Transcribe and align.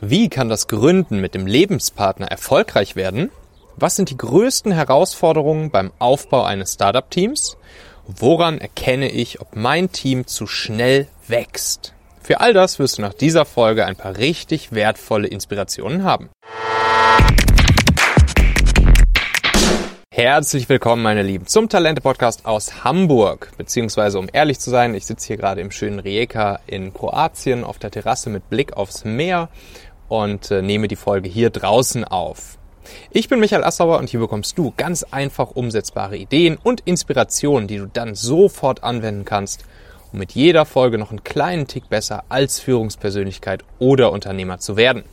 Wie 0.00 0.28
kann 0.28 0.48
das 0.48 0.68
Gründen 0.68 1.20
mit 1.20 1.34
dem 1.34 1.48
Lebenspartner 1.48 2.28
erfolgreich 2.28 2.94
werden? 2.94 3.32
Was 3.74 3.96
sind 3.96 4.10
die 4.10 4.16
größten 4.16 4.70
Herausforderungen 4.70 5.72
beim 5.72 5.90
Aufbau 5.98 6.44
eines 6.44 6.74
Startup-Teams? 6.74 7.56
Woran 8.06 8.58
erkenne 8.58 9.10
ich, 9.10 9.40
ob 9.40 9.56
mein 9.56 9.90
Team 9.90 10.28
zu 10.28 10.46
schnell 10.46 11.08
wächst? 11.26 11.94
Für 12.22 12.38
all 12.38 12.52
das 12.52 12.78
wirst 12.78 12.98
du 12.98 13.02
nach 13.02 13.12
dieser 13.12 13.44
Folge 13.44 13.86
ein 13.86 13.96
paar 13.96 14.18
richtig 14.18 14.70
wertvolle 14.70 15.26
Inspirationen 15.26 16.04
haben. 16.04 16.28
Herzlich 20.20 20.68
willkommen, 20.68 21.04
meine 21.04 21.22
Lieben, 21.22 21.46
zum 21.46 21.68
Talente-Podcast 21.68 22.44
aus 22.44 22.82
Hamburg. 22.82 23.52
Beziehungsweise, 23.56 24.18
um 24.18 24.28
ehrlich 24.32 24.58
zu 24.58 24.68
sein, 24.68 24.92
ich 24.96 25.06
sitze 25.06 25.28
hier 25.28 25.36
gerade 25.36 25.60
im 25.60 25.70
schönen 25.70 26.00
Rijeka 26.00 26.58
in 26.66 26.92
Kroatien 26.92 27.62
auf 27.62 27.78
der 27.78 27.92
Terrasse 27.92 28.28
mit 28.28 28.50
Blick 28.50 28.72
aufs 28.72 29.04
Meer 29.04 29.48
und 30.08 30.50
äh, 30.50 30.62
nehme 30.62 30.88
die 30.88 30.96
Folge 30.96 31.28
hier 31.28 31.50
draußen 31.50 32.04
auf. 32.04 32.58
Ich 33.10 33.28
bin 33.28 33.40
Michael 33.40 33.64
Assauer 33.64 33.98
und 33.98 34.08
hier 34.08 34.20
bekommst 34.20 34.56
du 34.56 34.72
ganz 34.76 35.02
einfach 35.02 35.50
umsetzbare 35.50 36.16
Ideen 36.16 36.58
und 36.62 36.80
Inspirationen, 36.80 37.68
die 37.68 37.78
du 37.78 37.86
dann 37.86 38.14
sofort 38.14 38.82
anwenden 38.82 39.24
kannst, 39.24 39.64
um 40.12 40.18
mit 40.18 40.32
jeder 40.32 40.64
Folge 40.64 40.98
noch 40.98 41.10
einen 41.10 41.24
kleinen 41.24 41.66
Tick 41.66 41.88
besser 41.88 42.24
als 42.28 42.60
Führungspersönlichkeit 42.60 43.62
oder 43.78 44.10
Unternehmer 44.12 44.58
zu 44.58 44.76
werden. 44.76 45.04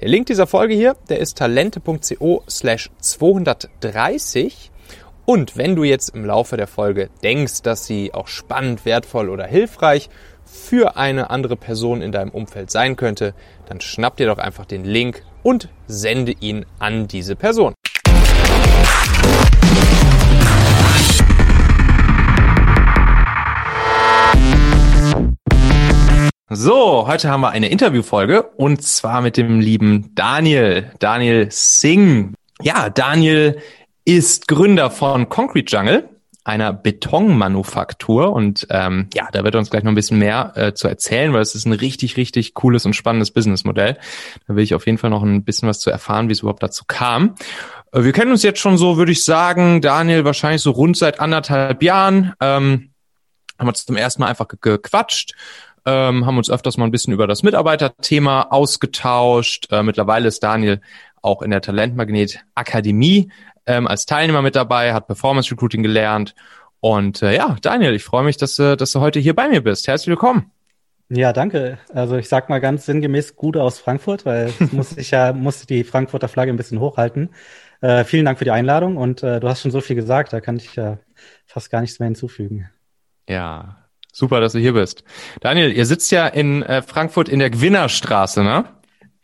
Der 0.00 0.08
Link 0.08 0.26
dieser 0.26 0.46
Folge 0.46 0.74
hier, 0.74 0.96
der 1.08 1.18
ist 1.18 1.38
talente.co 1.38 2.42
slash 2.48 2.90
230 3.00 4.70
und 5.28 5.58
wenn 5.58 5.76
du 5.76 5.84
jetzt 5.84 6.14
im 6.14 6.24
Laufe 6.24 6.56
der 6.56 6.66
Folge 6.66 7.10
denkst, 7.22 7.60
dass 7.62 7.84
sie 7.84 8.14
auch 8.14 8.28
spannend, 8.28 8.86
wertvoll 8.86 9.28
oder 9.28 9.46
hilfreich 9.46 10.08
für 10.50 10.96
eine 10.96 11.30
andere 11.30 11.56
Person 11.56 12.02
in 12.02 12.12
deinem 12.12 12.30
Umfeld 12.30 12.70
sein 12.70 12.96
könnte, 12.96 13.34
dann 13.66 13.80
schnapp 13.80 14.16
dir 14.16 14.26
doch 14.26 14.38
einfach 14.38 14.64
den 14.64 14.84
Link 14.84 15.22
und 15.42 15.68
sende 15.86 16.32
ihn 16.32 16.66
an 16.78 17.08
diese 17.08 17.36
Person. 17.36 17.74
So, 26.50 27.06
heute 27.06 27.28
haben 27.28 27.42
wir 27.42 27.50
eine 27.50 27.68
Interviewfolge 27.68 28.42
und 28.42 28.82
zwar 28.82 29.20
mit 29.20 29.36
dem 29.36 29.60
lieben 29.60 30.14
Daniel, 30.14 30.90
Daniel 30.98 31.48
Singh. 31.50 32.32
Ja, 32.62 32.88
Daniel 32.88 33.60
ist 34.06 34.48
Gründer 34.48 34.90
von 34.90 35.28
Concrete 35.28 35.76
Jungle 35.76 36.08
einer 36.48 36.72
Betonmanufaktur. 36.72 38.32
Und 38.32 38.66
ähm, 38.70 39.08
ja, 39.12 39.28
da 39.30 39.44
wird 39.44 39.54
er 39.54 39.58
uns 39.58 39.68
gleich 39.68 39.82
noch 39.82 39.92
ein 39.92 39.94
bisschen 39.94 40.18
mehr 40.18 40.52
äh, 40.56 40.72
zu 40.72 40.88
erzählen, 40.88 41.32
weil 41.34 41.42
es 41.42 41.54
ist 41.54 41.66
ein 41.66 41.74
richtig, 41.74 42.16
richtig 42.16 42.54
cooles 42.54 42.86
und 42.86 42.94
spannendes 42.94 43.30
Businessmodell. 43.30 43.98
Da 44.46 44.56
will 44.56 44.64
ich 44.64 44.74
auf 44.74 44.86
jeden 44.86 44.96
Fall 44.96 45.10
noch 45.10 45.22
ein 45.22 45.44
bisschen 45.44 45.68
was 45.68 45.78
zu 45.78 45.90
erfahren, 45.90 46.28
wie 46.28 46.32
es 46.32 46.40
überhaupt 46.40 46.62
dazu 46.62 46.84
kam. 46.86 47.34
Äh, 47.92 48.02
wir 48.02 48.12
kennen 48.12 48.30
uns 48.30 48.42
jetzt 48.42 48.60
schon 48.60 48.78
so, 48.78 48.96
würde 48.96 49.12
ich 49.12 49.24
sagen, 49.24 49.82
Daniel, 49.82 50.24
wahrscheinlich 50.24 50.62
so 50.62 50.70
rund 50.70 50.96
seit 50.96 51.20
anderthalb 51.20 51.82
Jahren. 51.82 52.32
Ähm, 52.40 52.90
haben 53.58 53.66
wir 53.66 53.74
zum 53.74 53.96
ersten 53.96 54.22
Mal 54.22 54.28
einfach 54.28 54.48
gequatscht. 54.48 55.34
Ähm, 55.84 56.24
haben 56.24 56.38
uns 56.38 56.50
öfters 56.50 56.78
mal 56.78 56.86
ein 56.86 56.90
bisschen 56.90 57.12
über 57.12 57.26
das 57.26 57.42
Mitarbeiterthema 57.42 58.48
ausgetauscht. 58.50 59.68
Äh, 59.70 59.82
mittlerweile 59.82 60.28
ist 60.28 60.42
Daniel 60.42 60.80
auch 61.20 61.42
in 61.42 61.50
der 61.50 61.60
Talentmagnet 61.60 62.40
Akademie 62.54 63.30
ähm, 63.68 63.86
als 63.86 64.06
Teilnehmer 64.06 64.42
mit 64.42 64.56
dabei, 64.56 64.94
hat 64.94 65.06
Performance 65.06 65.50
Recruiting 65.50 65.82
gelernt. 65.82 66.34
Und 66.80 67.22
äh, 67.22 67.36
ja, 67.36 67.56
Daniel, 67.60 67.94
ich 67.94 68.04
freue 68.04 68.24
mich, 68.24 68.36
dass, 68.36 68.58
äh, 68.58 68.76
dass 68.76 68.92
du 68.92 69.00
heute 69.00 69.20
hier 69.20 69.34
bei 69.34 69.48
mir 69.48 69.62
bist. 69.62 69.86
Herzlich 69.86 70.08
willkommen. 70.08 70.50
Ja, 71.10 71.32
danke. 71.32 71.78
Also 71.92 72.16
ich 72.16 72.28
sag 72.28 72.48
mal 72.48 72.60
ganz 72.60 72.86
sinngemäß 72.86 73.36
Gute 73.36 73.62
aus 73.62 73.78
Frankfurt, 73.78 74.26
weil 74.26 74.52
muss 74.72 74.96
ich 74.96 75.10
ja 75.10 75.32
muss 75.32 75.66
die 75.66 75.84
Frankfurter 75.84 76.28
Flagge 76.28 76.52
ein 76.52 76.56
bisschen 76.56 76.80
hochhalten. 76.80 77.30
Äh, 77.80 78.04
vielen 78.04 78.24
Dank 78.24 78.38
für 78.38 78.44
die 78.44 78.50
Einladung 78.50 78.96
und 78.96 79.22
äh, 79.22 79.38
du 79.38 79.48
hast 79.48 79.62
schon 79.62 79.70
so 79.70 79.80
viel 79.80 79.96
gesagt, 79.96 80.32
da 80.32 80.40
kann 80.40 80.56
ich 80.56 80.74
ja 80.74 80.98
fast 81.46 81.70
gar 81.70 81.80
nichts 81.80 81.98
mehr 81.98 82.06
hinzufügen. 82.06 82.68
Ja, 83.28 83.88
super, 84.12 84.40
dass 84.40 84.52
du 84.52 84.58
hier 84.58 84.72
bist. 84.72 85.04
Daniel, 85.40 85.72
ihr 85.72 85.86
sitzt 85.86 86.10
ja 86.10 86.26
in 86.26 86.62
äh, 86.62 86.82
Frankfurt 86.82 87.28
in 87.28 87.38
der 87.38 87.50
Gewinnerstraße, 87.50 88.42
ne? 88.42 88.64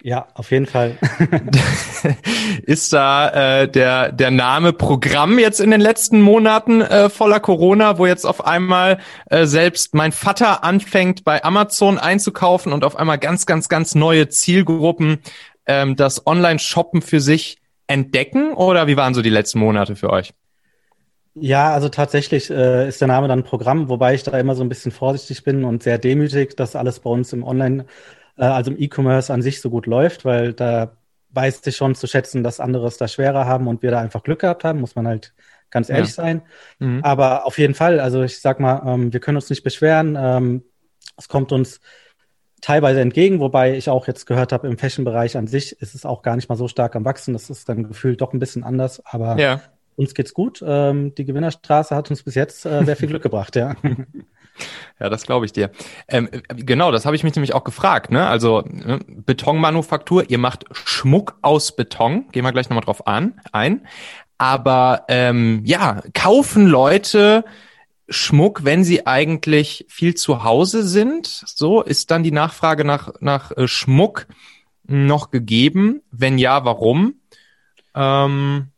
Ja, 0.05 0.27
auf 0.35 0.51
jeden 0.51 0.67
Fall. 0.67 0.99
ist 2.65 2.93
da 2.93 3.63
äh, 3.63 3.69
der, 3.71 4.13
der 4.13 4.31
Name 4.31 4.75
Programm 4.75 5.39
jetzt 5.39 5.61
in 5.61 5.71
den 5.71 5.81
letzten 5.81 6.21
Monaten 6.21 6.83
äh, 6.83 7.09
voller 7.09 7.41
Corona, 7.41 7.97
wo 7.97 8.05
jetzt 8.05 8.27
auf 8.27 8.45
einmal 8.45 8.99
äh, 9.31 9.47
selbst 9.47 9.95
mein 9.95 10.13
Vater 10.13 10.63
anfängt, 10.63 11.25
bei 11.25 11.43
Amazon 11.43 11.99
einzukaufen 11.99 12.75
und 12.75 12.85
auf 12.85 12.97
einmal 12.97 13.17
ganz, 13.17 13.47
ganz, 13.47 13.71
ganz 13.71 13.95
neue 13.95 14.29
Zielgruppen 14.29 15.21
ähm, 15.65 15.97
das 15.97 16.27
Online-Shoppen 16.27 17.01
für 17.01 17.21
sich 17.21 17.57
entdecken? 17.87 18.53
Oder 18.53 18.87
wie 18.87 18.99
waren 18.99 19.15
so 19.15 19.23
die 19.23 19.31
letzten 19.31 19.59
Monate 19.59 19.97
für 19.97 20.11
euch? 20.11 20.35
Ja, 21.35 21.73
also 21.73 21.89
tatsächlich 21.89 22.51
äh, 22.51 22.87
ist 22.87 23.01
der 23.01 23.09
Name 23.09 23.27
dann 23.27 23.43
Programm, 23.43 23.89
wobei 23.89 24.13
ich 24.13 24.23
da 24.23 24.39
immer 24.39 24.55
so 24.55 24.63
ein 24.63 24.69
bisschen 24.69 24.93
vorsichtig 24.93 25.45
bin 25.45 25.65
und 25.65 25.83
sehr 25.83 25.97
demütig, 25.97 26.59
dass 26.59 26.77
alles 26.77 27.01
bei 27.01 27.09
uns 27.09 27.33
im 27.33 27.43
Online- 27.43 27.87
äh, 28.37 28.45
also 28.45 28.71
im 28.71 28.81
E-Commerce 28.81 29.33
an 29.33 29.43
sich 29.43 29.61
so 29.61 29.71
gut 29.71 29.87
läuft, 29.87 30.25
weil 30.25 30.53
da 30.53 30.97
weiß 31.31 31.63
ich 31.67 31.77
schon 31.77 31.95
zu 31.95 32.07
schätzen, 32.07 32.45
dass 32.45 32.61
andere 32.61 32.87
es 32.87 32.97
da 32.97 33.09
schwerer 33.09 33.47
haben 33.47 33.67
und 33.67 33.83
wir 33.83 33.91
da 33.91 34.01
einfach 34.01 34.23
Glück 34.23 34.41
gehabt 34.41 34.65
haben, 34.65 34.81
muss 34.81 34.95
man 34.95 35.07
halt 35.07 35.35
ganz 35.71 35.91
ehrlich 35.91 36.17
ja. 36.17 36.25
sein. 36.25 36.43
Mhm. 36.79 37.01
Aber 37.03 37.47
auf 37.47 37.59
jeden 37.59 37.75
Fall, 37.75 38.01
also 38.01 38.23
ich 38.23 38.41
sag 38.41 38.61
mal, 38.61 38.83
ähm, 38.87 39.13
wir 39.13 39.21
können 39.21 39.37
uns 39.37 39.51
nicht 39.51 39.65
beschweren. 39.65 40.17
Ähm, 40.19 40.63
es 41.17 41.29
kommt 41.29 41.53
uns 41.53 41.81
teilweise 42.61 43.01
entgegen, 43.01 43.41
wobei 43.41 43.77
ich 43.77 43.91
auch 43.91 44.07
jetzt 44.07 44.27
gehört 44.27 44.53
habe, 44.53 44.69
im 44.69 44.79
Fashion-Bereich 44.79 45.37
an 45.37 45.47
sich 45.47 45.81
ist 45.83 45.95
es 45.95 46.07
auch 46.07 46.23
gar 46.23 46.37
nicht 46.37 46.49
mal 46.49 46.57
so 46.57 46.69
stark 46.69 46.97
am 46.97 47.05
Wachsen. 47.05 47.35
Das 47.35 47.51
ist 47.51 47.69
dann 47.69 47.89
gefühlt 47.89 48.21
doch 48.21 48.33
ein 48.33 48.39
bisschen 48.39 48.65
anders, 48.65 49.05
aber 49.05 49.39
ja. 49.39 49.61
uns 49.97 50.15
geht's 50.15 50.33
gut. 50.33 50.65
Ähm, 50.67 51.15
die 51.15 51.25
Gewinnerstraße 51.25 51.95
hat 51.95 52.09
uns 52.11 52.23
bis 52.23 52.37
jetzt 52.37 52.65
äh, 52.65 52.85
sehr 52.85 52.97
viel 52.97 53.09
Glück 53.11 53.23
gebracht, 53.23 53.57
ja. 53.57 53.75
Ja, 55.01 55.09
das 55.09 55.27
glaube 55.27 55.47
ich 55.47 55.53
dir. 55.53 55.71
Ähm, 56.09 56.29
genau, 56.49 56.93
das 56.93 57.07
habe 57.07 57.17
ich 57.17 57.25
mich 57.25 57.35
nämlich 57.35 57.55
auch 57.55 57.65
gefragt. 57.65 58.11
Ne? 58.11 58.27
Also 58.27 58.63
ne? 58.63 59.01
Betonmanufaktur, 59.07 60.31
ihr 60.31 60.39
macht 60.39 60.65
Schmuck 60.73 61.37
aus 61.43 61.75
Beton, 61.75 62.29
gehen 62.33 62.45
wir 62.45 62.53
gleich 62.53 62.69
nochmal 62.69 62.85
drauf 62.85 63.07
an, 63.07 63.41
ein. 63.53 63.87
Aber 64.39 65.05
ähm, 65.09 65.63
ja, 65.65 66.03
kaufen 66.13 66.67
Leute 66.67 67.45
Schmuck, 68.09 68.65
wenn 68.65 68.85
sie 68.85 69.07
eigentlich 69.07 69.87
viel 69.89 70.15
zu 70.15 70.45
Hause 70.45 70.83
sind? 70.87 71.27
So 71.27 71.83
ist 71.83 72.11
dann 72.11 72.23
die 72.23 72.33
Nachfrage 72.33 72.85
nach, 72.85 73.13
nach 73.21 73.51
äh, 73.53 73.67
Schmuck 73.67 74.27
noch 74.85 75.31
gegeben? 75.31 76.03
Wenn 76.11 76.39
ja, 76.39 76.65
warum? 76.65 77.15
Ähm, 77.95 78.69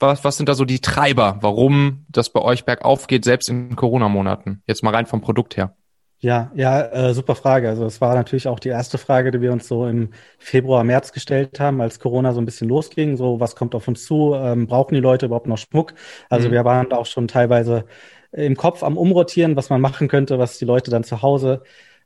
was, 0.00 0.24
was 0.24 0.36
sind 0.36 0.48
da 0.48 0.54
so 0.54 0.64
die 0.64 0.80
Treiber, 0.80 1.38
warum 1.40 2.06
das 2.08 2.30
bei 2.30 2.40
euch 2.40 2.64
bergauf 2.64 3.06
geht, 3.06 3.24
selbst 3.24 3.48
in 3.48 3.76
Corona-Monaten? 3.76 4.62
Jetzt 4.66 4.82
mal 4.82 4.94
rein 4.94 5.06
vom 5.06 5.20
Produkt 5.20 5.56
her. 5.56 5.76
Ja, 6.22 6.50
ja, 6.54 6.82
äh, 6.82 7.14
super 7.14 7.34
Frage. 7.34 7.68
Also 7.70 7.86
es 7.86 8.00
war 8.02 8.14
natürlich 8.14 8.46
auch 8.46 8.60
die 8.60 8.68
erste 8.68 8.98
Frage, 8.98 9.30
die 9.30 9.40
wir 9.40 9.52
uns 9.52 9.66
so 9.66 9.86
im 9.86 10.10
Februar, 10.38 10.84
März 10.84 11.12
gestellt 11.12 11.58
haben, 11.60 11.80
als 11.80 11.98
Corona 11.98 12.32
so 12.32 12.40
ein 12.42 12.44
bisschen 12.44 12.68
losging. 12.68 13.16
So, 13.16 13.40
was 13.40 13.56
kommt 13.56 13.74
auf 13.74 13.88
uns 13.88 14.04
zu? 14.04 14.34
Ähm, 14.34 14.66
brauchen 14.66 14.94
die 14.94 15.00
Leute 15.00 15.26
überhaupt 15.26 15.46
noch 15.46 15.56
Schmuck? 15.56 15.94
Also 16.28 16.48
mhm. 16.48 16.52
wir 16.52 16.64
waren 16.66 16.92
auch 16.92 17.06
schon 17.06 17.26
teilweise 17.26 17.86
im 18.32 18.54
Kopf 18.54 18.82
am 18.82 18.98
Umrotieren, 18.98 19.56
was 19.56 19.70
man 19.70 19.80
machen 19.80 20.08
könnte, 20.08 20.38
was 20.38 20.58
die 20.58 20.66
Leute 20.66 20.90
dann 20.90 21.04
zu 21.04 21.22
Hause, 21.22 21.62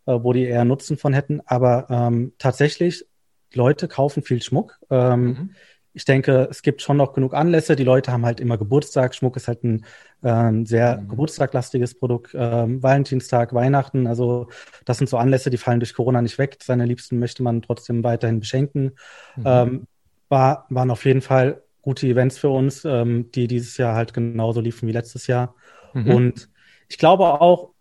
äh, 0.06 0.16
wo 0.22 0.32
die 0.32 0.44
eher 0.44 0.64
Nutzen 0.64 0.96
von 0.96 1.12
hätten. 1.12 1.40
Aber 1.44 1.86
ähm, 1.90 2.34
tatsächlich, 2.38 3.04
Leute 3.52 3.88
kaufen 3.88 4.22
viel 4.22 4.42
Schmuck. 4.42 4.78
Ähm, 4.90 5.24
mhm 5.24 5.50
ich 5.94 6.04
denke, 6.04 6.48
es 6.50 6.62
gibt 6.62 6.82
schon 6.82 6.96
noch 6.96 7.12
genug 7.12 7.34
Anlässe. 7.34 7.76
Die 7.76 7.84
Leute 7.84 8.10
haben 8.10 8.26
halt 8.26 8.40
immer 8.40 8.58
Geburtstag. 8.58 9.14
Schmuck 9.14 9.36
ist 9.36 9.46
halt 9.46 9.62
ein 9.62 9.84
äh, 10.22 10.66
sehr 10.66 10.98
mhm. 10.98 11.08
geburtstaglastiges 11.08 11.94
Produkt. 11.94 12.34
Ähm, 12.34 12.82
Valentinstag, 12.82 13.54
Weihnachten. 13.54 14.08
Also 14.08 14.48
das 14.84 14.98
sind 14.98 15.08
so 15.08 15.16
Anlässe, 15.16 15.50
die 15.50 15.56
fallen 15.56 15.78
durch 15.78 15.94
Corona 15.94 16.20
nicht 16.20 16.36
weg. 16.36 16.58
Seine 16.60 16.84
Liebsten 16.84 17.20
möchte 17.20 17.44
man 17.44 17.62
trotzdem 17.62 18.02
weiterhin 18.02 18.40
beschenken. 18.40 18.96
Mhm. 19.36 19.44
Ähm, 19.46 19.86
war, 20.28 20.66
waren 20.68 20.90
auf 20.90 21.04
jeden 21.04 21.22
Fall 21.22 21.62
gute 21.80 22.08
Events 22.08 22.38
für 22.38 22.48
uns, 22.48 22.84
ähm, 22.84 23.30
die 23.32 23.46
dieses 23.46 23.76
Jahr 23.76 23.94
halt 23.94 24.12
genauso 24.12 24.60
liefen 24.60 24.88
wie 24.88 24.92
letztes 24.92 25.28
Jahr. 25.28 25.54
Mhm. 25.92 26.10
Und 26.10 26.48
ich 26.88 26.98
glaube 26.98 27.40
auch, 27.40 27.73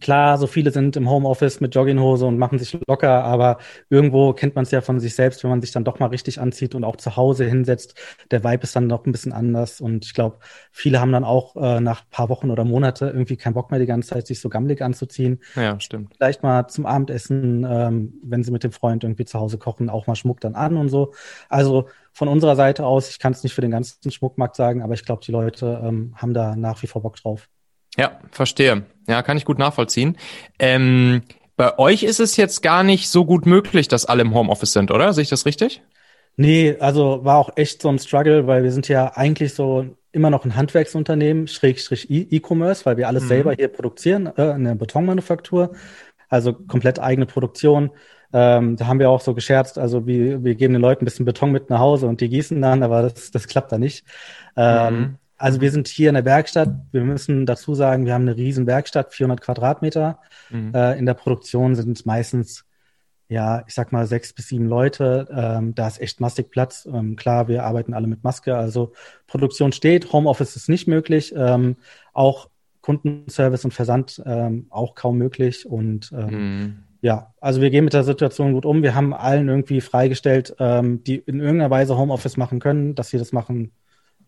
Klar, 0.00 0.38
so 0.38 0.46
viele 0.46 0.70
sind 0.70 0.96
im 0.96 1.08
Homeoffice 1.08 1.60
mit 1.60 1.74
Jogginghose 1.74 2.26
und 2.26 2.38
machen 2.38 2.58
sich 2.58 2.78
locker, 2.86 3.24
aber 3.24 3.58
irgendwo 3.88 4.32
kennt 4.32 4.54
man 4.54 4.64
es 4.64 4.70
ja 4.70 4.80
von 4.80 5.00
sich 5.00 5.14
selbst, 5.14 5.42
wenn 5.42 5.50
man 5.50 5.60
sich 5.60 5.72
dann 5.72 5.84
doch 5.84 5.98
mal 5.98 6.06
richtig 6.06 6.40
anzieht 6.40 6.74
und 6.74 6.84
auch 6.84 6.96
zu 6.96 7.16
Hause 7.16 7.44
hinsetzt. 7.44 7.98
Der 8.30 8.44
Vibe 8.44 8.64
ist 8.64 8.76
dann 8.76 8.88
doch 8.88 9.06
ein 9.06 9.12
bisschen 9.12 9.32
anders 9.32 9.80
und 9.80 10.04
ich 10.04 10.14
glaube, 10.14 10.38
viele 10.70 11.00
haben 11.00 11.12
dann 11.12 11.24
auch 11.24 11.56
äh, 11.56 11.80
nach 11.80 12.08
paar 12.10 12.28
Wochen 12.28 12.50
oder 12.50 12.64
Monate 12.64 13.06
irgendwie 13.06 13.36
keinen 13.36 13.54
Bock 13.54 13.70
mehr 13.70 13.80
die 13.80 13.86
ganze 13.86 14.10
Zeit, 14.10 14.26
sich 14.26 14.40
so 14.40 14.48
gammelig 14.48 14.82
anzuziehen. 14.82 15.40
Ja, 15.54 15.80
stimmt. 15.80 16.14
Vielleicht 16.16 16.42
mal 16.42 16.68
zum 16.68 16.86
Abendessen, 16.86 17.66
ähm, 17.68 18.14
wenn 18.22 18.44
sie 18.44 18.50
mit 18.50 18.64
dem 18.64 18.72
Freund 18.72 19.04
irgendwie 19.04 19.24
zu 19.24 19.38
Hause 19.40 19.58
kochen, 19.58 19.88
auch 19.88 20.06
mal 20.06 20.14
Schmuck 20.14 20.40
dann 20.40 20.54
an 20.54 20.76
und 20.76 20.88
so. 20.88 21.12
Also 21.48 21.88
von 22.12 22.28
unserer 22.28 22.56
Seite 22.56 22.86
aus, 22.86 23.10
ich 23.10 23.18
kann 23.18 23.32
es 23.32 23.42
nicht 23.42 23.54
für 23.54 23.60
den 23.60 23.70
ganzen 23.70 24.10
Schmuckmarkt 24.10 24.56
sagen, 24.56 24.82
aber 24.82 24.94
ich 24.94 25.04
glaube, 25.04 25.22
die 25.24 25.32
Leute 25.32 25.80
ähm, 25.84 26.14
haben 26.16 26.34
da 26.34 26.56
nach 26.56 26.82
wie 26.82 26.86
vor 26.86 27.02
Bock 27.02 27.16
drauf. 27.16 27.48
Ja, 27.96 28.20
verstehe. 28.30 28.84
Ja, 29.08 29.22
kann 29.22 29.36
ich 29.36 29.44
gut 29.44 29.58
nachvollziehen. 29.58 30.16
Ähm, 30.58 31.22
bei 31.56 31.78
euch 31.78 32.02
ist 32.02 32.20
es 32.20 32.36
jetzt 32.36 32.62
gar 32.62 32.82
nicht 32.82 33.08
so 33.08 33.24
gut 33.24 33.46
möglich, 33.46 33.88
dass 33.88 34.04
alle 34.04 34.22
im 34.22 34.34
Homeoffice 34.34 34.72
sind, 34.72 34.90
oder? 34.90 35.12
Sehe 35.12 35.22
ich 35.22 35.30
das 35.30 35.46
richtig? 35.46 35.82
Nee, 36.36 36.76
also 36.80 37.24
war 37.24 37.38
auch 37.38 37.56
echt 37.56 37.80
so 37.80 37.88
ein 37.88 37.98
Struggle, 37.98 38.46
weil 38.46 38.62
wir 38.62 38.72
sind 38.72 38.88
ja 38.88 39.12
eigentlich 39.14 39.54
so 39.54 39.86
immer 40.12 40.28
noch 40.30 40.44
ein 40.44 40.54
Handwerksunternehmen, 40.54 41.48
Schrägstrich 41.48 42.10
E-Commerce, 42.10 42.84
weil 42.84 42.98
wir 42.98 43.08
alles 43.08 43.24
mhm. 43.24 43.28
selber 43.28 43.52
hier 43.54 43.68
produzieren, 43.68 44.26
äh, 44.36 44.50
in 44.50 44.64
der 44.64 44.74
Betonmanufaktur, 44.74 45.74
also 46.28 46.52
komplett 46.52 46.98
eigene 46.98 47.26
Produktion. 47.26 47.90
Ähm, 48.32 48.76
da 48.76 48.86
haben 48.86 48.98
wir 48.98 49.08
auch 49.08 49.20
so 49.20 49.34
gescherzt, 49.34 49.78
also 49.78 50.06
wir, 50.06 50.44
wir 50.44 50.56
geben 50.56 50.74
den 50.74 50.82
Leuten 50.82 51.02
ein 51.02 51.06
bisschen 51.06 51.24
Beton 51.24 51.52
mit 51.52 51.70
nach 51.70 51.78
Hause 51.78 52.06
und 52.06 52.20
die 52.20 52.28
gießen 52.28 52.60
dann, 52.60 52.82
aber 52.82 53.02
das, 53.02 53.30
das 53.30 53.46
klappt 53.46 53.72
da 53.72 53.78
nicht. 53.78 54.04
Ähm, 54.56 54.94
mhm. 54.94 55.18
Also 55.36 55.60
wir 55.60 55.70
sind 55.70 55.88
hier 55.88 56.08
in 56.08 56.14
der 56.14 56.24
Werkstatt. 56.24 56.70
Wir 56.92 57.02
müssen 57.02 57.46
dazu 57.46 57.74
sagen, 57.74 58.06
wir 58.06 58.14
haben 58.14 58.22
eine 58.22 58.36
riesen 58.36 58.66
Werkstatt, 58.66 59.12
400 59.12 59.40
Quadratmeter. 59.40 60.18
Mhm. 60.50 60.74
Äh, 60.74 60.98
in 60.98 61.06
der 61.06 61.14
Produktion 61.14 61.74
sind 61.74 61.96
es 61.96 62.06
meistens 62.06 62.66
ja, 63.28 63.64
ich 63.66 63.74
sag 63.74 63.92
mal 63.92 64.06
sechs 64.06 64.32
bis 64.32 64.48
sieben 64.48 64.66
Leute. 64.66 65.28
Ähm, 65.30 65.74
da 65.74 65.88
ist 65.88 66.00
echt 66.00 66.20
massig 66.20 66.50
Platz. 66.50 66.88
Ähm, 66.90 67.16
klar, 67.16 67.48
wir 67.48 67.64
arbeiten 67.64 67.92
alle 67.92 68.06
mit 68.06 68.22
Maske. 68.22 68.56
Also 68.56 68.92
Produktion 69.26 69.72
steht, 69.72 70.12
Homeoffice 70.12 70.56
ist 70.56 70.68
nicht 70.68 70.86
möglich. 70.86 71.34
Ähm, 71.36 71.76
auch 72.12 72.48
Kundenservice 72.82 73.64
und 73.64 73.74
Versand 73.74 74.22
ähm, 74.24 74.66
auch 74.70 74.94
kaum 74.94 75.18
möglich. 75.18 75.66
Und 75.66 76.12
ähm, 76.12 76.30
mhm. 76.30 76.76
ja, 77.00 77.34
also 77.40 77.60
wir 77.60 77.70
gehen 77.70 77.84
mit 77.84 77.94
der 77.94 78.04
Situation 78.04 78.52
gut 78.52 78.64
um. 78.64 78.82
Wir 78.82 78.94
haben 78.94 79.12
allen 79.12 79.48
irgendwie 79.48 79.80
freigestellt, 79.80 80.54
ähm, 80.60 81.02
die 81.02 81.16
in 81.16 81.40
irgendeiner 81.40 81.70
Weise 81.70 81.98
Homeoffice 81.98 82.36
machen 82.36 82.60
können, 82.60 82.94
dass 82.94 83.10
sie 83.10 83.18
das 83.18 83.32
machen, 83.32 83.72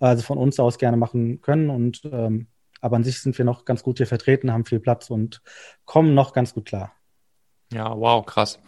also 0.01 0.23
von 0.23 0.39
uns 0.39 0.59
aus 0.61 0.79
gerne 0.79 0.97
machen 0.97 1.41
können. 1.41 1.71
Und 1.71 2.03
ähm, 2.13 2.47
aber 2.81 2.97
an 2.97 3.05
sich 3.05 3.21
sind 3.21 3.37
wir 3.37 3.45
noch 3.45 3.65
ganz 3.65 3.83
gut 3.83 3.99
hier 3.99 4.07
vertreten, 4.07 4.53
haben 4.53 4.65
viel 4.65 4.81
Platz 4.81 5.11
und 5.11 5.43
kommen 5.85 6.15
noch 6.15 6.33
ganz 6.33 6.55
gut 6.55 6.67
klar. 6.67 6.93
Ja, 7.73 7.95
wow, 7.97 8.25
krass. 8.25 8.61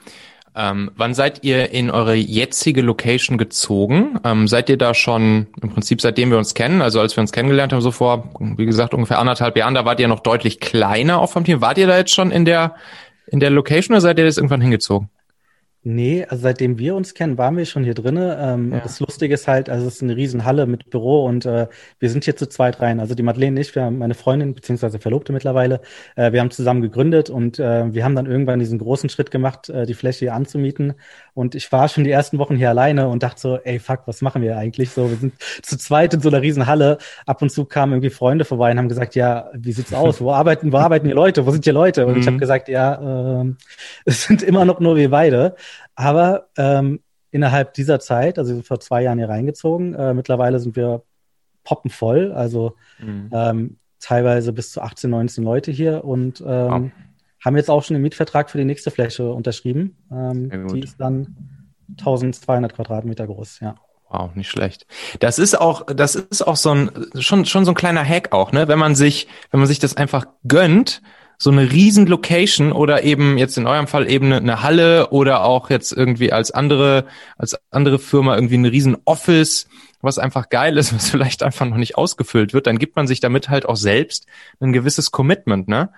Ähm, 0.55 0.91
wann 0.97 1.15
seid 1.15 1.44
ihr 1.44 1.71
in 1.71 1.91
eure 1.91 2.15
jetzige 2.15 2.82
Location 2.82 3.38
gezogen? 3.38 4.19
Ähm, 4.25 4.49
seid 4.49 4.69
ihr 4.69 4.77
da 4.77 4.94
schon 4.94 5.47
im 5.62 5.71
Prinzip 5.71 6.00
seitdem 6.00 6.31
wir 6.31 6.38
uns 6.38 6.55
kennen, 6.55 6.82
also 6.82 7.00
als 7.00 7.17
wir 7.17 7.21
uns 7.21 7.31
kennengelernt 7.31 7.73
haben, 7.73 7.81
so 7.81 7.93
vor, 7.93 8.31
wie 8.56 8.67
gesagt, 8.67 8.93
ungefähr 8.93 9.21
anderthalb 9.21 9.56
Jahren, 9.56 9.75
da 9.75 9.85
wart 9.85 10.00
ihr 10.00 10.09
noch 10.09 10.21
deutlich 10.21 10.59
kleiner 10.59 11.21
auch 11.21 11.31
vom 11.31 11.44
Team. 11.44 11.61
Wart 11.61 11.79
ihr 11.79 11.87
da 11.87 11.97
jetzt 11.97 12.12
schon 12.12 12.33
in 12.33 12.44
der, 12.44 12.75
in 13.29 13.38
der 13.38 13.50
Location 13.50 13.94
oder 13.94 14.00
seid 14.00 14.19
ihr 14.19 14.25
jetzt 14.25 14.38
irgendwann 14.38 14.61
hingezogen? 14.61 15.09
Nee, 15.82 16.27
also 16.27 16.43
seitdem 16.43 16.79
wir 16.79 16.94
uns 16.94 17.15
kennen, 17.15 17.38
waren 17.38 17.56
wir 17.56 17.65
schon 17.65 17.85
hier 17.85 17.94
drinnen. 17.94 18.37
Ähm, 18.38 18.73
ja. 18.73 18.81
Das 18.81 19.00
Lustige 19.00 19.32
ist 19.32 19.49
halt, 19.49 19.71
also 19.71 19.87
es 19.87 19.94
ist 19.94 20.03
eine 20.03 20.15
Riesenhalle 20.15 20.67
mit 20.67 20.91
Büro 20.91 21.25
und 21.25 21.47
äh, 21.47 21.69
wir 21.99 22.11
sind 22.11 22.25
hier 22.25 22.37
zu 22.37 22.47
zweit 22.50 22.82
rein. 22.82 23.00
Also 23.00 23.15
die 23.15 23.23
Madeleine 23.23 23.53
nicht, 23.53 23.75
wir 23.75 23.85
haben 23.85 23.97
meine 23.97 24.12
Freundin 24.12 24.55
beziehungsweise 24.55 24.99
Verlobte 24.99 25.32
mittlerweile. 25.32 25.81
Äh, 26.17 26.32
wir 26.32 26.41
haben 26.41 26.50
zusammen 26.50 26.82
gegründet 26.82 27.31
und 27.31 27.59
äh, 27.59 27.94
wir 27.94 28.05
haben 28.05 28.15
dann 28.15 28.27
irgendwann 28.27 28.59
diesen 28.59 28.79
großen 28.79 29.09
Schritt 29.09 29.31
gemacht, 29.31 29.71
äh, 29.71 29.87
die 29.87 29.94
Fläche 29.94 30.19
hier 30.19 30.35
anzumieten. 30.35 30.93
Und 31.35 31.55
ich 31.55 31.71
war 31.73 31.88
schon 31.88 32.05
die 32.05 32.11
ersten 32.11 32.38
Wochen 32.38 32.56
hier 32.56 32.69
alleine 32.71 33.09
und 33.09 33.23
dachte 33.23 33.41
so, 33.41 33.56
ey 33.59 33.79
fuck, 33.79 34.03
was 34.06 34.23
machen 34.23 34.43
wir 34.43 34.56
eigentlich? 34.56 34.91
So, 34.91 35.11
wir 35.11 35.17
sind 35.17 35.35
zu 35.62 35.79
zweit 35.79 36.15
in 36.15 36.21
so 36.21 36.29
einer 36.29 36.43
Riesenhalle. 36.43 36.99
Ab 37.27 37.43
und 37.43 37.50
zu 37.50 37.65
kamen 37.65 37.93
irgendwie 37.93 38.11
Freunde 38.11 38.44
vorbei 38.44 38.71
und 38.71 38.79
haben 38.79 38.88
gesagt, 38.88 39.15
ja, 39.15 39.50
wie 39.55 39.73
sieht's 39.73 39.94
aus? 39.94 40.21
Wo 40.21 40.32
arbeiten, 40.32 40.73
wo 40.73 40.79
arbeiten 40.79 41.06
die 41.06 41.15
Leute? 41.15 41.47
Wo 41.47 41.50
sind 41.50 41.67
die 41.67 41.71
Leute? 41.71 42.06
Und 42.06 42.15
mhm. 42.15 42.21
ich 42.21 42.27
habe 42.27 42.38
gesagt, 42.38 42.69
ja, 42.69 43.43
äh, 43.43 43.55
es 44.05 44.25
sind 44.25 44.43
immer 44.43 44.65
noch 44.65 44.81
nur 44.81 44.97
wir 44.97 45.11
beide. 45.11 45.55
Aber 45.94 46.49
ähm, 46.56 47.00
innerhalb 47.31 47.75
dieser 47.75 48.00
Zeit, 48.00 48.38
also 48.38 48.62
vor 48.62 48.81
zwei 48.81 49.03
Jahren 49.03 49.19
hier 49.19 49.29
reingezogen, 49.29 49.94
äh, 49.94 50.15
mittlerweile 50.15 50.59
sind 50.59 50.76
wir 50.76 51.03
poppenvoll, 51.65 52.33
also 52.33 52.75
mhm. 52.99 53.31
ähm, 53.33 53.76
teilweise 54.00 54.53
bis 54.53 54.73
zu 54.73 54.81
18, 54.81 55.11
19 55.11 55.44
Leute 55.44 55.71
hier 55.71 56.05
und 56.05 56.43
ähm, 56.47 56.93
oh. 56.97 57.10
Haben 57.45 57.57
jetzt 57.57 57.71
auch 57.71 57.83
schon 57.83 57.95
den 57.95 58.03
Mietvertrag 58.03 58.51
für 58.51 58.59
die 58.59 58.65
nächste 58.65 58.91
Fläche 58.91 59.31
unterschrieben. 59.33 59.97
Ähm, 60.11 60.69
die 60.69 60.81
ist 60.81 61.01
dann 61.01 61.69
1200 61.99 62.75
Quadratmeter 62.75 63.27
groß, 63.27 63.61
ja. 63.61 63.77
Wow, 64.11 64.35
nicht 64.35 64.51
schlecht. 64.51 64.87
Das 65.21 65.39
ist 65.39 65.59
auch, 65.61 65.87
das 65.87 66.17
ist 66.17 66.43
auch 66.43 66.57
so 66.57 66.75
ein, 66.75 66.91
schon, 67.19 67.47
schon 67.47 67.65
so 67.65 67.71
ein 67.71 67.77
kleiner 67.77 68.05
Hack 68.05 68.33
auch, 68.33 68.51
ne? 68.51 68.67
Wenn 68.67 68.79
man 68.79 68.97
sich, 68.97 69.29
wenn 69.53 69.61
man 69.61 69.69
sich 69.69 69.79
das 69.79 69.97
einfach 69.97 70.27
gönnt, 70.47 71.01
so 71.39 71.51
eine 71.51 71.73
riesen 71.73 72.07
Location 72.07 72.71
oder 72.73 73.03
eben 73.03 73.39
jetzt 73.39 73.57
in 73.57 73.67
eurem 73.67 73.87
Fall 73.87 74.11
eben 74.11 74.31
eine, 74.31 74.63
Halle 74.63 75.09
oder 75.09 75.45
auch 75.45 75.71
jetzt 75.71 75.91
irgendwie 75.91 76.33
als 76.33 76.51
andere, 76.51 77.07
als 77.39 77.57
andere 77.71 77.99
Firma 77.99 78.35
irgendwie 78.35 78.57
eine 78.57 78.71
riesen 78.71 78.99
Office, 79.07 79.67
was 80.03 80.19
einfach 80.19 80.51
geil 80.51 80.77
ist, 80.77 80.93
was 80.95 81.09
vielleicht 81.09 81.43
einfach 81.43 81.67
noch 81.67 81.79
nicht 81.79 81.97
ausgefüllt 81.97 82.53
wird, 82.53 82.67
dann 82.67 82.79
gibt 82.79 82.97
man 82.97 83.07
sich 83.07 83.21
damit 83.21 83.49
halt 83.49 83.65
auch 83.65 83.77
selbst 83.77 84.27
ein 84.61 84.73
gewisses 84.73 85.13
Commitment, 85.13 85.69
ne? 85.69 85.91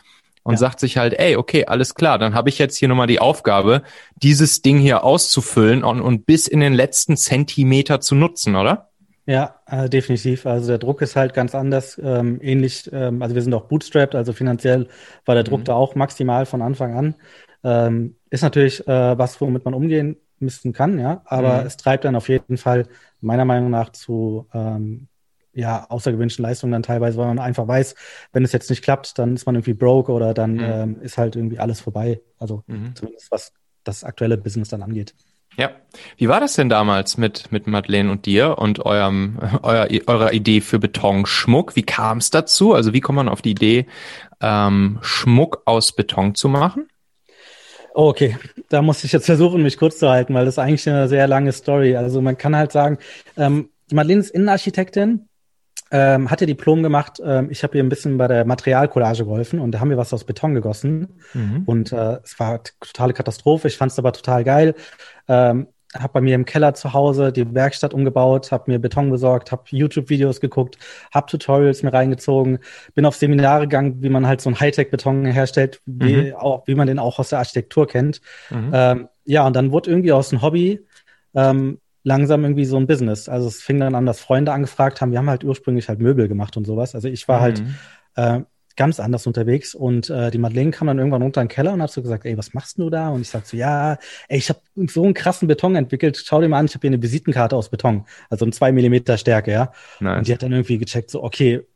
Und 0.44 0.54
ja. 0.54 0.58
sagt 0.58 0.80
sich 0.80 0.96
halt, 0.96 1.14
ey, 1.14 1.36
okay, 1.36 1.66
alles 1.66 1.94
klar, 1.94 2.18
dann 2.18 2.34
habe 2.34 2.48
ich 2.48 2.58
jetzt 2.58 2.76
hier 2.76 2.88
nochmal 2.88 3.06
die 3.06 3.20
Aufgabe, 3.20 3.82
dieses 4.16 4.60
Ding 4.60 4.78
hier 4.78 5.04
auszufüllen 5.04 5.84
und, 5.84 6.00
und 6.00 6.26
bis 6.26 6.48
in 6.48 6.60
den 6.60 6.72
letzten 6.72 7.16
Zentimeter 7.16 8.00
zu 8.00 8.14
nutzen, 8.14 8.56
oder? 8.56 8.88
Ja, 9.24 9.54
äh, 9.66 9.88
definitiv. 9.88 10.46
Also 10.46 10.66
der 10.66 10.78
Druck 10.78 11.00
ist 11.00 11.14
halt 11.14 11.32
ganz 11.32 11.54
anders. 11.54 12.00
Ähm, 12.02 12.40
ähnlich, 12.42 12.90
ähm, 12.92 13.22
also 13.22 13.34
wir 13.34 13.42
sind 13.42 13.54
auch 13.54 13.66
bootstrapped, 13.66 14.16
also 14.16 14.32
finanziell 14.32 14.88
war 15.24 15.36
der 15.36 15.44
Druck 15.44 15.60
mhm. 15.60 15.64
da 15.64 15.74
auch 15.74 15.94
maximal 15.94 16.44
von 16.44 16.60
Anfang 16.60 16.96
an. 16.96 17.14
Ähm, 17.62 18.16
ist 18.30 18.42
natürlich 18.42 18.86
äh, 18.88 19.18
was, 19.18 19.40
womit 19.40 19.64
man 19.64 19.74
umgehen 19.74 20.16
müssen 20.40 20.72
kann, 20.72 20.98
ja, 20.98 21.22
aber 21.26 21.60
mhm. 21.60 21.66
es 21.66 21.76
treibt 21.76 22.04
dann 22.04 22.16
auf 22.16 22.28
jeden 22.28 22.56
Fall 22.56 22.88
meiner 23.20 23.44
Meinung 23.44 23.70
nach 23.70 23.90
zu 23.90 24.48
ähm, 24.52 25.06
ja, 25.54 25.86
außergewöhnlichen 25.88 26.42
Leistungen 26.42 26.72
dann 26.72 26.82
teilweise, 26.82 27.18
weil 27.18 27.26
man 27.26 27.38
einfach 27.38 27.68
weiß, 27.68 27.94
wenn 28.32 28.44
es 28.44 28.52
jetzt 28.52 28.70
nicht 28.70 28.82
klappt, 28.82 29.18
dann 29.18 29.34
ist 29.34 29.46
man 29.46 29.54
irgendwie 29.54 29.74
broke 29.74 30.12
oder 30.12 30.34
dann 30.34 30.54
mhm. 30.54 30.62
ähm, 30.62 31.00
ist 31.02 31.18
halt 31.18 31.36
irgendwie 31.36 31.58
alles 31.58 31.80
vorbei. 31.80 32.20
Also 32.38 32.62
mhm. 32.66 32.94
zumindest 32.94 33.30
was 33.30 33.52
das 33.84 34.04
aktuelle 34.04 34.38
Business 34.38 34.68
dann 34.68 34.82
angeht. 34.82 35.14
Ja. 35.56 35.70
Wie 36.16 36.28
war 36.28 36.40
das 36.40 36.54
denn 36.54 36.68
damals 36.68 37.18
mit, 37.18 37.52
mit 37.52 37.66
Madeleine 37.66 38.10
und 38.10 38.24
dir 38.24 38.58
und 38.58 38.84
eurem, 38.86 39.38
euer, 39.62 39.88
eurer 40.06 40.32
Idee 40.32 40.60
für 40.60 40.78
Betonschmuck? 40.78 41.76
Wie 41.76 41.82
kam 41.82 42.18
es 42.18 42.30
dazu? 42.30 42.72
Also 42.72 42.92
wie 42.92 43.00
kommt 43.00 43.16
man 43.16 43.28
auf 43.28 43.42
die 43.42 43.50
Idee, 43.50 43.86
ähm, 44.40 44.98
Schmuck 45.02 45.62
aus 45.66 45.92
Beton 45.92 46.34
zu 46.34 46.48
machen? 46.48 46.88
Oh, 47.94 48.08
okay, 48.08 48.38
da 48.70 48.80
muss 48.80 49.04
ich 49.04 49.12
jetzt 49.12 49.26
versuchen, 49.26 49.62
mich 49.62 49.76
kurz 49.76 49.98
zu 49.98 50.08
halten, 50.08 50.32
weil 50.32 50.46
das 50.46 50.54
ist 50.54 50.58
eigentlich 50.58 50.88
eine 50.88 51.08
sehr 51.08 51.28
lange 51.28 51.52
Story. 51.52 51.94
Also 51.94 52.22
man 52.22 52.38
kann 52.38 52.56
halt 52.56 52.72
sagen, 52.72 52.96
ähm, 53.36 53.68
Madeleine 53.92 54.20
ist 54.20 54.30
Innenarchitektin, 54.30 55.28
ähm, 55.92 56.30
hat 56.30 56.40
ihr 56.40 56.46
Diplom 56.46 56.82
gemacht. 56.82 57.20
Ähm, 57.24 57.48
ich 57.50 57.62
habe 57.62 57.76
ihr 57.76 57.84
ein 57.84 57.90
bisschen 57.90 58.16
bei 58.16 58.26
der 58.26 58.44
Materialcollage 58.46 59.24
geholfen 59.24 59.60
und 59.60 59.72
da 59.72 59.80
haben 59.80 59.90
wir 59.90 59.98
was 59.98 60.12
aus 60.12 60.24
Beton 60.24 60.54
gegossen. 60.54 61.20
Mhm. 61.34 61.62
Und 61.66 61.92
äh, 61.92 62.18
es 62.24 62.40
war 62.40 62.62
totale 62.80 63.12
Katastrophe. 63.12 63.68
Ich 63.68 63.76
fand 63.76 63.92
es 63.92 63.98
aber 63.98 64.12
total 64.12 64.42
geil. 64.42 64.74
Ähm, 65.28 65.68
habe 65.94 66.14
bei 66.14 66.20
mir 66.22 66.34
im 66.34 66.46
Keller 66.46 66.72
zu 66.72 66.94
Hause 66.94 67.32
die 67.32 67.54
Werkstatt 67.54 67.92
umgebaut, 67.92 68.50
habe 68.50 68.70
mir 68.70 68.78
Beton 68.78 69.10
besorgt, 69.10 69.52
habe 69.52 69.64
YouTube-Videos 69.66 70.40
geguckt, 70.40 70.78
habe 71.12 71.26
Tutorials 71.26 71.82
mir 71.82 71.92
reingezogen, 71.92 72.60
bin 72.94 73.04
auf 73.04 73.16
Seminare 73.16 73.62
gegangen, 73.62 74.02
wie 74.02 74.08
man 74.08 74.26
halt 74.26 74.40
so 74.40 74.48
einen 74.48 74.58
Hightech-Beton 74.58 75.26
herstellt, 75.26 75.82
wie, 75.84 76.30
mhm. 76.30 76.34
auch, 76.36 76.66
wie 76.66 76.74
man 76.74 76.86
den 76.86 76.98
auch 76.98 77.18
aus 77.18 77.28
der 77.28 77.40
Architektur 77.40 77.86
kennt. 77.86 78.22
Mhm. 78.48 78.70
Ähm, 78.72 79.08
ja, 79.24 79.46
und 79.46 79.54
dann 79.54 79.70
wurde 79.70 79.90
irgendwie 79.90 80.12
aus 80.12 80.32
einem 80.32 80.40
Hobby 80.40 80.80
ähm, 81.34 81.78
langsam 82.04 82.42
irgendwie 82.44 82.64
so 82.64 82.76
ein 82.76 82.86
Business. 82.86 83.28
Also 83.28 83.48
es 83.48 83.62
fing 83.62 83.78
dann 83.80 83.94
an, 83.94 84.06
dass 84.06 84.20
Freunde 84.20 84.52
angefragt 84.52 85.00
haben. 85.00 85.12
Wir 85.12 85.18
haben 85.18 85.30
halt 85.30 85.44
ursprünglich 85.44 85.88
halt 85.88 86.00
Möbel 86.00 86.28
gemacht 86.28 86.56
und 86.56 86.66
sowas. 86.66 86.94
Also 86.94 87.08
ich 87.08 87.28
war 87.28 87.40
halt, 87.40 87.60
mhm. 87.60 87.74
halt 88.16 88.42
äh, 88.42 88.44
ganz 88.76 89.00
anders 89.00 89.26
unterwegs 89.26 89.74
und 89.74 90.08
äh, 90.10 90.30
die 90.30 90.38
Madeleine 90.38 90.70
kam 90.70 90.86
dann 90.86 90.98
irgendwann 90.98 91.22
runter 91.22 91.40
in 91.40 91.48
den 91.48 91.54
Keller 91.54 91.74
und 91.74 91.82
hat 91.82 91.90
so 91.90 92.02
gesagt, 92.02 92.24
ey, 92.24 92.36
was 92.38 92.54
machst 92.54 92.78
du 92.78 92.90
da? 92.90 93.10
Und 93.10 93.20
ich 93.20 93.28
sag 93.28 93.46
so, 93.46 93.56
ja, 93.56 93.98
ey, 94.28 94.38
ich 94.38 94.48
habe 94.48 94.60
so 94.88 95.04
einen 95.04 95.14
krassen 95.14 95.48
Beton 95.48 95.76
entwickelt. 95.76 96.22
Schau 96.24 96.40
dir 96.40 96.48
mal 96.48 96.58
an, 96.58 96.66
ich 96.66 96.74
habe 96.74 96.82
hier 96.82 96.90
eine 96.90 97.02
Visitenkarte 97.02 97.56
aus 97.56 97.68
Beton, 97.68 98.06
also 98.30 98.46
ein 98.46 98.52
zwei 98.52 98.72
Millimeter 98.72 99.18
Stärke, 99.18 99.52
ja. 99.52 99.72
Nice. 100.00 100.18
Und 100.18 100.28
die 100.28 100.32
hat 100.32 100.42
dann 100.42 100.52
irgendwie 100.52 100.78
gecheckt, 100.78 101.10
so, 101.10 101.22
okay, 101.22 101.66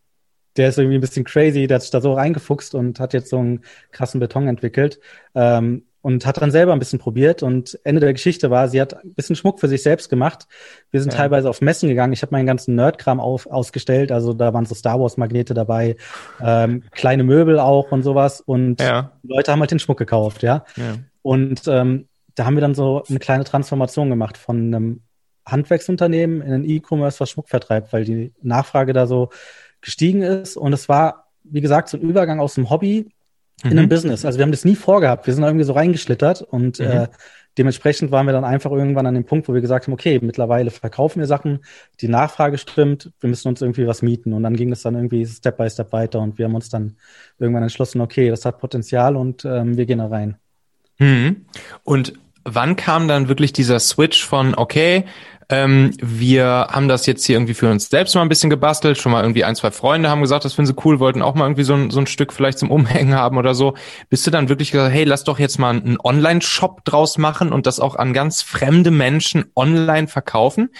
der 0.56 0.70
ist 0.70 0.78
irgendwie 0.78 0.96
ein 0.96 1.02
bisschen 1.02 1.24
crazy, 1.24 1.66
der 1.66 1.76
hat 1.76 1.82
sich 1.82 1.90
da 1.90 2.00
so 2.00 2.14
reingefuchst 2.14 2.74
und 2.74 2.98
hat 2.98 3.12
jetzt 3.12 3.28
so 3.28 3.38
einen 3.38 3.62
krassen 3.92 4.20
Beton 4.20 4.48
entwickelt. 4.48 5.00
Ähm, 5.34 5.84
und 6.02 6.24
hat 6.24 6.40
dann 6.40 6.50
selber 6.50 6.72
ein 6.72 6.78
bisschen 6.78 6.98
probiert. 6.98 7.42
Und 7.42 7.78
Ende 7.84 8.00
der 8.00 8.12
Geschichte 8.12 8.50
war, 8.50 8.68
sie 8.68 8.80
hat 8.80 9.02
ein 9.04 9.14
bisschen 9.14 9.34
Schmuck 9.36 9.58
für 9.58 9.68
sich 9.68 9.82
selbst 9.82 10.08
gemacht. 10.08 10.46
Wir 10.90 11.00
sind 11.00 11.12
ja. 11.12 11.18
teilweise 11.18 11.50
auf 11.50 11.60
Messen 11.60 11.88
gegangen. 11.88 12.12
Ich 12.12 12.22
habe 12.22 12.32
meinen 12.32 12.46
ganzen 12.46 12.74
Nerdkram 12.76 13.18
auf, 13.18 13.46
ausgestellt. 13.46 14.12
Also 14.12 14.32
da 14.32 14.54
waren 14.54 14.66
so 14.66 14.74
Star 14.74 15.00
Wars 15.00 15.16
Magnete 15.16 15.52
dabei, 15.52 15.96
ähm, 16.40 16.84
kleine 16.92 17.24
Möbel 17.24 17.58
auch 17.58 17.90
und 17.90 18.02
sowas. 18.02 18.40
Und 18.40 18.80
ja. 18.80 19.12
die 19.22 19.28
Leute 19.28 19.50
haben 19.50 19.60
halt 19.60 19.72
den 19.72 19.78
Schmuck 19.78 19.98
gekauft, 19.98 20.42
ja. 20.42 20.64
ja. 20.76 20.94
Und 21.22 21.62
ähm, 21.66 22.08
da 22.36 22.44
haben 22.44 22.54
wir 22.54 22.60
dann 22.60 22.74
so 22.74 23.02
eine 23.08 23.18
kleine 23.18 23.44
Transformation 23.44 24.08
gemacht 24.08 24.38
von 24.38 24.56
einem 24.58 25.00
Handwerksunternehmen 25.46 26.42
in 26.42 26.52
ein 26.52 26.64
E-Commerce, 26.64 27.18
was 27.20 27.30
Schmuck 27.30 27.48
vertreibt, 27.48 27.92
weil 27.92 28.04
die 28.04 28.32
Nachfrage 28.42 28.92
da 28.92 29.06
so 29.06 29.30
gestiegen 29.80 30.22
ist. 30.22 30.56
Und 30.56 30.72
es 30.72 30.88
war, 30.88 31.30
wie 31.44 31.60
gesagt, 31.60 31.88
so 31.88 31.96
ein 31.96 32.02
Übergang 32.02 32.40
aus 32.40 32.54
dem 32.54 32.70
Hobby 32.70 33.08
in 33.62 33.70
einem 33.70 33.84
mhm. 33.84 33.88
Business. 33.88 34.24
Also 34.24 34.38
wir 34.38 34.44
haben 34.44 34.50
das 34.50 34.64
nie 34.64 34.76
vorgehabt. 34.76 35.26
Wir 35.26 35.34
sind 35.34 35.42
da 35.42 35.48
irgendwie 35.48 35.64
so 35.64 35.72
reingeschlittert 35.72 36.42
und 36.42 36.78
mhm. 36.78 36.86
äh, 36.86 37.08
dementsprechend 37.58 38.10
waren 38.10 38.26
wir 38.26 38.32
dann 38.32 38.44
einfach 38.44 38.70
irgendwann 38.70 39.06
an 39.06 39.14
dem 39.14 39.24
Punkt, 39.24 39.48
wo 39.48 39.54
wir 39.54 39.60
gesagt 39.60 39.86
haben, 39.86 39.94
okay, 39.94 40.18
mittlerweile 40.22 40.70
verkaufen 40.70 41.20
wir 41.20 41.26
Sachen, 41.26 41.60
die 42.00 42.08
Nachfrage 42.08 42.58
stimmt, 42.58 43.12
wir 43.20 43.30
müssen 43.30 43.48
uns 43.48 43.62
irgendwie 43.62 43.86
was 43.86 44.02
mieten. 44.02 44.32
Und 44.32 44.42
dann 44.42 44.56
ging 44.56 44.72
es 44.72 44.82
dann 44.82 44.94
irgendwie 44.94 45.24
Step 45.26 45.56
by 45.56 45.70
Step 45.70 45.92
weiter 45.92 46.20
und 46.20 46.38
wir 46.38 46.44
haben 46.44 46.54
uns 46.54 46.68
dann 46.68 46.96
irgendwann 47.38 47.62
entschlossen, 47.62 48.00
okay, 48.00 48.28
das 48.28 48.44
hat 48.44 48.58
Potenzial 48.58 49.16
und 49.16 49.44
ähm, 49.44 49.76
wir 49.76 49.86
gehen 49.86 49.98
da 49.98 50.08
rein. 50.08 50.36
Mhm. 50.98 51.46
Und 51.82 52.14
wann 52.46 52.76
kam 52.76 53.08
dann 53.08 53.28
wirklich 53.28 53.52
dieser 53.52 53.78
Switch 53.80 54.24
von, 54.24 54.54
okay, 54.54 55.04
ähm, 55.48 55.92
wir 56.02 56.68
haben 56.70 56.88
das 56.88 57.06
jetzt 57.06 57.24
hier 57.24 57.36
irgendwie 57.36 57.54
für 57.54 57.70
uns 57.70 57.88
selbst 57.88 58.16
mal 58.16 58.22
ein 58.22 58.28
bisschen 58.28 58.50
gebastelt. 58.50 58.98
Schon 58.98 59.12
mal 59.12 59.22
irgendwie 59.22 59.44
ein, 59.44 59.54
zwei 59.54 59.70
Freunde 59.70 60.10
haben 60.10 60.20
gesagt, 60.20 60.44
das 60.44 60.54
finden 60.54 60.66
sie 60.72 60.82
cool, 60.84 60.98
wollten 60.98 61.22
auch 61.22 61.34
mal 61.34 61.44
irgendwie 61.44 61.62
so 61.62 61.74
ein, 61.74 61.90
so 61.90 62.00
ein 62.00 62.08
Stück 62.08 62.32
vielleicht 62.32 62.58
zum 62.58 62.72
Umhängen 62.72 63.14
haben 63.14 63.38
oder 63.38 63.54
so. 63.54 63.74
Bist 64.08 64.26
du 64.26 64.32
dann 64.32 64.48
wirklich 64.48 64.72
gesagt, 64.72 64.92
hey, 64.92 65.04
lass 65.04 65.22
doch 65.22 65.38
jetzt 65.38 65.58
mal 65.58 65.70
einen 65.70 65.98
Online-Shop 66.02 66.84
draus 66.84 67.16
machen 67.16 67.52
und 67.52 67.66
das 67.66 67.78
auch 67.78 67.94
an 67.94 68.12
ganz 68.12 68.42
fremde 68.42 68.90
Menschen 68.90 69.44
online 69.54 70.08
verkaufen? 70.08 70.70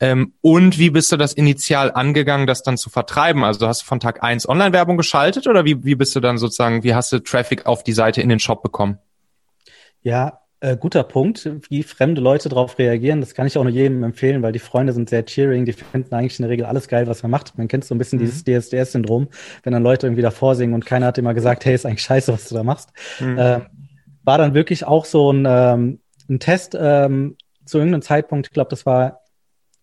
Ähm, 0.00 0.32
und 0.40 0.78
wie 0.78 0.88
bist 0.88 1.12
du 1.12 1.18
das 1.18 1.34
initial 1.34 1.92
angegangen, 1.92 2.46
das 2.46 2.62
dann 2.62 2.78
zu 2.78 2.88
vertreiben? 2.88 3.44
Also 3.44 3.68
hast 3.68 3.82
du 3.82 3.86
von 3.86 4.00
Tag 4.00 4.22
eins 4.22 4.48
Online-Werbung 4.48 4.96
geschaltet 4.96 5.46
oder 5.46 5.66
wie, 5.66 5.84
wie 5.84 5.96
bist 5.96 6.16
du 6.16 6.20
dann 6.20 6.38
sozusagen, 6.38 6.82
wie 6.82 6.94
hast 6.94 7.12
du 7.12 7.18
Traffic 7.18 7.66
auf 7.66 7.84
die 7.84 7.92
Seite 7.92 8.22
in 8.22 8.30
den 8.30 8.38
Shop 8.38 8.62
bekommen? 8.62 8.98
Ja, 10.00 10.43
äh, 10.64 10.76
guter 10.78 11.04
Punkt, 11.04 11.50
wie 11.68 11.82
fremde 11.82 12.22
Leute 12.22 12.48
darauf 12.48 12.78
reagieren. 12.78 13.20
Das 13.20 13.34
kann 13.34 13.46
ich 13.46 13.58
auch 13.58 13.64
nur 13.64 13.72
jedem 13.72 14.02
empfehlen, 14.02 14.42
weil 14.42 14.52
die 14.52 14.58
Freunde 14.58 14.94
sind 14.94 15.10
sehr 15.10 15.26
cheering. 15.26 15.66
Die 15.66 15.72
finden 15.72 16.14
eigentlich 16.14 16.38
in 16.38 16.44
der 16.44 16.50
Regel 16.50 16.64
alles 16.64 16.88
geil, 16.88 17.06
was 17.06 17.22
man 17.22 17.30
macht. 17.30 17.58
Man 17.58 17.68
kennt 17.68 17.84
so 17.84 17.94
ein 17.94 17.98
bisschen 17.98 18.18
mhm. 18.18 18.24
dieses 18.24 18.44
DSDS-Syndrom, 18.44 19.28
wenn 19.62 19.74
dann 19.74 19.82
Leute 19.82 20.06
irgendwie 20.06 20.22
davor 20.22 20.54
singen 20.54 20.72
und 20.72 20.86
keiner 20.86 21.06
hat 21.06 21.18
immer 21.18 21.34
gesagt, 21.34 21.66
hey, 21.66 21.74
ist 21.74 21.84
eigentlich 21.84 22.02
scheiße, 22.02 22.32
was 22.32 22.48
du 22.48 22.54
da 22.54 22.62
machst. 22.62 22.90
Mhm. 23.20 23.38
Äh, 23.38 23.60
war 24.24 24.38
dann 24.38 24.54
wirklich 24.54 24.86
auch 24.86 25.04
so 25.04 25.30
ein, 25.30 25.44
ähm, 25.46 26.00
ein 26.30 26.40
Test 26.40 26.74
ähm, 26.80 27.36
zu 27.66 27.76
irgendeinem 27.76 28.02
Zeitpunkt, 28.02 28.46
ich 28.46 28.52
glaube, 28.52 28.70
das 28.70 28.86
war 28.86 29.20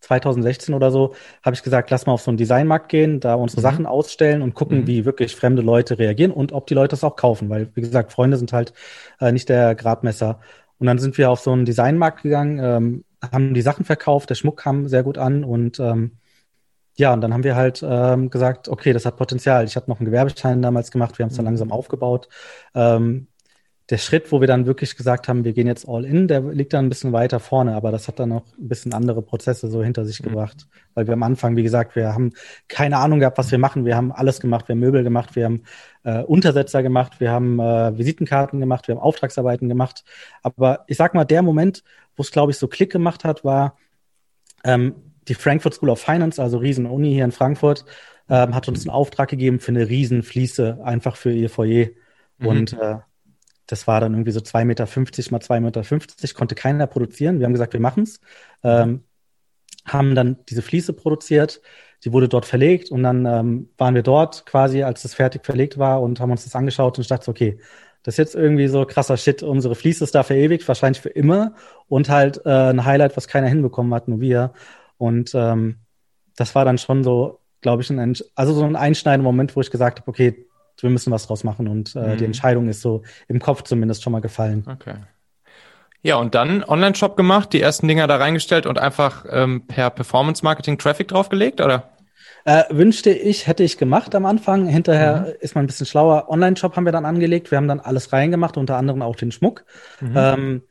2016 0.02 0.74
oder 0.74 0.90
so, 0.90 1.14
habe 1.42 1.54
ich 1.54 1.62
gesagt, 1.62 1.90
lass 1.90 2.06
mal 2.06 2.12
auf 2.12 2.22
so 2.22 2.30
einen 2.30 2.38
Designmarkt 2.38 2.88
gehen, 2.88 3.20
da 3.20 3.34
unsere 3.34 3.60
mhm. 3.60 3.62
Sachen 3.62 3.86
ausstellen 3.86 4.42
und 4.42 4.54
gucken, 4.54 4.80
mhm. 4.80 4.86
wie 4.86 5.04
wirklich 5.04 5.34
fremde 5.34 5.62
Leute 5.62 5.98
reagieren 5.98 6.32
und 6.32 6.52
ob 6.52 6.66
die 6.66 6.74
Leute 6.74 6.90
das 6.90 7.04
auch 7.04 7.16
kaufen, 7.16 7.48
weil, 7.48 7.70
wie 7.74 7.80
gesagt, 7.80 8.12
Freunde 8.12 8.36
sind 8.36 8.52
halt 8.52 8.72
äh, 9.20 9.32
nicht 9.32 9.48
der 9.48 9.74
Gradmesser. 9.74 10.40
Und 10.82 10.86
dann 10.86 10.98
sind 10.98 11.16
wir 11.16 11.30
auf 11.30 11.38
so 11.38 11.52
einen 11.52 11.64
Designmarkt 11.64 12.24
gegangen, 12.24 12.58
ähm, 12.58 13.04
haben 13.30 13.54
die 13.54 13.62
Sachen 13.62 13.84
verkauft, 13.84 14.30
der 14.30 14.34
Schmuck 14.34 14.56
kam 14.56 14.88
sehr 14.88 15.04
gut 15.04 15.16
an 15.16 15.44
und 15.44 15.78
ähm, 15.78 16.18
ja, 16.96 17.12
und 17.12 17.20
dann 17.20 17.32
haben 17.32 17.44
wir 17.44 17.54
halt 17.54 17.84
ähm, 17.88 18.30
gesagt, 18.30 18.68
okay, 18.68 18.92
das 18.92 19.06
hat 19.06 19.16
Potenzial. 19.16 19.64
Ich 19.64 19.76
habe 19.76 19.88
noch 19.88 20.00
einen 20.00 20.06
Gewerbeschein 20.06 20.60
damals 20.60 20.90
gemacht, 20.90 21.16
wir 21.18 21.22
haben 21.22 21.30
es 21.30 21.36
dann 21.36 21.44
mhm. 21.44 21.50
langsam 21.50 21.70
aufgebaut. 21.70 22.28
Ähm, 22.74 23.28
der 23.92 23.98
Schritt, 23.98 24.32
wo 24.32 24.40
wir 24.40 24.48
dann 24.48 24.64
wirklich 24.64 24.96
gesagt 24.96 25.28
haben, 25.28 25.44
wir 25.44 25.52
gehen 25.52 25.66
jetzt 25.66 25.86
all 25.86 26.06
in, 26.06 26.26
der 26.26 26.40
liegt 26.40 26.72
dann 26.72 26.86
ein 26.86 26.88
bisschen 26.88 27.12
weiter 27.12 27.40
vorne, 27.40 27.74
aber 27.74 27.92
das 27.92 28.08
hat 28.08 28.18
dann 28.18 28.30
noch 28.30 28.46
ein 28.58 28.66
bisschen 28.66 28.94
andere 28.94 29.20
Prozesse 29.20 29.68
so 29.68 29.84
hinter 29.84 30.06
sich 30.06 30.20
mhm. 30.20 30.30
gebracht. 30.30 30.66
Weil 30.94 31.06
wir 31.06 31.12
am 31.12 31.22
Anfang, 31.22 31.56
wie 31.56 31.62
gesagt, 31.62 31.94
wir 31.94 32.14
haben 32.14 32.32
keine 32.68 32.96
Ahnung 32.96 33.18
gehabt, 33.18 33.36
was 33.36 33.50
wir 33.50 33.58
machen. 33.58 33.84
Wir 33.84 33.94
haben 33.94 34.10
alles 34.10 34.40
gemacht, 34.40 34.66
wir 34.66 34.76
haben 34.76 34.80
Möbel 34.80 35.04
gemacht, 35.04 35.36
wir 35.36 35.44
haben 35.44 35.64
äh, 36.04 36.22
Untersetzer 36.22 36.82
gemacht, 36.82 37.20
wir 37.20 37.30
haben 37.30 37.60
äh, 37.60 37.98
Visitenkarten 37.98 38.60
gemacht, 38.60 38.88
wir 38.88 38.94
haben 38.94 39.02
Auftragsarbeiten 39.02 39.68
gemacht. 39.68 40.04
Aber 40.42 40.84
ich 40.86 40.96
sag 40.96 41.12
mal, 41.12 41.26
der 41.26 41.42
Moment, 41.42 41.84
wo 42.16 42.22
es, 42.22 42.30
glaube 42.30 42.52
ich, 42.52 42.56
so 42.56 42.68
Klick 42.68 42.90
gemacht 42.90 43.24
hat, 43.24 43.44
war 43.44 43.76
ähm, 44.64 44.94
die 45.28 45.34
Frankfurt 45.34 45.74
School 45.74 45.90
of 45.90 46.00
Finance, 46.00 46.40
also 46.40 46.56
Riesen-Uni 46.56 47.12
hier 47.12 47.26
in 47.26 47.32
Frankfurt, 47.32 47.84
ähm, 48.30 48.54
hat 48.54 48.68
uns 48.68 48.88
einen 48.88 48.94
Auftrag 48.94 49.28
gegeben 49.28 49.60
für 49.60 49.72
eine 49.72 49.86
Riesenfliese, 49.86 50.78
einfach 50.82 51.16
für 51.16 51.30
ihr 51.30 51.50
Foyer. 51.50 51.88
Mhm. 52.38 52.46
Und 52.46 52.72
äh, 52.72 52.96
das 53.72 53.86
war 53.86 54.00
dann 54.00 54.12
irgendwie 54.12 54.32
so 54.32 54.40
2,50 54.40 54.64
Meter 54.66 54.84
mal 55.30 55.40
2,50 55.40 55.60
Meter, 55.60 56.34
konnte 56.34 56.54
keiner 56.54 56.86
produzieren. 56.86 57.38
Wir 57.38 57.46
haben 57.46 57.54
gesagt, 57.54 57.72
wir 57.72 57.80
machen's. 57.80 58.20
Ähm, 58.62 59.04
haben 59.86 60.14
dann 60.14 60.36
diese 60.50 60.60
Fliese 60.60 60.92
produziert, 60.92 61.62
die 62.04 62.12
wurde 62.12 62.28
dort 62.28 62.44
verlegt 62.44 62.90
und 62.90 63.02
dann 63.02 63.24
ähm, 63.24 63.70
waren 63.78 63.94
wir 63.94 64.02
dort 64.02 64.44
quasi, 64.44 64.82
als 64.82 65.00
das 65.02 65.14
fertig 65.14 65.46
verlegt 65.46 65.78
war 65.78 66.02
und 66.02 66.20
haben 66.20 66.30
uns 66.30 66.44
das 66.44 66.54
angeschaut 66.54 66.98
und 66.98 67.02
ich 67.02 67.08
dachte, 67.08 67.30
okay, 67.30 67.60
das 68.02 68.14
ist 68.14 68.18
jetzt 68.18 68.34
irgendwie 68.34 68.68
so 68.68 68.84
krasser 68.84 69.16
Shit. 69.16 69.42
Unsere 69.42 69.74
Fliese 69.74 70.04
ist 70.04 70.14
da 70.14 70.22
verewigt, 70.22 70.68
wahrscheinlich 70.68 71.00
für 71.00 71.08
immer 71.08 71.54
und 71.88 72.10
halt 72.10 72.42
äh, 72.44 72.50
ein 72.50 72.84
Highlight, 72.84 73.16
was 73.16 73.26
keiner 73.26 73.48
hinbekommen 73.48 73.94
hat, 73.94 74.06
nur 74.06 74.20
wir. 74.20 74.52
Und 74.98 75.34
ähm, 75.34 75.78
das 76.36 76.54
war 76.54 76.66
dann 76.66 76.76
schon 76.76 77.04
so, 77.04 77.40
glaube 77.62 77.82
ich, 77.82 77.88
ein, 77.88 78.16
also 78.34 78.52
so 78.52 78.64
ein 78.64 78.76
einschneidender 78.76 79.24
Moment, 79.24 79.56
wo 79.56 79.62
ich 79.62 79.70
gesagt 79.70 80.00
habe, 80.00 80.10
okay, 80.10 80.46
wir 80.82 80.90
müssen 80.90 81.12
was 81.12 81.26
draus 81.26 81.44
machen 81.44 81.68
und 81.68 81.94
äh, 81.96 82.14
mhm. 82.14 82.16
die 82.18 82.24
Entscheidung 82.24 82.68
ist 82.68 82.80
so 82.80 83.02
im 83.28 83.40
Kopf 83.40 83.62
zumindest 83.62 84.02
schon 84.02 84.12
mal 84.12 84.20
gefallen. 84.20 84.64
Okay. 84.68 84.94
Ja, 86.02 86.16
und 86.16 86.34
dann 86.34 86.64
Online-Shop 86.64 87.16
gemacht, 87.16 87.52
die 87.52 87.60
ersten 87.60 87.86
Dinger 87.86 88.08
da 88.08 88.16
reingestellt 88.16 88.66
und 88.66 88.78
einfach 88.78 89.24
ähm, 89.30 89.66
per 89.68 89.90
Performance-Marketing 89.90 90.76
Traffic 90.78 91.08
draufgelegt, 91.08 91.60
oder? 91.60 91.92
Äh, 92.44 92.64
wünschte 92.70 93.10
ich, 93.10 93.46
hätte 93.46 93.62
ich 93.62 93.78
gemacht 93.78 94.14
am 94.16 94.26
Anfang. 94.26 94.66
Hinterher 94.66 95.20
mhm. 95.20 95.34
ist 95.40 95.54
man 95.54 95.64
ein 95.64 95.68
bisschen 95.68 95.86
schlauer. 95.86 96.28
Online-Shop 96.28 96.74
haben 96.74 96.84
wir 96.84 96.92
dann 96.92 97.04
angelegt. 97.04 97.52
Wir 97.52 97.58
haben 97.58 97.68
dann 97.68 97.78
alles 97.78 98.12
reingemacht, 98.12 98.56
unter 98.56 98.76
anderem 98.76 99.00
auch 99.00 99.14
den 99.14 99.30
Schmuck. 99.30 99.64
Mhm. 100.00 100.14
Ähm, 100.16 100.62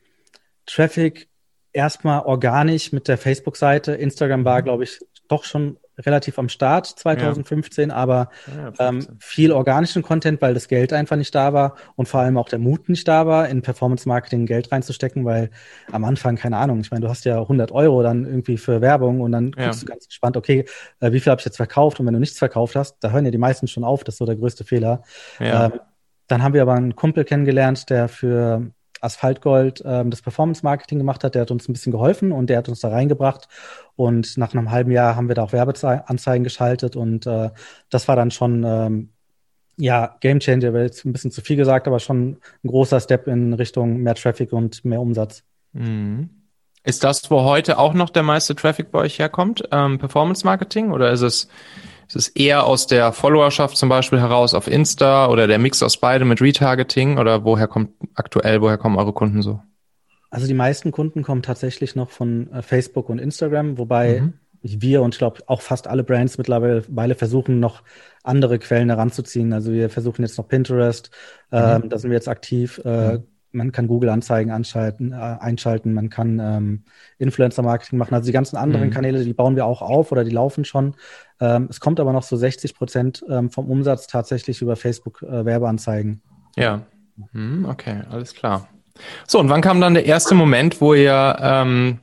Traffic 0.65 1.29
erstmal 1.71 2.23
organisch 2.23 2.91
mit 2.91 3.07
der 3.07 3.17
Facebook-Seite. 3.17 3.93
Instagram 3.93 4.43
war, 4.43 4.59
mhm. 4.59 4.65
glaube 4.65 4.83
ich, 4.83 4.99
doch 5.29 5.45
schon 5.45 5.77
relativ 5.97 6.39
am 6.39 6.49
Start 6.49 6.87
2015, 6.87 7.89
ja. 7.89 7.95
aber 7.95 8.29
ja, 8.47 8.89
ähm, 8.89 9.05
viel 9.19 9.51
organischen 9.51 10.01
Content, 10.01 10.41
weil 10.41 10.53
das 10.53 10.67
Geld 10.67 10.93
einfach 10.93 11.15
nicht 11.15 11.33
da 11.35 11.53
war 11.53 11.75
und 11.95 12.07
vor 12.07 12.21
allem 12.21 12.37
auch 12.37 12.49
der 12.49 12.59
Mut 12.59 12.89
nicht 12.89 13.07
da 13.07 13.27
war, 13.27 13.47
in 13.49 13.61
Performance 13.61 14.07
Marketing 14.07 14.45
Geld 14.45 14.71
reinzustecken, 14.71 15.25
weil 15.25 15.49
am 15.91 16.03
Anfang, 16.03 16.35
keine 16.35 16.57
Ahnung, 16.57 16.79
ich 16.81 16.91
meine, 16.91 17.01
du 17.01 17.09
hast 17.09 17.25
ja 17.25 17.39
100 17.39 17.71
Euro 17.71 18.03
dann 18.03 18.25
irgendwie 18.25 18.57
für 18.57 18.81
Werbung 18.81 19.21
und 19.21 19.31
dann 19.31 19.51
ja. 19.57 19.65
guckst 19.65 19.83
du 19.83 19.85
ganz 19.85 20.07
gespannt, 20.07 20.37
okay, 20.37 20.65
äh, 20.99 21.11
wie 21.11 21.19
viel 21.19 21.31
habe 21.31 21.39
ich 21.39 21.45
jetzt 21.45 21.57
verkauft 21.57 21.99
und 21.99 22.05
wenn 22.05 22.13
du 22.13 22.19
nichts 22.19 22.37
verkauft 22.37 22.75
hast, 22.75 22.97
da 23.01 23.11
hören 23.11 23.25
ja 23.25 23.31
die 23.31 23.37
meisten 23.37 23.67
schon 23.67 23.83
auf, 23.83 24.03
das 24.03 24.15
ist 24.15 24.19
so 24.19 24.25
der 24.25 24.35
größte 24.35 24.63
Fehler. 24.63 25.03
Ähm, 25.39 25.79
dann 26.27 26.43
haben 26.43 26.53
wir 26.53 26.61
aber 26.61 26.73
einen 26.73 26.95
Kumpel 26.95 27.25
kennengelernt, 27.25 27.89
der 27.89 28.07
für 28.07 28.71
Asphaltgold 29.01 29.81
ähm, 29.85 30.09
das 30.09 30.21
Performance 30.21 30.63
Marketing 30.63 30.99
gemacht 30.99 31.23
hat. 31.23 31.35
Der 31.35 31.41
hat 31.41 31.51
uns 31.51 31.67
ein 31.67 31.73
bisschen 31.73 31.91
geholfen 31.91 32.31
und 32.31 32.49
der 32.49 32.57
hat 32.57 32.69
uns 32.69 32.79
da 32.79 32.89
reingebracht. 32.89 33.47
Und 33.95 34.37
nach 34.37 34.53
einem 34.53 34.71
halben 34.71 34.91
Jahr 34.91 35.15
haben 35.15 35.27
wir 35.27 35.35
da 35.35 35.43
auch 35.43 35.53
Werbeanzeigen 35.53 36.43
geschaltet 36.43 36.95
und 36.95 37.25
äh, 37.25 37.49
das 37.89 38.07
war 38.07 38.15
dann 38.15 38.31
schon 38.31 38.63
ähm, 38.63 39.09
ja 39.77 40.15
Game 40.21 40.39
Changer, 40.39 40.73
wäre 40.73 40.85
jetzt 40.85 41.05
ein 41.05 41.13
bisschen 41.13 41.31
zu 41.31 41.41
viel 41.41 41.57
gesagt, 41.57 41.87
aber 41.87 41.99
schon 41.99 42.37
ein 42.63 42.67
großer 42.67 42.99
Step 42.99 43.27
in 43.27 43.53
Richtung 43.53 43.97
mehr 43.97 44.15
Traffic 44.15 44.53
und 44.53 44.85
mehr 44.85 45.01
Umsatz. 45.01 45.43
Mhm. 45.73 46.29
Ist 46.83 47.03
das, 47.03 47.29
wo 47.29 47.43
heute 47.43 47.77
auch 47.77 47.93
noch 47.93 48.09
der 48.09 48.23
meiste 48.23 48.55
Traffic 48.55 48.91
bei 48.91 48.99
euch 48.99 49.19
herkommt, 49.19 49.63
ähm, 49.71 49.99
Performance 49.99 50.43
Marketing, 50.45 50.91
oder 50.91 51.11
ist 51.11 51.21
es 51.21 51.47
ist 52.15 52.27
es 52.27 52.35
eher 52.35 52.65
aus 52.65 52.87
der 52.87 53.13
Followerschaft 53.13 53.77
zum 53.77 53.87
Beispiel 53.87 54.19
heraus 54.19 54.53
auf 54.53 54.67
Insta 54.67 55.27
oder 55.27 55.47
der 55.47 55.59
Mix 55.59 55.81
aus 55.81 55.97
beidem 55.97 56.27
mit 56.27 56.41
Retargeting 56.41 57.17
oder 57.17 57.45
woher 57.45 57.67
kommt 57.67 57.91
aktuell, 58.15 58.61
woher 58.61 58.77
kommen 58.77 58.97
eure 58.97 59.13
Kunden 59.13 59.41
so? 59.41 59.61
Also 60.29 60.45
die 60.45 60.53
meisten 60.53 60.91
Kunden 60.91 61.23
kommen 61.23 61.41
tatsächlich 61.41 61.95
noch 61.95 62.09
von 62.09 62.51
äh, 62.51 62.61
Facebook 62.61 63.07
und 63.09 63.19
Instagram, 63.19 63.77
wobei 63.77 64.21
mhm. 64.21 64.33
wir 64.61 65.01
und 65.01 65.15
ich 65.15 65.19
glaube 65.19 65.41
auch 65.47 65.61
fast 65.61 65.87
alle 65.87 66.03
Brands 66.03 66.37
mittlerweile 66.37 67.15
versuchen 67.15 67.61
noch 67.61 67.81
andere 68.23 68.59
Quellen 68.59 68.89
heranzuziehen. 68.89 69.53
Also 69.53 69.71
wir 69.71 69.89
versuchen 69.89 70.23
jetzt 70.23 70.37
noch 70.37 70.47
Pinterest, 70.47 71.11
mhm. 71.49 71.57
ähm, 71.57 71.89
da 71.89 71.97
sind 71.97 72.11
wir 72.11 72.17
jetzt 72.17 72.29
aktiv. 72.29 72.81
Äh, 72.83 73.13
mhm 73.13 73.23
man 73.51 73.71
kann 73.71 73.87
Google-Anzeigen 73.87 74.51
anschalten, 74.51 75.13
äh, 75.13 75.15
einschalten, 75.15 75.93
man 75.93 76.09
kann 76.09 76.39
ähm, 76.39 76.83
Influencer-Marketing 77.17 77.97
machen. 77.97 78.13
Also 78.13 78.25
die 78.25 78.31
ganzen 78.31 78.57
anderen 78.57 78.87
mhm. 78.87 78.91
Kanäle, 78.91 79.23
die 79.23 79.33
bauen 79.33 79.55
wir 79.55 79.65
auch 79.65 79.81
auf 79.81 80.11
oder 80.11 80.23
die 80.23 80.31
laufen 80.31 80.65
schon. 80.65 80.95
Ähm, 81.39 81.67
es 81.69 81.79
kommt 81.79 81.99
aber 81.99 82.13
noch 82.13 82.23
so 82.23 82.35
60 82.35 82.75
Prozent 82.75 83.23
ähm, 83.29 83.49
vom 83.49 83.69
Umsatz 83.69 84.07
tatsächlich 84.07 84.61
über 84.61 84.75
Facebook-Werbeanzeigen. 84.75 86.21
Äh, 86.55 86.61
ja, 86.61 86.81
mhm, 87.33 87.65
okay, 87.65 88.01
alles 88.09 88.33
klar. 88.33 88.67
So, 89.27 89.39
und 89.39 89.49
wann 89.49 89.61
kam 89.61 89.81
dann 89.81 89.93
der 89.93 90.05
erste 90.05 90.35
Moment, 90.35 90.81
wo 90.81 90.93
ihr 90.93 91.37
ähm, 91.39 91.99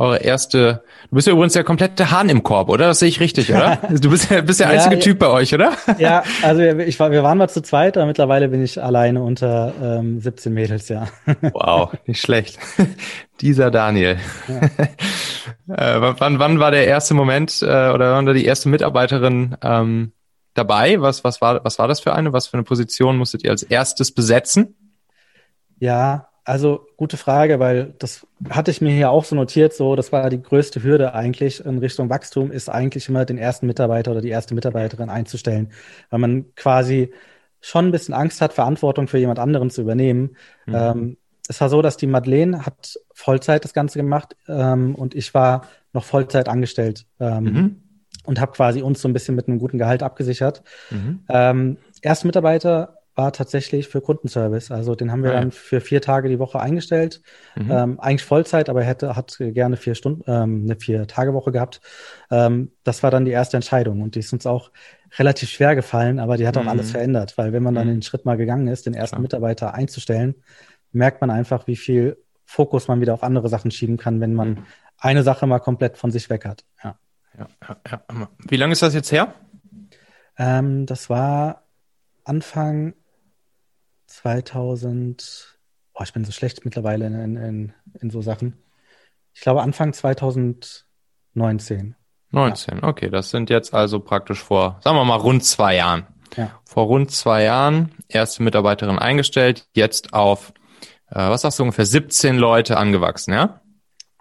eure 0.00 0.18
erste. 0.18 0.82
Du 1.10 1.16
bist 1.16 1.26
ja 1.26 1.34
übrigens 1.34 1.52
der 1.52 1.62
komplette 1.62 2.10
Hahn 2.10 2.30
im 2.30 2.42
Korb, 2.42 2.70
oder? 2.70 2.86
Das 2.86 3.00
sehe 3.00 3.08
ich 3.08 3.20
richtig, 3.20 3.50
oder? 3.50 3.78
Du 3.90 4.08
bist, 4.08 4.28
bist 4.46 4.60
der 4.60 4.68
einzige 4.68 4.94
ja, 4.94 5.00
Typ 5.00 5.18
bei 5.18 5.28
euch, 5.28 5.54
oder? 5.54 5.72
Ja, 5.98 6.24
also 6.42 6.62
ich 6.62 6.98
war, 6.98 7.10
wir 7.10 7.22
waren 7.22 7.36
mal 7.36 7.48
zu 7.48 7.60
zweit, 7.60 7.98
aber 7.98 8.06
mittlerweile 8.06 8.48
bin 8.48 8.64
ich 8.64 8.82
alleine 8.82 9.22
unter 9.22 9.74
ähm, 9.82 10.20
17 10.20 10.52
Mädels, 10.54 10.88
ja. 10.88 11.06
Wow, 11.52 11.92
nicht 12.06 12.20
schlecht. 12.20 12.58
Dieser 13.42 13.70
Daniel. 13.70 14.18
Ja. 14.48 15.96
äh, 15.96 16.14
wann, 16.18 16.38
wann 16.38 16.58
war 16.60 16.70
der 16.70 16.86
erste 16.86 17.12
Moment 17.12 17.60
äh, 17.60 17.90
oder 17.90 18.14
wann 18.14 18.26
war 18.26 18.32
die 18.32 18.46
erste 18.46 18.70
Mitarbeiterin 18.70 19.56
ähm, 19.62 20.12
dabei? 20.54 21.00
Was, 21.00 21.24
was, 21.24 21.42
war, 21.42 21.62
was 21.62 21.78
war 21.78 21.88
das 21.88 22.00
für 22.00 22.14
eine? 22.14 22.32
Was 22.32 22.46
für 22.46 22.54
eine 22.54 22.64
Position 22.64 23.18
musstet 23.18 23.44
ihr 23.44 23.50
als 23.50 23.62
erstes 23.62 24.12
besetzen? 24.12 24.76
Ja, 25.78 26.29
also 26.44 26.86
gute 26.96 27.16
Frage, 27.16 27.60
weil 27.60 27.94
das 27.98 28.26
hatte 28.48 28.70
ich 28.70 28.80
mir 28.80 28.92
hier 28.92 29.10
auch 29.10 29.24
so 29.24 29.36
notiert, 29.36 29.74
so 29.74 29.94
das 29.96 30.12
war 30.12 30.30
die 30.30 30.42
größte 30.42 30.82
Hürde 30.82 31.14
eigentlich 31.14 31.64
in 31.64 31.78
Richtung 31.78 32.08
Wachstum, 32.08 32.50
ist 32.50 32.68
eigentlich 32.68 33.08
immer 33.08 33.24
den 33.24 33.38
ersten 33.38 33.66
Mitarbeiter 33.66 34.10
oder 34.12 34.20
die 34.20 34.30
erste 34.30 34.54
Mitarbeiterin 34.54 35.10
einzustellen, 35.10 35.70
weil 36.08 36.18
man 36.18 36.54
quasi 36.54 37.12
schon 37.60 37.86
ein 37.86 37.92
bisschen 37.92 38.14
Angst 38.14 38.40
hat, 38.40 38.52
Verantwortung 38.52 39.06
für 39.06 39.18
jemand 39.18 39.38
anderen 39.38 39.70
zu 39.70 39.82
übernehmen. 39.82 40.36
Mhm. 40.66 40.74
Ähm, 40.74 41.16
es 41.48 41.60
war 41.60 41.68
so, 41.68 41.82
dass 41.82 41.96
die 41.96 42.06
Madeleine 42.06 42.64
hat 42.64 42.98
Vollzeit 43.12 43.64
das 43.64 43.74
Ganze 43.74 43.98
gemacht 43.98 44.36
ähm, 44.48 44.94
und 44.94 45.14
ich 45.14 45.34
war 45.34 45.66
noch 45.92 46.04
Vollzeit 46.04 46.48
angestellt 46.48 47.06
ähm, 47.18 47.44
mhm. 47.44 47.82
und 48.24 48.40
habe 48.40 48.52
quasi 48.52 48.82
uns 48.82 49.02
so 49.02 49.08
ein 49.08 49.12
bisschen 49.12 49.34
mit 49.34 49.48
einem 49.48 49.58
guten 49.58 49.76
Gehalt 49.76 50.02
abgesichert. 50.02 50.62
Mhm. 50.90 51.20
Ähm, 51.28 51.76
erste 52.02 52.26
Mitarbeiter 52.26 52.99
war 53.20 53.32
tatsächlich 53.34 53.86
für 53.88 54.00
Kundenservice. 54.00 54.70
Also 54.70 54.94
den 54.94 55.12
haben 55.12 55.22
wir 55.22 55.32
ah, 55.32 55.34
ja. 55.34 55.40
dann 55.40 55.50
für 55.50 55.82
vier 55.82 56.00
Tage 56.00 56.30
die 56.30 56.38
Woche 56.38 56.58
eingestellt. 56.58 57.20
Mhm. 57.54 57.70
Ähm, 57.70 58.00
eigentlich 58.00 58.24
Vollzeit, 58.24 58.70
aber 58.70 58.80
er 58.80 58.86
hätte, 58.86 59.14
hat 59.14 59.36
gerne 59.38 59.76
vier 59.76 59.94
Stunden, 59.94 60.22
ähm, 60.26 60.62
eine 60.64 60.80
vier 60.80 61.06
Tage 61.06 61.34
Woche 61.34 61.52
gehabt. 61.52 61.82
Ähm, 62.30 62.72
das 62.82 63.02
war 63.02 63.10
dann 63.10 63.26
die 63.26 63.30
erste 63.30 63.58
Entscheidung 63.58 64.00
und 64.00 64.14
die 64.14 64.20
ist 64.20 64.32
uns 64.32 64.46
auch 64.46 64.70
relativ 65.18 65.50
schwer 65.50 65.74
gefallen, 65.74 66.18
aber 66.18 66.38
die 66.38 66.46
hat 66.46 66.56
auch 66.56 66.62
mhm. 66.62 66.68
alles 66.68 66.92
verändert, 66.92 67.36
weil 67.36 67.52
wenn 67.52 67.62
man 67.62 67.74
dann 67.74 67.88
mhm. 67.88 67.96
den 67.96 68.02
Schritt 68.02 68.24
mal 68.24 68.38
gegangen 68.38 68.68
ist, 68.68 68.86
den 68.86 68.94
ersten 68.94 69.16
Klar. 69.16 69.22
Mitarbeiter 69.22 69.74
einzustellen, 69.74 70.36
merkt 70.90 71.20
man 71.20 71.30
einfach, 71.30 71.66
wie 71.66 71.76
viel 71.76 72.16
Fokus 72.46 72.88
man 72.88 73.02
wieder 73.02 73.12
auf 73.12 73.22
andere 73.22 73.50
Sachen 73.50 73.70
schieben 73.70 73.98
kann, 73.98 74.22
wenn 74.22 74.32
man 74.32 74.48
mhm. 74.48 74.64
eine 74.96 75.22
Sache 75.24 75.46
mal 75.46 75.58
komplett 75.58 75.98
von 75.98 76.10
sich 76.10 76.30
weg 76.30 76.46
hat. 76.46 76.64
Ja. 76.82 76.96
Ja, 77.38 77.46
ja, 77.68 78.02
ja. 78.10 78.28
Wie 78.48 78.56
lange 78.56 78.72
ist 78.72 78.82
das 78.82 78.94
jetzt 78.94 79.12
her? 79.12 79.34
Ähm, 80.36 80.86
das 80.86 81.10
war 81.10 81.66
Anfang 82.24 82.94
2000. 84.10 85.58
Boah, 85.94 86.02
ich 86.02 86.12
bin 86.12 86.24
so 86.24 86.32
schlecht 86.32 86.64
mittlerweile 86.64 87.06
in, 87.06 87.36
in, 87.36 87.72
in 88.00 88.10
so 88.10 88.22
Sachen. 88.22 88.58
Ich 89.32 89.40
glaube 89.40 89.62
Anfang 89.62 89.92
2019. 89.92 91.94
19, 92.32 92.78
ja. 92.78 92.84
okay, 92.84 93.10
das 93.10 93.30
sind 93.30 93.50
jetzt 93.50 93.74
also 93.74 94.00
praktisch 94.00 94.42
vor, 94.42 94.78
sagen 94.82 94.96
wir 94.96 95.04
mal, 95.04 95.16
rund 95.16 95.44
zwei 95.44 95.76
Jahren. 95.76 96.06
Ja. 96.36 96.60
Vor 96.64 96.84
rund 96.84 97.10
zwei 97.10 97.44
Jahren 97.44 97.92
erste 98.08 98.42
Mitarbeiterin 98.42 98.98
eingestellt, 98.98 99.66
jetzt 99.74 100.12
auf, 100.12 100.52
äh, 101.08 101.16
was 101.16 101.42
sagst 101.42 101.58
du, 101.58 101.64
ungefähr 101.64 101.86
17 101.86 102.36
Leute 102.36 102.76
angewachsen, 102.76 103.32
ja? 103.32 103.60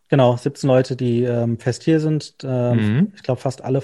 Genau, 0.08 0.36
17 0.36 0.68
Leute, 0.68 0.96
die 0.96 1.24
ähm, 1.24 1.60
fest 1.60 1.84
hier 1.84 2.00
sind. 2.00 2.36
Ähm, 2.44 2.78
mhm. 2.78 3.14
Ich 3.16 3.22
glaube, 3.22 3.42
fast 3.42 3.64
alle 3.64 3.84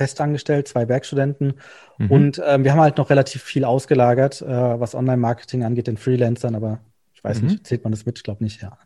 fest 0.00 0.18
angestellt, 0.22 0.66
zwei 0.66 0.88
Werkstudenten. 0.88 1.60
Mhm. 1.98 2.10
Und 2.10 2.42
ähm, 2.46 2.64
wir 2.64 2.72
haben 2.72 2.80
halt 2.80 2.96
noch 2.96 3.10
relativ 3.10 3.42
viel 3.42 3.66
ausgelagert, 3.66 4.40
äh, 4.40 4.80
was 4.80 4.94
Online-Marketing 4.94 5.62
angeht, 5.62 5.88
den 5.88 5.98
Freelancern, 5.98 6.54
aber 6.54 6.80
ich 7.12 7.22
weiß 7.22 7.42
mhm. 7.42 7.48
nicht, 7.48 7.66
zählt 7.66 7.84
man 7.84 7.90
das 7.90 8.06
mit? 8.06 8.16
Ich 8.16 8.24
glaube 8.24 8.42
nicht, 8.42 8.62
ja. 8.62 8.78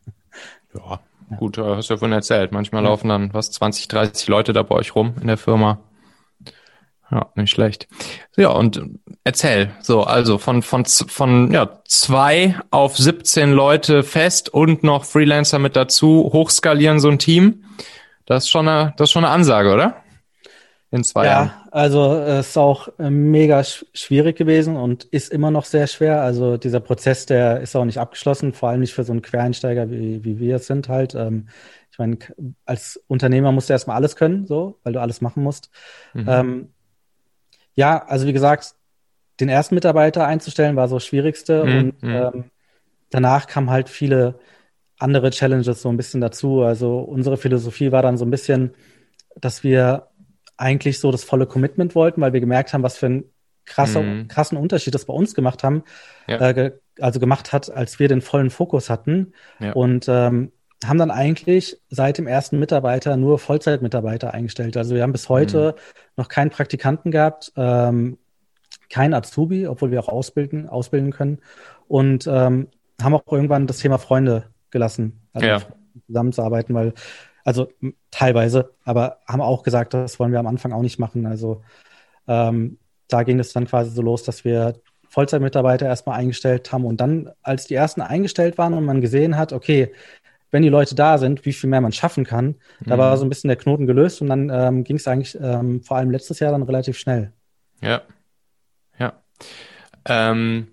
Ja, 0.74 0.98
ja. 1.30 1.36
gut, 1.36 1.56
äh, 1.56 1.62
hast 1.62 1.88
du 1.88 1.94
ja 1.94 1.98
vorhin 1.98 2.12
erzählt. 2.14 2.50
Manchmal 2.50 2.82
ja. 2.82 2.88
laufen 2.88 3.10
dann 3.10 3.32
was 3.32 3.52
20, 3.52 3.86
30 3.86 4.26
Leute 4.26 4.52
da 4.52 4.64
bei 4.64 4.74
euch 4.74 4.96
rum 4.96 5.14
in 5.20 5.28
der 5.28 5.36
Firma. 5.36 5.78
Ja, 7.12 7.30
nicht 7.36 7.50
schlecht. 7.50 7.86
Ja, 8.36 8.48
und 8.48 8.82
erzähl, 9.22 9.70
so, 9.80 10.02
also 10.02 10.38
von, 10.38 10.62
von, 10.62 10.84
von, 10.84 11.52
ja, 11.52 11.78
zwei 11.84 12.56
auf 12.72 12.96
17 12.98 13.52
Leute 13.52 14.02
fest 14.02 14.48
und 14.48 14.82
noch 14.82 15.04
Freelancer 15.04 15.60
mit 15.60 15.76
dazu, 15.76 16.28
hochskalieren 16.32 16.98
so 16.98 17.08
ein 17.08 17.20
Team. 17.20 17.66
Das 18.26 18.44
ist 18.44 18.50
schon 18.50 18.66
eine, 18.66 18.94
das 18.96 19.10
ist 19.10 19.12
schon 19.12 19.24
eine 19.24 19.32
Ansage, 19.32 19.72
oder? 19.72 20.03
In 20.94 21.02
zwei 21.02 21.24
ja, 21.24 21.32
Jahren. 21.32 21.46
Ja, 21.48 21.68
also 21.72 22.14
es 22.14 22.50
ist 22.50 22.56
auch 22.56 22.86
äh, 23.00 23.10
mega 23.10 23.64
schwierig 23.64 24.36
gewesen 24.36 24.76
und 24.76 25.02
ist 25.02 25.32
immer 25.32 25.50
noch 25.50 25.64
sehr 25.64 25.88
schwer. 25.88 26.22
Also 26.22 26.56
dieser 26.56 26.78
Prozess, 26.78 27.26
der 27.26 27.60
ist 27.60 27.74
auch 27.74 27.84
nicht 27.84 27.98
abgeschlossen, 27.98 28.52
vor 28.52 28.68
allem 28.68 28.78
nicht 28.78 28.94
für 28.94 29.02
so 29.02 29.10
einen 29.10 29.20
Quereinsteiger, 29.20 29.90
wie, 29.90 30.22
wie 30.22 30.38
wir 30.38 30.54
es 30.54 30.68
sind 30.68 30.88
halt. 30.88 31.16
Ähm, 31.16 31.48
ich 31.90 31.98
meine, 31.98 32.18
als 32.64 33.02
Unternehmer 33.08 33.50
musst 33.50 33.68
du 33.68 33.72
erstmal 33.72 33.96
alles 33.96 34.14
können, 34.14 34.46
so, 34.46 34.78
weil 34.84 34.92
du 34.92 35.00
alles 35.00 35.20
machen 35.20 35.42
musst. 35.42 35.68
Mhm. 36.12 36.28
Ähm, 36.28 36.68
ja, 37.74 38.04
also 38.06 38.28
wie 38.28 38.32
gesagt, 38.32 38.76
den 39.40 39.48
ersten 39.48 39.74
Mitarbeiter 39.74 40.24
einzustellen 40.28 40.76
war 40.76 40.86
so 40.86 40.94
das 40.94 41.06
Schwierigste 41.06 41.64
mhm. 41.64 41.76
und 41.76 42.02
mhm. 42.04 42.10
ähm, 42.10 42.44
danach 43.10 43.48
kamen 43.48 43.70
halt 43.70 43.88
viele 43.88 44.38
andere 45.00 45.30
Challenges 45.30 45.82
so 45.82 45.88
ein 45.88 45.96
bisschen 45.96 46.20
dazu. 46.20 46.62
Also 46.62 46.98
unsere 47.00 47.36
Philosophie 47.36 47.90
war 47.90 48.02
dann 48.02 48.16
so 48.16 48.24
ein 48.24 48.30
bisschen, 48.30 48.74
dass 49.34 49.64
wir 49.64 50.06
eigentlich 50.56 51.00
so 51.00 51.10
das 51.10 51.24
volle 51.24 51.46
Commitment 51.46 51.94
wollten, 51.94 52.20
weil 52.20 52.32
wir 52.32 52.40
gemerkt 52.40 52.72
haben, 52.72 52.82
was 52.82 52.96
für 52.96 53.06
einen 53.06 53.24
krasser, 53.64 54.02
mhm. 54.02 54.28
krassen 54.28 54.58
Unterschied 54.58 54.94
das 54.94 55.06
bei 55.06 55.14
uns 55.14 55.34
gemacht 55.34 55.64
haben, 55.64 55.84
ja. 56.28 56.38
äh, 56.50 56.72
also 57.00 57.18
gemacht 57.18 57.52
hat, 57.52 57.70
als 57.70 57.98
wir 57.98 58.08
den 58.08 58.20
vollen 58.20 58.50
Fokus 58.50 58.90
hatten. 58.90 59.32
Ja. 59.58 59.72
Und 59.72 60.06
ähm, 60.08 60.52
haben 60.84 60.98
dann 60.98 61.10
eigentlich 61.10 61.80
seit 61.88 62.18
dem 62.18 62.26
ersten 62.26 62.58
Mitarbeiter 62.58 63.16
nur 63.16 63.38
Vollzeitmitarbeiter 63.38 64.34
eingestellt. 64.34 64.76
Also 64.76 64.94
wir 64.94 65.02
haben 65.02 65.12
bis 65.12 65.28
heute 65.28 65.74
mhm. 65.76 66.02
noch 66.16 66.28
keinen 66.28 66.50
Praktikanten 66.50 67.10
gehabt, 67.10 67.52
ähm, 67.56 68.18
kein 68.90 69.14
Azubi, 69.14 69.66
obwohl 69.66 69.90
wir 69.90 70.00
auch 70.00 70.08
ausbilden, 70.08 70.68
ausbilden 70.68 71.10
können. 71.10 71.38
Und 71.88 72.26
ähm, 72.26 72.68
haben 73.02 73.14
auch 73.14 73.22
irgendwann 73.30 73.66
das 73.66 73.78
Thema 73.78 73.98
Freunde 73.98 74.44
gelassen, 74.70 75.20
also 75.32 75.46
ja. 75.46 75.62
zusammenzuarbeiten, 76.06 76.74
weil, 76.74 76.92
also 77.44 77.68
teilweise, 78.10 78.74
aber 78.84 79.18
haben 79.26 79.42
auch 79.42 79.62
gesagt, 79.62 79.94
das 79.94 80.18
wollen 80.18 80.32
wir 80.32 80.40
am 80.40 80.46
Anfang 80.46 80.72
auch 80.72 80.82
nicht 80.82 80.98
machen. 80.98 81.26
Also 81.26 81.62
ähm, 82.26 82.78
da 83.08 83.22
ging 83.22 83.38
es 83.38 83.52
dann 83.52 83.66
quasi 83.66 83.90
so 83.90 84.02
los, 84.02 84.22
dass 84.24 84.44
wir 84.44 84.74
Vollzeitmitarbeiter 85.08 85.86
erstmal 85.86 86.18
eingestellt 86.18 86.72
haben 86.72 86.84
und 86.84 87.00
dann, 87.00 87.30
als 87.42 87.66
die 87.66 87.74
ersten 87.74 88.00
eingestellt 88.00 88.58
waren 88.58 88.74
und 88.74 88.84
man 88.84 89.00
gesehen 89.00 89.36
hat, 89.36 89.52
okay, 89.52 89.92
wenn 90.50 90.62
die 90.62 90.68
Leute 90.68 90.94
da 90.94 91.18
sind, 91.18 91.44
wie 91.44 91.52
viel 91.52 91.68
mehr 91.68 91.80
man 91.80 91.92
schaffen 91.92 92.24
kann. 92.24 92.56
Da 92.80 92.94
mhm. 92.94 93.00
war 93.00 93.16
so 93.16 93.24
ein 93.24 93.28
bisschen 93.28 93.48
der 93.48 93.56
Knoten 93.56 93.86
gelöst 93.86 94.22
und 94.22 94.28
dann 94.28 94.50
ähm, 94.50 94.84
ging 94.84 94.96
es 94.96 95.06
eigentlich 95.06 95.36
ähm, 95.40 95.82
vor 95.82 95.96
allem 95.96 96.10
letztes 96.10 96.38
Jahr 96.38 96.52
dann 96.52 96.62
relativ 96.62 96.96
schnell. 96.96 97.32
Ja. 97.80 98.02
Ja. 98.98 99.14
Ähm, 100.04 100.68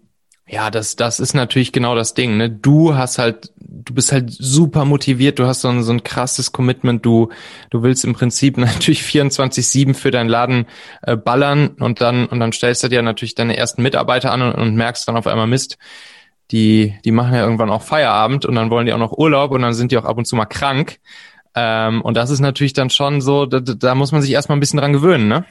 ja, 0.51 0.69
das, 0.69 0.97
das 0.97 1.21
ist 1.21 1.33
natürlich 1.33 1.71
genau 1.71 1.95
das 1.95 2.13
Ding. 2.13 2.35
Ne? 2.35 2.49
Du 2.49 2.93
hast 2.93 3.17
halt, 3.19 3.53
du 3.55 3.93
bist 3.93 4.11
halt 4.11 4.29
super 4.29 4.83
motiviert, 4.83 5.39
du 5.39 5.45
hast 5.45 5.61
so 5.61 5.69
ein, 5.69 5.81
so 5.81 5.93
ein 5.93 6.03
krasses 6.03 6.51
Commitment, 6.51 7.05
du, 7.05 7.29
du 7.69 7.83
willst 7.83 8.03
im 8.03 8.13
Prinzip 8.13 8.57
natürlich 8.57 9.01
24-7 9.03 9.93
für 9.93 10.11
deinen 10.11 10.27
Laden 10.27 10.65
äh, 11.03 11.15
ballern 11.15 11.69
und 11.79 12.01
dann, 12.01 12.25
und 12.25 12.41
dann 12.41 12.51
stellst 12.51 12.83
du 12.83 12.89
dir 12.89 13.01
natürlich 13.01 13.33
deine 13.33 13.55
ersten 13.55 13.81
Mitarbeiter 13.81 14.33
an 14.33 14.41
und, 14.41 14.51
und 14.55 14.75
merkst 14.75 15.07
dann 15.07 15.15
auf 15.15 15.25
einmal 15.25 15.47
Mist, 15.47 15.77
die, 16.51 16.95
die 17.05 17.11
machen 17.11 17.33
ja 17.33 17.43
irgendwann 17.43 17.69
auch 17.69 17.81
Feierabend 17.81 18.45
und 18.45 18.55
dann 18.55 18.69
wollen 18.69 18.85
die 18.85 18.91
auch 18.91 18.97
noch 18.97 19.17
Urlaub 19.17 19.51
und 19.51 19.61
dann 19.61 19.73
sind 19.73 19.93
die 19.93 19.97
auch 19.97 20.05
ab 20.05 20.17
und 20.17 20.25
zu 20.25 20.35
mal 20.35 20.45
krank. 20.45 20.99
Ähm, 21.55 22.01
und 22.01 22.17
das 22.17 22.29
ist 22.29 22.41
natürlich 22.41 22.73
dann 22.73 22.89
schon 22.89 23.21
so, 23.21 23.45
da, 23.45 23.61
da 23.61 23.95
muss 23.95 24.11
man 24.11 24.21
sich 24.21 24.31
erstmal 24.31 24.57
ein 24.57 24.59
bisschen 24.59 24.79
dran 24.79 24.91
gewöhnen, 24.91 25.29
ne? 25.29 25.45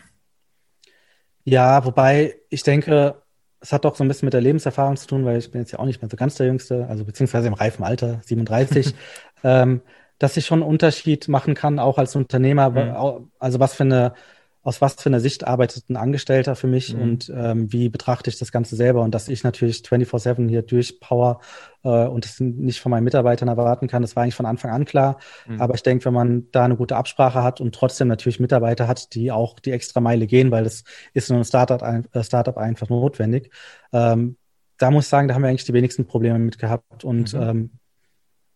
Ja, 1.44 1.86
wobei 1.86 2.36
ich 2.50 2.64
denke, 2.64 3.16
es 3.60 3.72
hat 3.72 3.84
doch 3.84 3.94
so 3.94 4.04
ein 4.04 4.08
bisschen 4.08 4.26
mit 4.26 4.34
der 4.34 4.40
Lebenserfahrung 4.40 4.96
zu 4.96 5.06
tun, 5.06 5.24
weil 5.24 5.38
ich 5.38 5.50
bin 5.50 5.60
jetzt 5.60 5.72
ja 5.72 5.78
auch 5.78 5.84
nicht 5.84 6.00
mehr 6.00 6.10
so 6.10 6.16
ganz 6.16 6.34
der 6.36 6.46
Jüngste, 6.46 6.86
also 6.88 7.04
beziehungsweise 7.04 7.48
im 7.48 7.54
reifen 7.54 7.84
Alter, 7.84 8.20
37, 8.24 8.94
ähm, 9.44 9.82
dass 10.18 10.36
ich 10.36 10.46
schon 10.46 10.62
einen 10.62 10.70
Unterschied 10.70 11.28
machen 11.28 11.54
kann, 11.54 11.78
auch 11.78 11.98
als 11.98 12.16
Unternehmer, 12.16 12.70
mhm. 12.70 13.30
also 13.38 13.60
was 13.60 13.74
für 13.74 13.84
eine 13.84 14.14
aus 14.62 14.80
was 14.80 14.94
für 14.94 15.08
einer 15.08 15.20
Sicht 15.20 15.46
arbeitet 15.46 15.88
ein 15.88 15.96
Angestellter 15.96 16.54
für 16.54 16.66
mich 16.66 16.94
mhm. 16.94 17.02
und 17.02 17.32
ähm, 17.34 17.72
wie 17.72 17.88
betrachte 17.88 18.28
ich 18.28 18.38
das 18.38 18.52
Ganze 18.52 18.76
selber 18.76 19.02
und 19.02 19.14
dass 19.14 19.28
ich 19.28 19.42
natürlich 19.42 19.78
24-7 19.78 20.48
hier 20.48 20.62
durchpower 20.62 21.40
äh, 21.82 21.88
und 21.88 22.26
das 22.26 22.40
nicht 22.40 22.80
von 22.80 22.90
meinen 22.90 23.04
Mitarbeitern 23.04 23.48
erwarten 23.48 23.88
kann, 23.88 24.02
das 24.02 24.16
war 24.16 24.22
eigentlich 24.22 24.34
von 24.34 24.46
Anfang 24.46 24.70
an 24.70 24.84
klar. 24.84 25.18
Mhm. 25.46 25.60
Aber 25.60 25.74
ich 25.74 25.82
denke, 25.82 26.04
wenn 26.04 26.14
man 26.14 26.50
da 26.52 26.64
eine 26.64 26.76
gute 26.76 26.96
Absprache 26.96 27.42
hat 27.42 27.60
und 27.60 27.74
trotzdem 27.74 28.08
natürlich 28.08 28.38
Mitarbeiter 28.38 28.86
hat, 28.86 29.14
die 29.14 29.32
auch 29.32 29.58
die 29.58 29.72
extra 29.72 30.00
Meile 30.00 30.26
gehen, 30.26 30.50
weil 30.50 30.64
das 30.64 30.84
ist 31.14 31.30
in 31.30 31.36
einem 31.36 31.44
Startup, 31.44 31.82
ein, 31.82 32.06
äh, 32.12 32.22
Startup 32.22 32.56
einfach 32.58 32.90
notwendig, 32.90 33.50
ähm, 33.92 34.36
da 34.76 34.90
muss 34.90 35.04
ich 35.04 35.10
sagen, 35.10 35.28
da 35.28 35.34
haben 35.34 35.42
wir 35.42 35.48
eigentlich 35.48 35.64
die 35.64 35.74
wenigsten 35.74 36.06
Probleme 36.06 36.38
mit 36.38 36.58
gehabt 36.58 37.04
und 37.04 37.34
mhm. 37.34 37.40
ähm, 37.40 37.70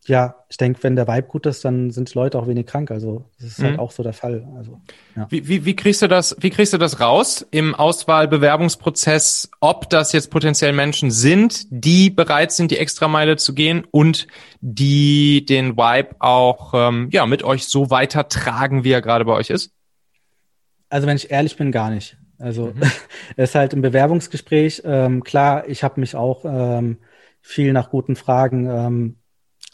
ja, 0.07 0.35
ich 0.51 0.57
denke, 0.57 0.83
wenn 0.83 0.97
der 0.97 1.09
Vibe 1.09 1.29
gut 1.29 1.47
ist, 1.47 1.65
dann 1.65 1.91
sind 1.91 2.13
die 2.13 2.19
Leute 2.19 2.39
auch 2.39 2.47
wenig 2.47 2.67
krank. 2.67 2.91
Also 2.91 3.25
das 3.39 3.49
ist 3.49 3.59
halt 3.59 3.65
mhm. 3.65 3.71
halt 3.71 3.81
auch 3.81 3.91
so 3.91 4.03
der 4.03 4.13
Fall. 4.13 4.47
Also, 4.57 4.81
ja. 5.17 5.27
wie, 5.31 5.49
wie, 5.49 5.65
wie 5.65 5.77
kriegst 5.77 6.03
du 6.03 6.09
das, 6.09 6.37
wie 6.41 6.51
kriegst 6.51 6.73
du 6.73 6.79
das 6.79 7.01
raus 7.01 7.47
im 7.51 7.75
Auswahlbewerbungsprozess, 7.75 9.51
ob 9.61 9.89
das 9.89 10.13
jetzt 10.13 10.31
potenziell 10.31 10.73
Menschen 10.73 11.11
sind, 11.11 11.67
die 11.71 12.11
bereit 12.11 12.53
sind, 12.53 12.71
die 12.71 12.79
Extrameile 12.79 13.37
zu 13.37 13.55
gehen 13.55 13.87
und 13.91 14.27
die 14.61 15.47
den 15.47 15.77
Vibe 15.77 16.17
auch 16.19 16.75
ähm, 16.75 17.09
ja, 17.11 17.25
mit 17.27 17.43
euch 17.43 17.67
so 17.67 17.91
weitertragen, 17.91 18.85
wie 18.85 18.93
er 18.93 19.01
gerade 19.01 19.25
bei 19.25 19.33
euch 19.33 19.51
ist? 19.51 19.73
Also 20.91 21.07
wenn 21.07 21.17
ich 21.17 21.31
ehrlich 21.31 21.57
bin, 21.57 21.73
gar 21.73 21.91
nicht. 21.91 22.19
Also 22.39 22.67
mhm. 22.67 22.83
es 23.37 23.51
ist 23.51 23.55
halt 23.55 23.73
im 23.73 23.81
Bewerbungsgespräch, 23.81 24.83
ähm, 24.85 25.25
klar, 25.25 25.67
ich 25.67 25.83
habe 25.83 26.01
mich 26.01 26.15
auch 26.15 26.45
ähm, 26.45 26.99
viel 27.41 27.73
nach 27.73 27.91
guten 27.91 28.17
Fragen 28.17 28.69
ähm, 28.69 29.17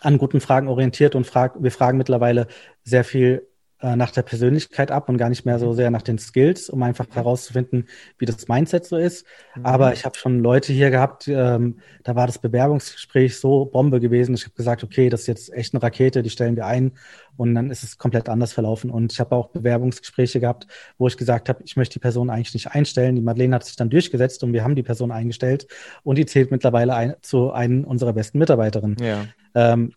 an 0.00 0.18
guten 0.18 0.40
Fragen 0.40 0.68
orientiert 0.68 1.14
und 1.14 1.26
frag, 1.26 1.62
wir 1.62 1.70
fragen 1.70 1.98
mittlerweile 1.98 2.46
sehr 2.84 3.04
viel 3.04 3.46
äh, 3.82 3.96
nach 3.96 4.10
der 4.10 4.22
Persönlichkeit 4.22 4.90
ab 4.90 5.08
und 5.08 5.16
gar 5.16 5.30
nicht 5.30 5.46
mehr 5.46 5.58
so 5.58 5.72
sehr 5.72 5.90
nach 5.90 6.02
den 6.02 6.18
Skills, 6.18 6.68
um 6.68 6.82
einfach 6.82 7.06
herauszufinden, 7.14 7.88
wie 8.18 8.26
das 8.26 8.46
Mindset 8.46 8.84
so 8.84 8.98
ist. 8.98 9.24
Mhm. 9.56 9.64
Aber 9.64 9.94
ich 9.94 10.04
habe 10.04 10.18
schon 10.18 10.40
Leute 10.40 10.72
hier 10.74 10.90
gehabt, 10.90 11.28
ähm, 11.28 11.78
da 12.04 12.14
war 12.14 12.26
das 12.26 12.38
Bewerbungsgespräch 12.38 13.38
so 13.38 13.64
Bombe 13.64 13.98
gewesen. 13.98 14.34
Ich 14.34 14.44
habe 14.44 14.54
gesagt, 14.54 14.84
okay, 14.84 15.08
das 15.08 15.22
ist 15.22 15.26
jetzt 15.28 15.54
echt 15.54 15.72
eine 15.72 15.82
Rakete, 15.82 16.22
die 16.22 16.28
stellen 16.28 16.56
wir 16.56 16.66
ein 16.66 16.92
und 17.38 17.54
dann 17.54 17.70
ist 17.70 17.82
es 17.82 17.96
komplett 17.96 18.28
anders 18.28 18.52
verlaufen. 18.52 18.90
Und 18.90 19.12
ich 19.12 19.20
habe 19.20 19.34
auch 19.34 19.48
Bewerbungsgespräche 19.48 20.40
gehabt, 20.40 20.66
wo 20.98 21.06
ich 21.06 21.16
gesagt 21.16 21.48
habe, 21.48 21.62
ich 21.64 21.76
möchte 21.76 21.94
die 21.94 22.00
Person 22.00 22.28
eigentlich 22.28 22.52
nicht 22.52 22.72
einstellen. 22.72 23.14
Die 23.14 23.22
Madeleine 23.22 23.54
hat 23.54 23.64
sich 23.64 23.76
dann 23.76 23.88
durchgesetzt 23.88 24.44
und 24.44 24.52
wir 24.52 24.62
haben 24.62 24.74
die 24.74 24.82
Person 24.82 25.10
eingestellt 25.10 25.66
und 26.02 26.18
die 26.18 26.26
zählt 26.26 26.50
mittlerweile 26.50 26.94
ein, 26.94 27.14
zu 27.22 27.50
einem 27.50 27.84
unserer 27.84 28.12
besten 28.12 28.38
Mitarbeiterinnen. 28.38 28.98
Ja. 29.00 29.24
Ähm, 29.54 29.92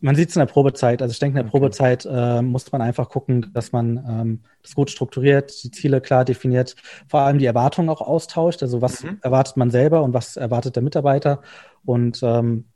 man 0.00 0.16
sieht 0.16 0.28
es 0.28 0.36
in 0.36 0.40
der 0.40 0.46
Probezeit. 0.46 1.00
Also 1.00 1.12
ich 1.12 1.18
denke, 1.18 1.38
in 1.38 1.46
der. 1.46 1.50
Probezeit 1.50 2.06
äh, 2.10 2.42
muss 2.42 2.70
man 2.70 2.82
einfach 2.82 3.08
gucken, 3.08 3.50
dass 3.54 3.72
man 3.72 3.96
ähm, 4.06 4.40
das 4.62 4.74
gut 4.74 4.90
strukturiert, 4.90 5.64
die 5.64 5.70
Ziele 5.70 6.02
klar 6.02 6.26
definiert, 6.26 6.76
vor 7.08 7.20
allem 7.20 7.38
die 7.38 7.46
Erwartungen 7.46 7.88
auch 7.88 8.02
austauscht. 8.02 8.62
Also 8.62 8.82
was 8.82 9.02
mhm. 9.02 9.18
erwartet 9.22 9.56
man 9.56 9.70
selber 9.70 10.02
und 10.02 10.12
was 10.12 10.36
erwartet 10.36 10.76
der 10.76 10.82
Mitarbeiter. 10.82 11.40
Und 11.86 12.20
ähm, 12.22 12.66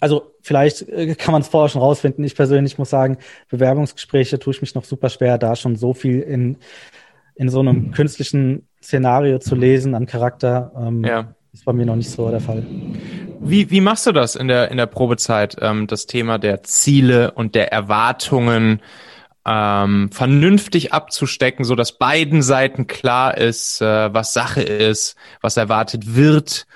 also 0.00 0.32
vielleicht 0.40 0.88
äh, 0.88 1.14
kann 1.14 1.32
man 1.32 1.42
es 1.42 1.48
vorher 1.48 1.68
schon 1.68 1.82
rausfinden. 1.82 2.24
Ich 2.24 2.34
persönlich 2.34 2.78
muss 2.78 2.88
sagen, 2.88 3.18
Bewerbungsgespräche 3.50 4.38
tue 4.38 4.54
ich 4.54 4.62
mich 4.62 4.74
noch 4.74 4.84
super 4.84 5.10
schwer, 5.10 5.36
da 5.36 5.56
schon 5.56 5.76
so 5.76 5.92
viel 5.92 6.20
in, 6.20 6.56
in 7.34 7.50
so 7.50 7.60
einem 7.60 7.90
künstlichen 7.90 8.66
Szenario 8.82 9.38
zu 9.40 9.56
lesen 9.56 9.94
an 9.94 10.06
Charakter. 10.06 10.72
Ähm, 10.74 11.04
ja. 11.04 11.34
Ist 11.52 11.64
bei 11.64 11.72
mir 11.72 11.86
noch 11.86 11.96
nicht 11.96 12.10
so 12.10 12.30
der 12.30 12.40
Fall. 12.40 12.64
Wie, 13.40 13.70
wie 13.70 13.80
machst 13.80 14.06
du 14.06 14.12
das 14.12 14.36
in 14.36 14.48
der, 14.48 14.70
in 14.70 14.76
der 14.76 14.86
Probezeit, 14.86 15.56
ähm, 15.60 15.86
das 15.86 16.06
Thema 16.06 16.38
der 16.38 16.62
Ziele 16.62 17.32
und 17.32 17.54
der 17.54 17.72
Erwartungen 17.72 18.80
ähm, 19.46 20.10
vernünftig 20.10 20.92
abzustecken, 20.92 21.64
so 21.64 21.74
dass 21.74 21.98
beiden 21.98 22.42
Seiten 22.42 22.86
klar 22.86 23.36
ist, 23.36 23.80
äh, 23.80 24.12
was 24.12 24.32
Sache 24.32 24.62
ist, 24.62 25.16
was 25.40 25.56
erwartet 25.56 26.16
wird 26.16 26.66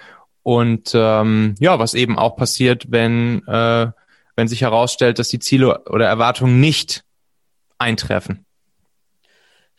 und 0.43 0.93
ähm, 0.95 1.57
ja, 1.59 1.79
was 1.79 1.95
eben 1.95 2.19
auch 2.19 2.37
passiert, 2.37 2.87
wenn, 2.91 3.47
äh, 3.47 3.89
wenn 4.37 4.49
sich 4.49 4.63
herausstellt, 4.63 5.19
dass 5.19 5.29
die 5.29 5.41
Ziele 5.41 5.85
oder 5.87 6.07
Erwartungen 6.07 6.61
nicht 6.61 7.05
eintreffen. 7.79 8.47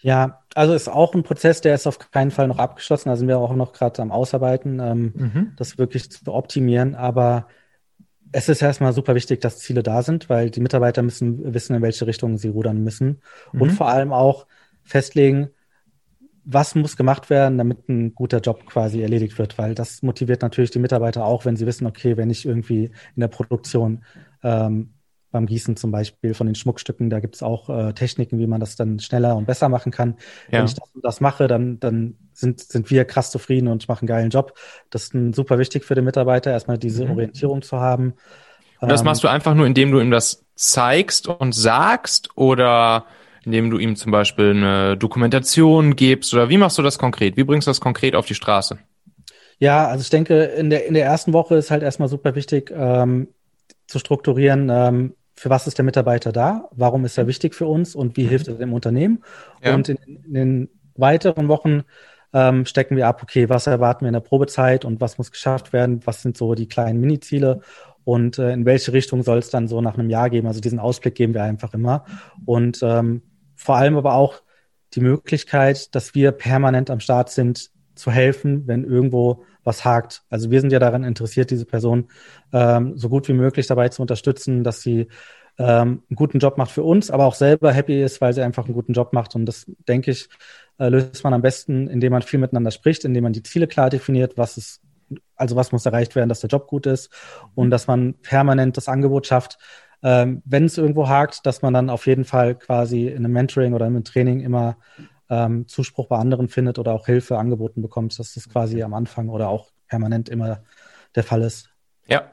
Ja, 0.01 0.40
also 0.55 0.73
ist 0.73 0.89
auch 0.89 1.13
ein 1.13 1.23
Prozess, 1.23 1.61
der 1.61 1.75
ist 1.75 1.87
auf 1.87 2.11
keinen 2.11 2.31
Fall 2.31 2.47
noch 2.47 2.59
abgeschlossen. 2.59 3.09
Da 3.09 3.15
sind 3.15 3.27
wir 3.27 3.39
auch 3.39 3.55
noch 3.55 3.73
gerade 3.73 4.01
am 4.01 4.11
Ausarbeiten, 4.11 4.79
ähm, 4.79 5.13
mhm. 5.15 5.53
das 5.55 5.77
wirklich 5.77 6.11
zu 6.11 6.33
optimieren. 6.33 6.95
Aber 6.95 7.47
es 8.31 8.49
ist 8.49 8.61
erstmal 8.61 8.93
super 8.93 9.15
wichtig, 9.15 9.41
dass 9.41 9.59
Ziele 9.59 9.83
da 9.83 10.01
sind, 10.01 10.29
weil 10.29 10.49
die 10.49 10.61
Mitarbeiter 10.61 11.01
müssen 11.01 11.53
wissen, 11.53 11.75
in 11.75 11.81
welche 11.81 12.07
Richtung 12.07 12.37
sie 12.37 12.49
rudern 12.49 12.83
müssen. 12.83 13.21
Mhm. 13.51 13.61
Und 13.61 13.69
vor 13.71 13.87
allem 13.87 14.13
auch 14.13 14.45
festlegen, 14.83 15.49
was 16.43 16.75
muss 16.75 16.97
gemacht 16.97 17.29
werden, 17.29 17.57
damit 17.57 17.87
ein 17.87 18.15
guter 18.15 18.39
Job 18.39 18.65
quasi 18.65 19.01
erledigt 19.01 19.37
wird, 19.37 19.57
weil 19.57 19.75
das 19.75 20.01
motiviert 20.01 20.41
natürlich 20.41 20.71
die 20.71 20.79
Mitarbeiter 20.79 21.23
auch, 21.23 21.45
wenn 21.45 21.55
sie 21.55 21.67
wissen, 21.67 21.85
okay, 21.85 22.17
wenn 22.17 22.29
ich 22.29 22.45
irgendwie 22.45 22.85
in 22.85 23.19
der 23.19 23.27
Produktion 23.27 24.03
ähm, 24.43 24.93
beim 25.31 25.45
Gießen 25.45 25.77
zum 25.77 25.91
Beispiel 25.91 26.33
von 26.33 26.47
den 26.47 26.55
Schmuckstücken, 26.55 27.09
da 27.09 27.19
gibt 27.19 27.35
es 27.35 27.43
auch 27.43 27.69
äh, 27.69 27.93
Techniken, 27.93 28.39
wie 28.39 28.47
man 28.47 28.59
das 28.59 28.75
dann 28.75 28.99
schneller 28.99 29.35
und 29.35 29.47
besser 29.47 29.69
machen 29.69 29.91
kann. 29.91 30.15
Ja. 30.51 30.59
Wenn 30.59 30.65
ich 30.65 30.73
das, 30.75 30.89
das 31.01 31.21
mache, 31.21 31.47
dann, 31.47 31.79
dann 31.79 32.15
sind, 32.33 32.59
sind 32.59 32.91
wir 32.91 33.05
krass 33.05 33.31
zufrieden 33.31 33.67
und 33.67 33.87
machen 33.87 34.01
einen 34.01 34.17
geilen 34.17 34.29
Job. 34.29 34.53
Das 34.89 35.03
ist 35.03 35.13
ein, 35.13 35.33
super 35.33 35.57
wichtig 35.57 35.85
für 35.85 35.95
den 35.95 36.05
Mitarbeiter, 36.05 36.51
erstmal 36.51 36.77
diese 36.77 37.05
mhm. 37.05 37.11
Orientierung 37.11 37.61
zu 37.61 37.79
haben. 37.79 38.13
Und 38.79 38.89
das 38.89 39.01
ähm, 39.01 39.05
machst 39.05 39.23
du 39.23 39.27
einfach 39.27 39.53
nur, 39.53 39.65
indem 39.65 39.91
du 39.91 39.99
ihm 39.99 40.11
das 40.11 40.45
zeigst 40.55 41.27
und 41.27 41.53
sagst 41.53 42.29
oder 42.35 43.05
indem 43.43 43.71
du 43.71 43.77
ihm 43.77 43.95
zum 43.95 44.11
Beispiel 44.11 44.51
eine 44.51 44.97
Dokumentation 44.97 45.95
gibst 45.95 46.33
oder 46.33 46.49
wie 46.49 46.57
machst 46.57 46.77
du 46.77 46.81
das 46.81 46.99
konkret? 46.99 47.37
Wie 47.37 47.43
bringst 47.43 47.67
du 47.67 47.69
das 47.69 47.81
konkret 47.81 48.15
auf 48.15 48.25
die 48.25 48.35
Straße? 48.35 48.77
Ja, 49.57 49.87
also 49.87 50.01
ich 50.01 50.09
denke, 50.09 50.43
in 50.43 50.69
der, 50.69 50.87
in 50.87 50.93
der 50.93 51.05
ersten 51.05 51.33
Woche 51.33 51.55
ist 51.55 51.71
halt 51.71 51.83
erstmal 51.83 52.09
super 52.09 52.35
wichtig, 52.35 52.71
ähm, 52.75 53.27
zu 53.87 53.99
strukturieren, 53.99 54.69
ähm, 54.71 55.13
für 55.41 55.49
was 55.49 55.65
ist 55.65 55.79
der 55.79 55.85
Mitarbeiter 55.85 56.31
da, 56.31 56.69
warum 56.69 57.03
ist 57.03 57.17
er 57.17 57.25
wichtig 57.25 57.55
für 57.55 57.65
uns 57.65 57.95
und 57.95 58.15
wie 58.15 58.25
mhm. 58.25 58.29
hilft 58.29 58.47
er 58.47 58.53
dem 58.53 58.73
Unternehmen. 58.73 59.23
Ja. 59.63 59.73
Und 59.73 59.89
in, 59.89 59.97
in, 60.05 60.33
den 60.35 60.69
weiteren 60.93 61.47
Wochen 61.47 61.81
ähm, 62.31 62.67
stecken 62.67 62.95
wir 62.95 63.07
ab, 63.07 63.23
okay, 63.23 63.49
was 63.49 63.65
erwarten 63.65 64.01
wir 64.01 64.09
in 64.09 64.13
der 64.13 64.19
Probezeit 64.19 64.85
und 64.85 65.01
was 65.01 65.17
muss 65.17 65.31
geschafft 65.31 65.73
werden, 65.73 66.01
was 66.05 66.21
sind 66.21 66.37
so 66.37 66.53
die 66.53 66.67
kleinen 66.67 66.99
Mini-Ziele 66.99 67.61
und 68.03 68.37
äh, 68.37 68.51
in 68.51 68.65
welche 68.65 68.93
Richtung 68.93 69.23
soll 69.23 69.39
es 69.39 69.49
dann 69.49 69.67
so 69.67 69.81
nach 69.81 69.97
einem 69.97 70.11
Jahr 70.11 70.29
geben. 70.29 70.45
Also 70.45 70.61
diesen 70.61 70.77
Ausblick 70.77 71.15
geben 71.15 71.33
wir 71.33 71.41
einfach 71.41 71.73
immer. 71.73 72.05
Und 72.45 72.79
ähm, 72.83 73.23
vor 73.55 73.77
allem 73.77 73.97
aber 73.97 74.13
auch 74.13 74.43
die 74.93 75.01
Möglichkeit, 75.01 75.95
dass 75.95 76.13
wir 76.13 76.33
permanent 76.33 76.91
am 76.91 76.99
Start 76.99 77.31
sind, 77.31 77.71
zu 78.01 78.11
helfen, 78.11 78.67
wenn 78.67 78.83
irgendwo 78.83 79.43
was 79.63 79.85
hakt. 79.85 80.23
Also 80.29 80.51
wir 80.51 80.59
sind 80.59 80.73
ja 80.73 80.79
daran 80.79 81.03
interessiert, 81.03 81.51
diese 81.51 81.65
Person 81.65 82.07
ähm, 82.51 82.97
so 82.97 83.09
gut 83.09 83.27
wie 83.27 83.33
möglich 83.33 83.67
dabei 83.67 83.89
zu 83.89 84.01
unterstützen, 84.01 84.63
dass 84.63 84.81
sie 84.81 85.07
ähm, 85.57 86.03
einen 86.09 86.15
guten 86.15 86.39
Job 86.39 86.57
macht 86.57 86.71
für 86.71 86.83
uns, 86.83 87.11
aber 87.11 87.25
auch 87.25 87.35
selber 87.35 87.71
happy 87.71 88.01
ist, 88.01 88.19
weil 88.21 88.33
sie 88.33 88.41
einfach 88.41 88.65
einen 88.65 88.73
guten 88.73 88.93
Job 88.93 89.13
macht. 89.13 89.35
Und 89.35 89.45
das, 89.45 89.65
denke 89.87 90.11
ich, 90.11 90.29
äh, 90.79 90.89
löst 90.89 91.23
man 91.23 91.33
am 91.33 91.41
besten, 91.41 91.87
indem 91.87 92.11
man 92.11 92.23
viel 92.23 92.39
miteinander 92.39 92.71
spricht, 92.71 93.05
indem 93.05 93.23
man 93.23 93.33
die 93.33 93.43
Ziele 93.43 93.67
klar 93.67 93.89
definiert, 93.89 94.37
was 94.37 94.57
ist, 94.57 94.81
also 95.35 95.55
was 95.55 95.71
muss 95.71 95.85
erreicht 95.85 96.15
werden, 96.15 96.29
dass 96.29 96.39
der 96.39 96.49
Job 96.49 96.67
gut 96.67 96.87
ist 96.87 97.11
und 97.53 97.69
dass 97.69 97.85
man 97.85 98.15
permanent 98.15 98.77
das 98.77 98.87
Angebot 98.87 99.27
schafft, 99.27 99.59
ähm, 100.01 100.41
wenn 100.45 100.65
es 100.65 100.79
irgendwo 100.79 101.07
hakt, 101.07 101.45
dass 101.45 101.61
man 101.61 101.73
dann 101.73 101.91
auf 101.91 102.07
jeden 102.07 102.25
Fall 102.25 102.55
quasi 102.55 103.07
in 103.07 103.17
einem 103.17 103.33
Mentoring 103.33 103.73
oder 103.73 103.85
in 103.85 103.95
einem 103.95 104.03
Training 104.03 104.39
immer 104.39 104.77
ähm, 105.31 105.67
Zuspruch 105.67 106.07
bei 106.07 106.17
anderen 106.17 106.49
findet 106.49 106.77
oder 106.77 106.93
auch 106.93 107.05
Hilfe 107.05 107.37
angeboten 107.39 107.81
bekommt, 107.81 108.19
dass 108.19 108.33
das 108.33 108.49
quasi 108.49 108.83
am 108.83 108.93
Anfang 108.93 109.29
oder 109.29 109.47
auch 109.47 109.71
permanent 109.87 110.29
immer 110.29 110.61
der 111.15 111.23
Fall 111.23 111.41
ist. 111.41 111.69
Ja. 112.05 112.29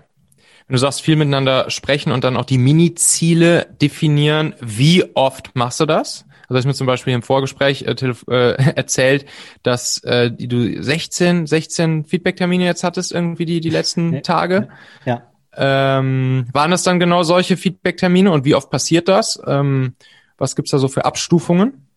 Wenn 0.67 0.75
du 0.75 0.79
sagst, 0.79 1.01
viel 1.01 1.17
miteinander 1.17 1.71
sprechen 1.71 2.13
und 2.13 2.25
dann 2.25 2.37
auch 2.37 2.45
die 2.45 2.59
Mini-Ziele 2.59 3.69
definieren, 3.81 4.55
wie 4.61 5.17
oft 5.17 5.55
machst 5.55 5.81
du 5.81 5.87
das? 5.87 6.27
Also 6.49 6.59
hast 6.59 6.67
mir 6.67 6.75
zum 6.75 6.87
Beispiel 6.87 7.15
im 7.15 7.23
Vorgespräch 7.23 7.83
äh, 7.83 7.93
äh, 7.93 8.73
erzählt, 8.75 9.27
dass 9.63 10.03
äh, 10.05 10.31
du 10.31 10.83
16, 10.83 11.47
16 11.47 12.05
Feedback-Termine 12.05 12.65
jetzt 12.65 12.85
hattest, 12.85 13.13
irgendwie 13.13 13.45
die, 13.47 13.61
die 13.61 13.71
letzten 13.71 14.23
Tage. 14.23 14.69
Ja. 15.07 15.31
Ähm, 15.55 16.47
waren 16.53 16.71
das 16.71 16.83
dann 16.83 17.01
genau 17.01 17.23
solche 17.23 17.57
Feedback-Termine 17.57 18.31
und 18.31 18.45
wie 18.45 18.55
oft 18.55 18.71
passiert 18.71 19.09
das? 19.09 19.41
Ähm, 19.47 19.95
was 20.37 20.57
gibt's 20.57 20.71
da 20.71 20.79
so 20.79 20.89
für 20.89 21.05
Abstufungen? 21.05 21.88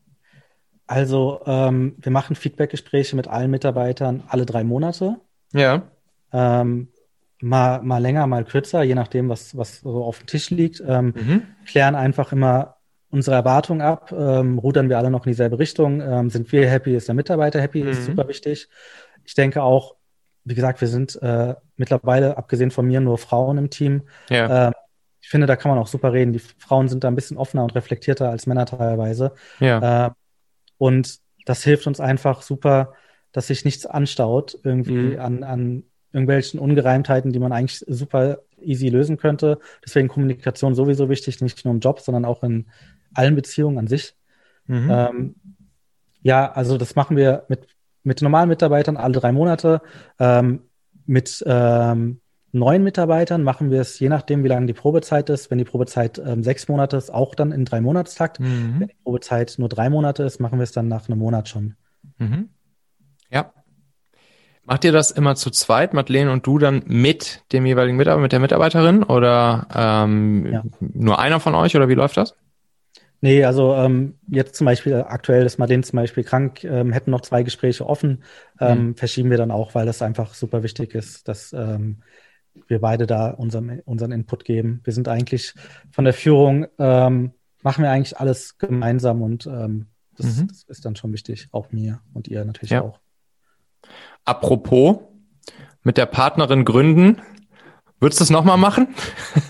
Also 0.91 1.39
ähm, 1.45 1.95
wir 2.01 2.11
machen 2.11 2.35
Feedback-Gespräche 2.35 3.15
mit 3.15 3.29
allen 3.29 3.49
Mitarbeitern 3.49 4.23
alle 4.27 4.45
drei 4.45 4.65
Monate. 4.65 5.15
Ja. 5.53 5.83
Ähm, 6.33 6.89
mal, 7.39 7.81
mal 7.81 7.99
länger, 7.99 8.27
mal 8.27 8.43
kürzer, 8.43 8.83
je 8.83 8.93
nachdem, 8.93 9.29
was, 9.29 9.55
was 9.55 9.79
so 9.79 10.03
auf 10.03 10.19
dem 10.19 10.27
Tisch 10.27 10.49
liegt. 10.49 10.83
Ähm, 10.85 11.13
mhm. 11.15 11.43
Klären 11.65 11.95
einfach 11.95 12.33
immer 12.33 12.75
unsere 13.09 13.37
Erwartungen 13.37 13.79
ab, 13.79 14.11
ähm, 14.11 14.59
rudern 14.59 14.89
wir 14.89 14.97
alle 14.97 15.09
noch 15.09 15.25
in 15.25 15.31
dieselbe 15.31 15.59
Richtung, 15.59 16.01
ähm, 16.01 16.29
sind 16.29 16.51
wir 16.51 16.69
happy, 16.69 16.93
ist 16.93 17.07
der 17.07 17.15
Mitarbeiter 17.15 17.61
happy, 17.61 17.83
mhm. 17.83 17.89
ist 17.89 18.05
super 18.07 18.27
wichtig. 18.27 18.67
Ich 19.23 19.33
denke 19.33 19.63
auch, 19.63 19.95
wie 20.43 20.55
gesagt, 20.55 20.81
wir 20.81 20.89
sind 20.89 21.21
äh, 21.21 21.55
mittlerweile, 21.77 22.37
abgesehen 22.37 22.71
von 22.71 22.85
mir, 22.85 22.99
nur 22.99 23.17
Frauen 23.17 23.57
im 23.57 23.69
Team. 23.69 24.01
Ja. 24.29 24.67
Äh, 24.67 24.71
ich 25.21 25.29
finde, 25.29 25.47
da 25.47 25.55
kann 25.55 25.71
man 25.71 25.79
auch 25.79 25.87
super 25.87 26.11
reden. 26.11 26.33
Die 26.33 26.39
Frauen 26.39 26.89
sind 26.89 27.05
da 27.05 27.07
ein 27.07 27.15
bisschen 27.15 27.37
offener 27.37 27.63
und 27.63 27.75
reflektierter 27.75 28.29
als 28.29 28.45
Männer 28.45 28.65
teilweise. 28.65 29.31
Ja. 29.61 30.07
Äh, 30.07 30.11
und 30.81 31.19
das 31.45 31.63
hilft 31.63 31.85
uns 31.85 31.99
einfach 31.99 32.41
super, 32.41 32.93
dass 33.33 33.47
sich 33.47 33.65
nichts 33.65 33.85
anstaut, 33.85 34.57
irgendwie 34.63 35.13
mhm. 35.13 35.19
an, 35.19 35.43
an 35.43 35.83
irgendwelchen 36.11 36.59
Ungereimtheiten, 36.59 37.31
die 37.31 37.37
man 37.37 37.51
eigentlich 37.51 37.85
super 37.87 38.39
easy 38.59 38.89
lösen 38.89 39.17
könnte. 39.17 39.59
Deswegen 39.85 40.07
Kommunikation 40.07 40.73
sowieso 40.73 41.07
wichtig, 41.07 41.39
nicht 41.39 41.63
nur 41.65 41.75
im 41.75 41.81
Job, 41.81 41.99
sondern 41.99 42.25
auch 42.25 42.41
in 42.41 42.65
allen 43.13 43.35
Beziehungen 43.35 43.77
an 43.77 43.85
sich. 43.85 44.15
Mhm. 44.65 44.89
Ähm, 44.91 45.35
ja, 46.23 46.51
also 46.51 46.79
das 46.79 46.95
machen 46.95 47.15
wir 47.15 47.45
mit 47.47 47.67
mit 48.03 48.23
normalen 48.23 48.49
Mitarbeitern 48.49 48.97
alle 48.97 49.13
drei 49.13 49.31
Monate. 49.31 49.83
Ähm, 50.17 50.61
mit 51.05 51.43
ähm, 51.45 52.21
neuen 52.51 52.83
Mitarbeitern 52.83 53.43
machen 53.43 53.71
wir 53.71 53.81
es, 53.81 53.99
je 53.99 54.09
nachdem, 54.09 54.43
wie 54.43 54.47
lange 54.47 54.65
die 54.65 54.73
Probezeit 54.73 55.29
ist. 55.29 55.51
Wenn 55.51 55.57
die 55.57 55.65
Probezeit 55.65 56.21
ähm, 56.23 56.43
sechs 56.43 56.67
Monate 56.67 56.97
ist, 56.97 57.13
auch 57.13 57.35
dann 57.35 57.51
in 57.51 57.65
drei 57.65 57.81
Monatstakt. 57.81 58.39
Mhm. 58.39 58.75
Wenn 58.79 58.87
die 58.87 58.97
Probezeit 59.03 59.55
nur 59.57 59.69
drei 59.69 59.89
Monate 59.89 60.23
ist, 60.23 60.39
machen 60.39 60.59
wir 60.59 60.63
es 60.63 60.71
dann 60.71 60.87
nach 60.87 61.07
einem 61.07 61.19
Monat 61.19 61.49
schon. 61.49 61.75
Mhm. 62.17 62.49
Ja. 63.29 63.53
Macht 64.63 64.85
ihr 64.85 64.91
das 64.91 65.11
immer 65.11 65.35
zu 65.35 65.49
zweit, 65.49 65.93
Madeleine 65.93 66.31
und 66.31 66.45
du 66.45 66.57
dann 66.57 66.83
mit 66.85 67.43
dem 67.51 67.65
jeweiligen 67.65 67.97
Mitarbeiter, 67.97 68.21
mit 68.21 68.31
der 68.31 68.39
Mitarbeiterin 68.39 69.03
oder 69.03 69.67
ähm, 69.73 70.45
ja. 70.51 70.63
nur 70.79 71.19
einer 71.19 71.39
von 71.39 71.55
euch 71.55 71.75
oder 71.75 71.89
wie 71.89 71.95
läuft 71.95 72.17
das? 72.17 72.35
Nee, 73.23 73.43
also 73.43 73.75
ähm, 73.75 74.15
jetzt 74.27 74.55
zum 74.55 74.65
Beispiel 74.65 74.95
aktuell 74.95 75.45
ist 75.45 75.59
Marlene 75.59 75.83
zum 75.83 75.97
Beispiel 75.97 76.23
krank, 76.23 76.63
ähm, 76.63 76.91
hätten 76.91 77.11
noch 77.11 77.21
zwei 77.21 77.43
Gespräche 77.43 77.85
offen, 77.85 78.23
ähm, 78.59 78.87
mhm. 78.87 78.95
verschieben 78.95 79.29
wir 79.29 79.37
dann 79.37 79.51
auch, 79.51 79.75
weil 79.75 79.85
das 79.85 80.01
einfach 80.01 80.33
super 80.33 80.63
wichtig 80.63 80.95
ist, 80.95 81.27
dass 81.27 81.53
ähm, 81.53 81.97
wir 82.67 82.79
beide 82.79 83.07
da 83.07 83.29
unseren, 83.31 83.79
unseren 83.85 84.11
Input 84.11 84.45
geben. 84.45 84.81
Wir 84.83 84.93
sind 84.93 85.07
eigentlich 85.07 85.53
von 85.91 86.05
der 86.05 86.13
Führung, 86.13 86.67
ähm, 86.79 87.31
machen 87.61 87.83
wir 87.83 87.91
eigentlich 87.91 88.17
alles 88.19 88.57
gemeinsam 88.57 89.21
und 89.21 89.45
ähm, 89.45 89.87
das, 90.17 90.37
mhm. 90.37 90.47
das 90.47 90.63
ist 90.63 90.85
dann 90.85 90.95
schon 90.95 91.13
wichtig, 91.13 91.47
auch 91.51 91.71
mir 91.71 92.01
und 92.13 92.27
ihr 92.27 92.43
natürlich 92.45 92.71
ja. 92.71 92.81
auch. 92.81 92.99
Apropos, 94.25 94.99
mit 95.83 95.97
der 95.97 96.05
Partnerin 96.05 96.65
gründen, 96.65 97.21
Würdest 98.01 98.19
du 98.19 98.23
es 98.23 98.29
nochmal 98.31 98.57
machen? 98.57 98.87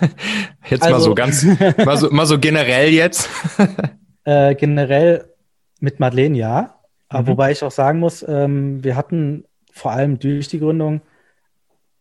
jetzt 0.70 0.84
also, 0.84 0.96
mal 0.96 1.02
so 1.02 1.16
ganz, 1.16 1.46
mal 1.86 1.98
so, 1.98 2.10
mal 2.12 2.26
so 2.26 2.38
generell 2.38 2.90
jetzt. 2.90 3.30
äh, 4.26 4.56
generell 4.56 5.34
mit 5.80 6.02
Madeleine 6.02 6.38
ja. 6.38 6.76
Mhm. 7.12 7.28
Wobei 7.28 7.54
ich 7.54 7.64
auch 7.64 7.72
sagen 7.72 8.00
muss, 8.00 8.26
ähm, 8.28 8.84
wir 8.84 8.98
hatten 8.98 9.46
vor 9.72 9.92
allem 9.92 10.20
durch 10.20 10.50
die 10.50 10.60
Gründung 10.60 11.02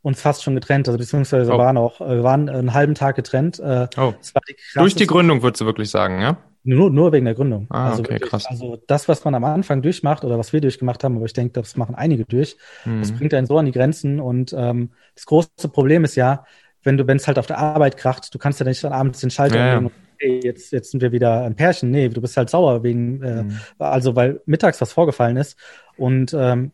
uns 0.02 0.20
fast 0.20 0.42
schon 0.42 0.54
getrennt, 0.54 0.88
also 0.88 0.98
beziehungsweise 0.98 1.52
oh. 1.52 1.58
waren 1.58 1.76
auch, 1.76 2.00
wir 2.00 2.22
waren 2.22 2.48
einen 2.48 2.74
halben 2.74 2.94
Tag 2.94 3.16
getrennt. 3.16 3.58
Äh, 3.58 3.86
oh. 3.96 4.14
Die 4.48 4.56
Durch 4.74 4.94
die 4.94 5.06
Gründung 5.06 5.42
würdest 5.42 5.60
du 5.60 5.66
wirklich 5.66 5.90
sagen, 5.90 6.20
ja? 6.20 6.38
Nur, 6.62 6.90
nur 6.90 7.12
wegen 7.12 7.24
der 7.24 7.34
Gründung. 7.34 7.66
Ah, 7.70 7.90
also 7.90 8.02
okay, 8.02 8.12
wirklich, 8.12 8.30
krass. 8.30 8.46
Also 8.46 8.78
das, 8.86 9.08
was 9.08 9.24
man 9.24 9.34
am 9.34 9.44
Anfang 9.44 9.80
durchmacht 9.80 10.24
oder 10.24 10.38
was 10.38 10.52
wir 10.52 10.60
durchgemacht 10.60 11.02
haben, 11.02 11.16
aber 11.16 11.24
ich 11.24 11.32
denke, 11.32 11.54
das 11.54 11.76
machen 11.76 11.94
einige 11.94 12.26
durch, 12.26 12.56
mhm. 12.84 13.00
das 13.00 13.12
bringt 13.12 13.32
einen 13.32 13.46
so 13.46 13.56
an 13.56 13.64
die 13.64 13.72
Grenzen. 13.72 14.20
Und 14.20 14.54
ähm, 14.56 14.90
das 15.14 15.24
große 15.24 15.68
Problem 15.72 16.04
ist 16.04 16.16
ja, 16.16 16.44
wenn 16.82 16.98
du, 16.98 17.06
wenn 17.06 17.16
es 17.16 17.26
halt 17.26 17.38
auf 17.38 17.46
der 17.46 17.58
Arbeit 17.58 17.96
kracht, 17.96 18.34
du 18.34 18.38
kannst 18.38 18.60
ja 18.60 18.66
nicht 18.66 18.84
dann 18.84 18.92
abends 18.92 19.20
den 19.20 19.30
Schalter 19.30 19.56
ja, 19.56 19.80
ja. 19.80 19.90
hey, 20.18 20.40
jetzt, 20.42 20.70
jetzt 20.72 20.90
sind 20.90 21.00
wir 21.00 21.12
wieder 21.12 21.44
ein 21.44 21.56
Pärchen. 21.56 21.90
Nee, 21.90 22.08
du 22.10 22.20
bist 22.20 22.36
halt 22.36 22.50
sauer 22.50 22.82
wegen, 22.82 23.22
äh, 23.22 23.42
mhm. 23.44 23.60
also 23.78 24.14
weil 24.14 24.42
mittags 24.44 24.80
was 24.82 24.92
vorgefallen 24.92 25.38
ist. 25.38 25.58
Und 25.96 26.34
ähm, 26.34 26.72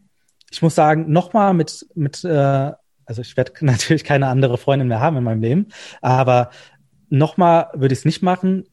ich 0.50 0.62
muss 0.62 0.74
sagen, 0.74 1.12
nochmal 1.12 1.54
mit, 1.54 1.86
mit 1.94 2.24
äh, 2.24 2.72
also 3.06 3.22
ich 3.22 3.36
werde 3.36 3.52
natürlich 3.64 4.04
keine 4.04 4.28
andere 4.28 4.58
Freundin 4.58 4.88
mehr 4.88 5.00
haben 5.00 5.16
in 5.16 5.24
meinem 5.24 5.40
Leben, 5.40 5.68
aber 6.02 6.50
nochmal 7.08 7.68
würde 7.72 7.92
ich 7.92 8.00
es 8.00 8.04
nicht 8.04 8.22
machen. 8.22 8.64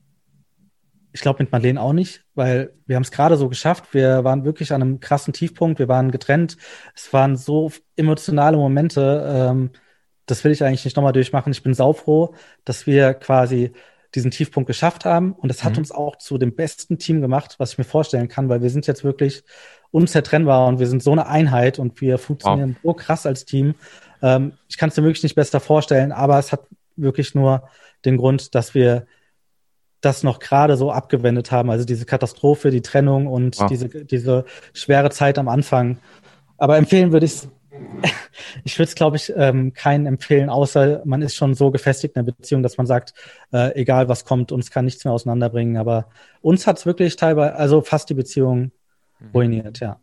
Ich 1.15 1.21
glaube 1.21 1.43
mit 1.43 1.51
Marlene 1.51 1.79
auch 1.79 1.93
nicht, 1.93 2.25
weil 2.33 2.73
wir 2.87 2.95
haben 2.95 3.03
es 3.03 3.11
gerade 3.11 3.37
so 3.37 3.47
geschafft. 3.47 3.93
Wir 3.93 4.23
waren 4.23 4.45
wirklich 4.45 4.73
an 4.73 4.81
einem 4.81 4.99
krassen 4.99 5.31
Tiefpunkt. 5.31 5.77
Wir 5.77 5.87
waren 5.87 6.09
getrennt. 6.09 6.57
Es 6.95 7.13
waren 7.13 7.37
so 7.37 7.71
emotionale 7.95 8.57
Momente. 8.57 9.23
Ähm, 9.23 9.69
das 10.25 10.43
will 10.43 10.51
ich 10.51 10.63
eigentlich 10.63 10.85
nicht 10.85 10.97
nochmal 10.97 11.13
durchmachen. 11.13 11.51
Ich 11.51 11.61
bin 11.61 11.75
saufroh, 11.75 12.33
dass 12.65 12.87
wir 12.87 13.13
quasi 13.13 13.73
diesen 14.15 14.31
Tiefpunkt 14.31 14.67
geschafft 14.67 15.05
haben. 15.05 15.33
Und 15.33 15.49
das 15.49 15.63
hat 15.63 15.73
mhm. 15.73 15.79
uns 15.79 15.91
auch 15.91 16.17
zu 16.17 16.37
dem 16.37 16.55
besten 16.55 16.97
Team 16.97 17.21
gemacht, 17.21 17.55
was 17.57 17.73
ich 17.73 17.77
mir 17.77 17.83
vorstellen 17.83 18.27
kann, 18.27 18.49
weil 18.49 18.61
wir 18.61 18.69
sind 18.69 18.87
jetzt 18.87 19.03
wirklich 19.03 19.43
unzertrennbar 19.91 20.67
und 20.67 20.79
wir 20.79 20.87
sind 20.87 21.03
so 21.03 21.11
eine 21.11 21.27
Einheit 21.27 21.77
und 21.77 22.01
wir 22.01 22.17
funktionieren 22.17 22.77
wow. 22.81 22.91
so 22.91 23.03
krass 23.03 23.25
als 23.25 23.45
Team. 23.45 23.75
Ähm, 24.23 24.53
ich 24.69 24.77
kann 24.77 24.89
es 24.89 24.97
mir 24.97 25.03
wirklich 25.03 25.21
nicht 25.21 25.35
besser 25.35 25.59
vorstellen, 25.59 26.11
aber 26.11 26.39
es 26.39 26.51
hat 26.51 26.61
wirklich 26.95 27.35
nur 27.35 27.69
den 28.05 28.17
Grund, 28.17 28.55
dass 28.55 28.73
wir 28.73 29.05
das 30.01 30.23
noch 30.23 30.39
gerade 30.39 30.75
so 30.75 30.91
abgewendet 30.91 31.51
haben. 31.51 31.69
Also 31.69 31.85
diese 31.85 32.05
Katastrophe, 32.05 32.71
die 32.71 32.81
Trennung 32.81 33.27
und 33.27 33.59
wow. 33.59 33.67
diese, 33.67 33.87
diese 33.89 34.45
schwere 34.73 35.09
Zeit 35.11 35.37
am 35.37 35.47
Anfang. 35.47 35.99
Aber 36.57 36.77
empfehlen 36.77 37.11
würde 37.11 37.25
ich 37.25 37.33
es, 37.33 37.49
ich 38.63 38.77
würde 38.77 38.89
es, 38.89 38.95
glaube 38.95 39.17
ich, 39.17 39.33
ähm, 39.35 39.73
keinen 39.73 40.05
empfehlen, 40.05 40.49
außer 40.49 41.01
man 41.05 41.21
ist 41.21 41.35
schon 41.35 41.53
so 41.53 41.71
gefestigt 41.71 42.15
in 42.15 42.25
der 42.25 42.33
Beziehung, 42.33 42.63
dass 42.63 42.77
man 42.77 42.85
sagt, 42.85 43.13
äh, 43.51 43.73
egal 43.79 44.09
was 44.09 44.25
kommt, 44.25 44.51
uns 44.51 44.71
kann 44.71 44.85
nichts 44.85 45.03
mehr 45.05 45.13
auseinanderbringen. 45.13 45.77
Aber 45.77 46.07
uns 46.41 46.67
hat 46.67 46.77
es 46.77 46.85
wirklich 46.85 47.15
teilweise, 47.15 47.55
also 47.55 47.81
fast 47.81 48.09
die 48.09 48.13
Beziehung 48.13 48.71
mhm. 49.19 49.29
ruiniert, 49.33 49.79
ja. 49.79 49.99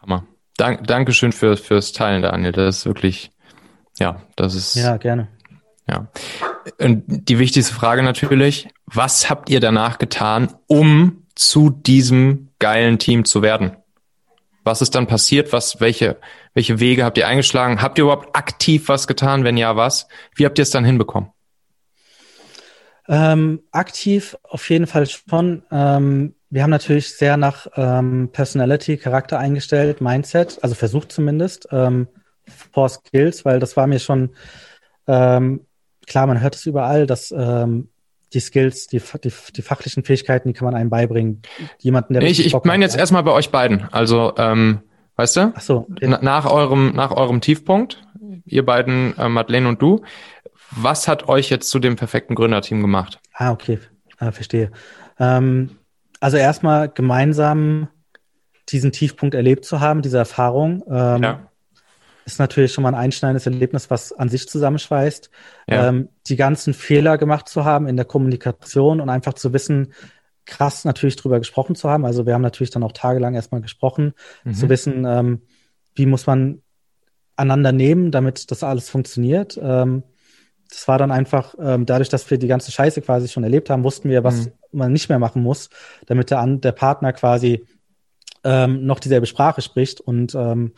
Hammer. 0.00 0.24
Dank, 0.58 0.86
Dankeschön 0.86 1.32
für, 1.32 1.56
fürs 1.56 1.92
Teilen, 1.92 2.22
Daniel. 2.22 2.52
Das 2.52 2.78
ist 2.78 2.86
wirklich, 2.86 3.30
ja, 3.98 4.22
das 4.36 4.54
ist. 4.54 4.74
Ja, 4.74 4.96
gerne. 4.98 5.28
Ja. 5.88 6.08
Und 6.78 7.04
die 7.06 7.38
wichtigste 7.38 7.72
Frage 7.72 8.02
natürlich, 8.02 8.68
was 8.84 9.30
habt 9.30 9.48
ihr 9.48 9.60
danach 9.60 9.98
getan, 9.98 10.54
um 10.66 11.24
zu 11.34 11.70
diesem 11.70 12.50
geilen 12.58 12.98
Team 12.98 13.24
zu 13.24 13.40
werden? 13.40 13.76
Was 14.64 14.82
ist 14.82 14.94
dann 14.94 15.06
passiert? 15.06 15.52
Was, 15.52 15.80
welche, 15.80 16.18
welche 16.52 16.80
Wege 16.80 17.04
habt 17.04 17.16
ihr 17.16 17.26
eingeschlagen? 17.26 17.80
Habt 17.80 17.96
ihr 17.96 18.04
überhaupt 18.04 18.36
aktiv 18.36 18.88
was 18.88 19.06
getan? 19.06 19.44
Wenn 19.44 19.56
ja, 19.56 19.76
was? 19.76 20.08
Wie 20.34 20.44
habt 20.44 20.58
ihr 20.58 20.64
es 20.64 20.70
dann 20.70 20.84
hinbekommen? 20.84 21.30
Ähm, 23.08 23.62
aktiv 23.70 24.36
auf 24.42 24.68
jeden 24.68 24.86
Fall 24.86 25.06
schon. 25.06 25.62
Ähm, 25.70 26.34
wir 26.50 26.62
haben 26.62 26.70
natürlich 26.70 27.14
sehr 27.14 27.36
nach 27.36 27.66
ähm, 27.76 28.30
Personality, 28.32 28.96
Charakter 28.96 29.38
eingestellt, 29.38 30.00
Mindset, 30.00 30.58
also 30.62 30.74
versucht 30.74 31.12
zumindest, 31.12 31.68
ähm, 31.72 32.08
for 32.72 32.88
Skills, 32.88 33.44
weil 33.44 33.60
das 33.60 33.76
war 33.76 33.86
mir 33.86 33.98
schon 33.98 34.30
ähm, 35.06 35.66
klar, 36.08 36.26
man 36.26 36.40
hört 36.40 36.56
es 36.56 36.66
überall, 36.66 37.06
dass 37.06 37.30
ähm, 37.30 37.88
die 38.34 38.40
Skills, 38.40 38.88
die, 38.88 39.00
die, 39.24 39.32
die 39.56 39.62
fachlichen 39.62 40.04
Fähigkeiten, 40.04 40.48
die 40.48 40.54
kann 40.54 40.66
man 40.66 40.74
einem 40.74 40.90
beibringen. 40.90 41.42
Jemanden, 41.78 42.14
der 42.14 42.22
Ich, 42.22 42.44
ich 42.44 42.54
meine 42.64 42.84
jetzt 42.84 42.96
erstmal 42.96 43.22
bei 43.22 43.32
euch 43.32 43.50
beiden. 43.50 43.88
Also, 43.92 44.34
ähm, 44.36 44.80
weißt 45.16 45.36
du? 45.36 45.52
Ach 45.54 45.60
so. 45.60 45.86
Okay. 45.90 46.08
nach 46.20 46.44
eurem, 46.46 46.94
nach 46.94 47.12
eurem 47.12 47.40
Tiefpunkt, 47.40 48.02
ihr 48.44 48.66
beiden, 48.66 49.16
äh, 49.16 49.28
Madeleine 49.28 49.68
und 49.68 49.80
du, 49.80 50.02
was 50.70 51.08
hat 51.08 51.28
euch 51.28 51.48
jetzt 51.48 51.70
zu 51.70 51.78
dem 51.78 51.96
perfekten 51.96 52.34
Gründerteam 52.34 52.82
gemacht? 52.82 53.20
Ah, 53.32 53.52
okay. 53.52 53.78
Ah, 54.18 54.32
verstehe. 54.32 54.70
Ähm, 55.18 55.70
also 56.20 56.36
erstmal 56.36 56.88
gemeinsam 56.88 57.88
diesen 58.68 58.92
Tiefpunkt 58.92 59.34
erlebt 59.34 59.64
zu 59.64 59.80
haben, 59.80 60.02
diese 60.02 60.18
Erfahrung, 60.18 60.82
ähm, 60.88 61.22
ja. 61.22 61.50
ist 62.24 62.38
natürlich 62.38 62.72
schon 62.72 62.82
mal 62.82 62.90
ein 62.90 63.00
einschneidendes 63.00 63.46
Erlebnis, 63.46 63.90
was 63.90 64.12
an 64.12 64.28
sich 64.28 64.48
zusammenschweißt. 64.48 65.30
Ja. 65.68 65.88
Ähm, 65.88 66.10
die 66.26 66.36
ganzen 66.36 66.74
Fehler 66.74 67.18
gemacht 67.18 67.48
zu 67.48 67.64
haben 67.64 67.86
in 67.88 67.96
der 67.96 68.04
Kommunikation 68.04 69.00
und 69.00 69.08
einfach 69.08 69.34
zu 69.34 69.52
wissen, 69.52 69.94
krass 70.44 70.84
natürlich 70.84 71.16
drüber 71.16 71.38
gesprochen 71.38 71.76
zu 71.76 71.88
haben. 71.88 72.04
Also 72.04 72.26
wir 72.26 72.34
haben 72.34 72.42
natürlich 72.42 72.70
dann 72.70 72.82
auch 72.82 72.92
tagelang 72.92 73.34
erstmal 73.34 73.60
gesprochen, 73.60 74.14
mhm. 74.44 74.54
zu 74.54 74.68
wissen, 74.68 75.04
ähm, 75.06 75.42
wie 75.94 76.06
muss 76.06 76.26
man 76.26 76.62
einander 77.36 77.72
nehmen, 77.72 78.10
damit 78.10 78.50
das 78.50 78.62
alles 78.62 78.90
funktioniert. 78.90 79.58
Ähm, 79.62 80.02
das 80.68 80.88
war 80.88 80.98
dann 80.98 81.10
einfach, 81.10 81.54
ähm, 81.60 81.86
dadurch, 81.86 82.08
dass 82.08 82.30
wir 82.30 82.38
die 82.38 82.48
ganze 82.48 82.72
Scheiße 82.72 83.00
quasi 83.00 83.28
schon 83.28 83.44
erlebt 83.44 83.70
haben, 83.70 83.84
wussten 83.84 84.10
wir, 84.10 84.24
was 84.24 84.46
mhm. 84.46 84.52
Man 84.72 84.92
nicht 84.92 85.08
mehr 85.08 85.18
machen 85.18 85.42
muss, 85.42 85.70
damit 86.06 86.30
der, 86.30 86.44
der 86.46 86.72
Partner 86.72 87.12
quasi 87.12 87.66
ähm, 88.44 88.86
noch 88.86 89.00
dieselbe 89.00 89.26
Sprache 89.26 89.62
spricht. 89.62 90.00
Und 90.00 90.34
ähm, 90.34 90.72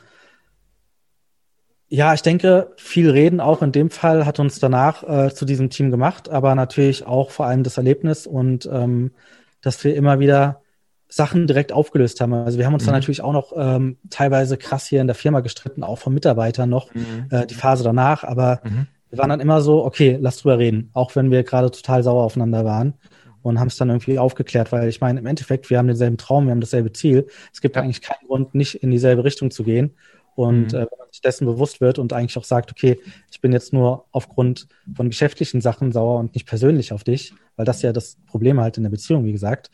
ja, 1.89 2.15
ich 2.15 2.23
denke, 2.23 2.73
viel 2.77 3.11
Reden 3.11 3.41
auch 3.41 3.63
in 3.63 3.73
dem 3.73 3.91
Fall 3.91 4.27
hat 4.27 4.39
uns 4.39 4.61
danach 4.61 5.03
äh, 5.03 5.35
zu 5.35 5.45
diesem 5.45 5.71
Team 5.71 5.91
gemacht, 5.91 6.29
aber 6.29 6.55
natürlich 6.55 7.07
auch 7.07 7.31
vor 7.31 7.47
allem 7.47 7.65
das 7.65 7.77
Erlebnis 7.77 8.27
und 8.27 8.69
ähm, 8.73 9.13
dass 9.61 9.83
wir 9.85 9.95
immer 9.95 10.21
wieder 10.21 10.63
Sachen 11.09 11.49
direkt 11.49 11.73
aufgelöst 11.73 12.21
haben. 12.21 12.33
Also 12.33 12.59
wir 12.59 12.67
haben 12.67 12.75
uns 12.75 12.85
mhm. 12.85 12.87
dann 12.87 12.95
natürlich 12.95 13.23
auch 13.23 13.33
noch 13.33 13.53
ähm, 13.57 13.99
teilweise 14.09 14.57
krass 14.57 14.87
hier 14.87 15.01
in 15.01 15.09
der 15.09 15.17
Firma 15.17 15.41
gestritten, 15.41 15.83
auch 15.83 15.99
von 15.99 16.15
Mitarbeitern 16.15 16.71
noch, 16.71 16.95
mhm. 16.95 17.27
äh, 17.31 17.47
die 17.47 17.55
Phase 17.55 17.83
danach, 17.83 18.23
aber 18.23 18.61
mhm 18.63 18.87
wir 19.11 19.19
waren 19.19 19.29
dann 19.29 19.41
immer 19.41 19.61
so, 19.61 19.85
okay, 19.85 20.19
lass 20.21 20.39
drüber 20.39 20.59
reden, 20.59 20.91
auch 20.93 21.17
wenn 21.17 21.31
wir 21.31 21.43
gerade 21.43 21.71
total 21.71 22.03
sauer 22.03 22.23
aufeinander 22.23 22.65
waren 22.65 22.95
und 23.43 23.59
haben 23.59 23.69
es 23.69 23.77
dann 23.77 23.89
irgendwie 23.89 24.19
aufgeklärt, 24.19 24.73
weil 24.73 24.89
ich 24.89 25.01
meine, 25.01 25.21
im 25.21 25.27
Endeffekt, 25.27 25.71
wir 25.71 25.79
haben 25.79 25.89
denselben 25.89 26.17
Traum, 26.17 26.47
wir 26.47 26.53
haben 26.53 26.61
dasselbe 26.61 26.93
Ziel. 26.93 27.27
Es 27.53 27.61
gibt 27.61 27.77
ja. 27.77 27.83
eigentlich 27.83 28.03
keinen 28.03 28.27
Grund, 28.27 28.55
nicht 28.55 28.77
in 28.77 28.91
dieselbe 28.91 29.25
Richtung 29.25 29.51
zu 29.51 29.65
gehen. 29.65 29.95
Und 30.35 30.73
mhm. 30.73 30.79
äh, 30.79 30.81
wenn 30.83 30.99
man 30.99 31.09
sich 31.11 31.21
dessen 31.21 31.47
bewusst 31.47 31.81
wird 31.81 31.99
und 31.99 32.13
eigentlich 32.13 32.39
auch 32.39 32.45
sagt, 32.45 32.71
okay, 32.71 33.01
ich 33.31 33.41
bin 33.41 33.53
jetzt 33.53 33.73
nur 33.73 34.07
aufgrund 34.13 34.69
von 34.95 35.09
geschäftlichen 35.09 35.61
Sachen 35.61 35.93
sauer 35.93 36.19
und 36.19 36.35
nicht 36.35 36.47
persönlich 36.47 36.93
auf 36.93 37.05
dich, 37.05 37.35
weil 37.57 37.65
das 37.65 37.83
ja 37.83 37.93
das 37.93 38.17
Problem 38.27 38.61
halt 38.61 38.77
in 38.77 38.85
der 38.85 38.91
Beziehung, 38.91 39.25
wie 39.25 39.33
gesagt. 39.33 39.71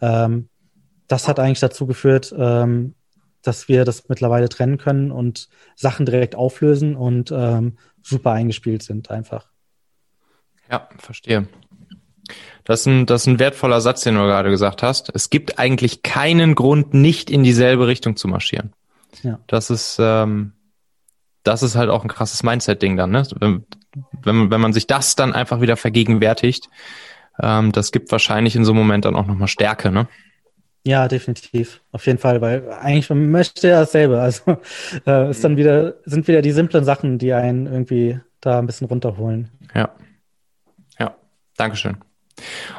Ähm, 0.00 0.48
das 1.08 1.28
hat 1.28 1.38
eigentlich 1.38 1.60
dazu 1.60 1.86
geführt, 1.86 2.34
ähm, 2.36 2.94
dass 3.42 3.68
wir 3.68 3.84
das 3.84 4.08
mittlerweile 4.08 4.48
trennen 4.48 4.78
können 4.78 5.12
und 5.12 5.48
Sachen 5.76 6.04
direkt 6.04 6.34
auflösen 6.34 6.96
und 6.96 7.32
ähm, 7.32 7.78
super 8.02 8.32
eingespielt 8.32 8.82
sind 8.82 9.10
einfach. 9.10 9.50
Ja, 10.70 10.88
verstehe. 10.98 11.46
Das 12.64 12.80
ist, 12.80 12.86
ein, 12.86 13.06
das 13.06 13.22
ist 13.22 13.26
ein 13.28 13.38
wertvoller 13.38 13.80
Satz, 13.80 14.02
den 14.02 14.14
du 14.14 14.22
gerade 14.22 14.50
gesagt 14.50 14.82
hast. 14.82 15.10
Es 15.14 15.30
gibt 15.30 15.58
eigentlich 15.58 16.02
keinen 16.02 16.54
Grund, 16.54 16.94
nicht 16.94 17.30
in 17.30 17.42
dieselbe 17.42 17.86
Richtung 17.86 18.16
zu 18.16 18.28
marschieren. 18.28 18.72
Ja. 19.22 19.38
Das 19.46 19.70
ist, 19.70 19.98
ähm, 20.00 20.52
das 21.42 21.62
ist 21.62 21.76
halt 21.76 21.90
auch 21.90 22.02
ein 22.02 22.08
krasses 22.08 22.42
Mindset-Ding 22.42 22.96
dann, 22.96 23.10
ne? 23.10 23.26
Wenn, 23.38 23.64
wenn, 24.22 24.50
wenn 24.50 24.60
man 24.60 24.72
sich 24.72 24.86
das 24.86 25.14
dann 25.14 25.32
einfach 25.32 25.60
wieder 25.60 25.76
vergegenwärtigt, 25.76 26.68
ähm, 27.40 27.72
das 27.72 27.92
gibt 27.92 28.10
wahrscheinlich 28.10 28.56
in 28.56 28.64
so 28.64 28.72
einem 28.72 28.80
Moment 28.80 29.04
dann 29.04 29.16
auch 29.16 29.26
nochmal 29.26 29.48
Stärke, 29.48 29.90
ne? 29.90 30.08
Ja, 30.86 31.08
definitiv. 31.08 31.82
Auf 31.90 32.06
jeden 32.06 32.18
Fall, 32.18 32.40
weil 32.40 32.70
eigentlich 32.70 33.08
man 33.10 33.28
möchte 33.30 33.66
ja 33.66 33.80
dasselbe. 33.80 34.20
Also 34.20 34.58
äh, 35.06 35.30
ist 35.30 35.42
dann 35.42 35.56
wieder, 35.56 35.94
sind 36.04 36.28
wieder 36.28 36.42
die 36.42 36.52
simplen 36.52 36.84
Sachen, 36.84 37.18
die 37.18 37.32
einen 37.32 37.66
irgendwie 37.66 38.20
da 38.40 38.60
ein 38.60 38.66
bisschen 38.66 38.86
runterholen. 38.86 39.50
Ja. 39.74 39.90
Ja. 40.98 41.16
Dankeschön. 41.56 41.96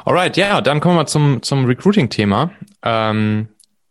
Alright, 0.04 0.36
ja, 0.36 0.60
dann 0.60 0.80
kommen 0.80 0.96
wir 0.96 1.06
zum, 1.06 1.42
zum 1.42 1.64
Recruiting-Thema. 1.64 2.50
Ähm, 2.82 3.48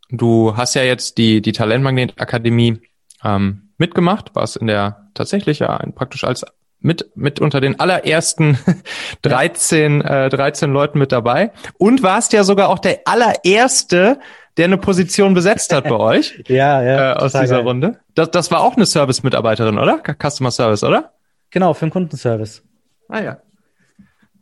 du 0.10 0.56
hast 0.56 0.76
ja 0.76 0.84
jetzt 0.84 1.18
die, 1.18 1.42
die 1.42 1.52
Talentmagnet 1.52 2.20
Akademie 2.20 2.82
ähm, 3.24 3.70
mitgemacht, 3.78 4.36
warst 4.36 4.58
in 4.58 4.68
der 4.68 5.10
tatsächlich 5.14 5.60
ja 5.60 5.78
praktisch 5.96 6.24
als 6.24 6.46
mit, 6.80 7.12
mit 7.16 7.40
unter 7.40 7.60
den 7.60 7.80
allerersten 7.80 8.58
13, 9.24 10.02
äh, 10.02 10.30
13 10.30 10.72
Leuten 10.72 11.00
mit 11.00 11.12
dabei 11.12 11.52
und 11.78 12.04
warst 12.04 12.34
ja 12.34 12.44
sogar 12.44 12.70
auch 12.70 12.80
der 12.80 13.02
allererste, 13.06 14.20
der 14.58 14.66
eine 14.66 14.78
Position 14.78 15.34
besetzt 15.34 15.74
hat 15.74 15.86
bei 15.86 15.96
euch. 16.00 16.42
ja, 16.48 16.82
ja. 16.82 17.14
Äh, 17.14 17.16
aus 17.16 17.34
dieser 17.34 17.58
geil. 17.58 17.66
Runde. 17.66 18.00
Das, 18.16 18.32
das 18.32 18.52
war 18.52 18.62
auch 18.62 18.76
eine 18.76 18.86
Service-Mitarbeiterin, 18.86 19.78
oder? 19.78 20.02
Customer 20.22 20.52
Service, 20.52 20.84
oder? 20.84 21.14
Genau, 21.50 21.74
für 21.74 21.86
den 21.86 21.92
Kundenservice. 21.92 22.64
Ah 23.10 23.22
ja. 23.22 23.38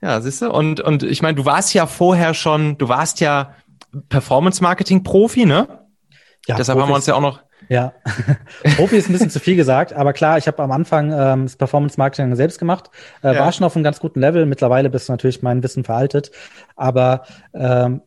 Ja, 0.05 0.21
siehst 0.21 0.43
du? 0.43 0.51
Und, 0.51 0.81
und 0.81 1.01
ich 1.01 1.23
meine, 1.23 1.33
du 1.33 1.45
warst 1.45 1.73
ja 1.73 1.87
vorher 1.87 2.35
schon, 2.35 2.77
du 2.77 2.89
warst 2.89 3.21
ja 3.21 3.55
Performance-Marketing-Profi, 4.09 5.47
ne? 5.47 5.67
Ja, 6.45 6.57
Deshalb 6.57 6.77
Profis. 6.77 6.83
haben 6.83 6.89
wir 6.89 6.95
uns 6.95 7.05
ja 7.07 7.15
auch 7.15 7.21
noch 7.21 7.41
Ja, 7.69 7.93
Profi 8.77 8.97
ist 8.97 9.09
ein 9.09 9.13
bisschen 9.13 9.31
zu 9.31 9.39
viel 9.39 9.55
gesagt, 9.55 9.93
aber 9.93 10.13
klar, 10.13 10.37
ich 10.37 10.45
habe 10.45 10.61
am 10.61 10.71
Anfang 10.71 11.11
ähm, 11.11 11.45
das 11.45 11.55
Performance 11.55 11.97
Marketing 11.97 12.35
selbst 12.35 12.59
gemacht, 12.59 12.91
äh, 13.23 13.33
ja. 13.33 13.39
war 13.39 13.51
schon 13.51 13.65
auf 13.65 13.75
einem 13.75 13.83
ganz 13.83 13.99
guten 13.99 14.19
Level. 14.19 14.45
Mittlerweile 14.45 14.91
bist 14.91 15.09
natürlich 15.09 15.41
mein 15.41 15.63
Wissen 15.63 15.83
veraltet, 15.83 16.29
aber 16.75 17.23
ähm, 17.55 18.03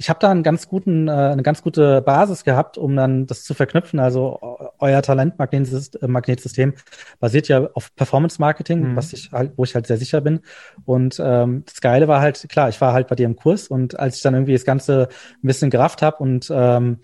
ich 0.00 0.08
habe 0.08 0.18
da 0.18 0.30
einen 0.30 0.42
ganz 0.42 0.66
guten, 0.66 1.08
äh, 1.08 1.10
eine 1.10 1.42
ganz 1.42 1.62
gute 1.62 2.00
Basis 2.00 2.44
gehabt, 2.44 2.78
um 2.78 2.96
dann 2.96 3.26
das 3.26 3.44
zu 3.44 3.52
verknüpfen. 3.52 4.00
Also 4.00 4.38
euer 4.78 5.02
Talentmagnetsystem 5.02 6.72
basiert 7.18 7.48
ja 7.48 7.68
auf 7.74 7.94
Performance 7.96 8.40
Marketing, 8.40 8.92
mhm. 8.92 8.96
was 8.96 9.12
ich 9.12 9.30
halt, 9.30 9.52
wo 9.56 9.64
ich 9.64 9.74
halt 9.74 9.86
sehr 9.86 9.98
sicher 9.98 10.22
bin. 10.22 10.40
Und 10.86 11.20
ähm, 11.22 11.64
das 11.66 11.82
Geile 11.82 12.08
war 12.08 12.22
halt, 12.22 12.48
klar, 12.48 12.70
ich 12.70 12.80
war 12.80 12.94
halt 12.94 13.08
bei 13.08 13.14
dir 13.14 13.26
im 13.26 13.36
Kurs 13.36 13.68
und 13.68 14.00
als 14.00 14.16
ich 14.16 14.22
dann 14.22 14.32
irgendwie 14.32 14.54
das 14.54 14.64
Ganze 14.64 15.08
ein 15.44 15.46
bisschen 15.46 15.68
gerafft 15.68 16.00
habe 16.00 16.16
und 16.16 16.50
ähm, 16.50 17.00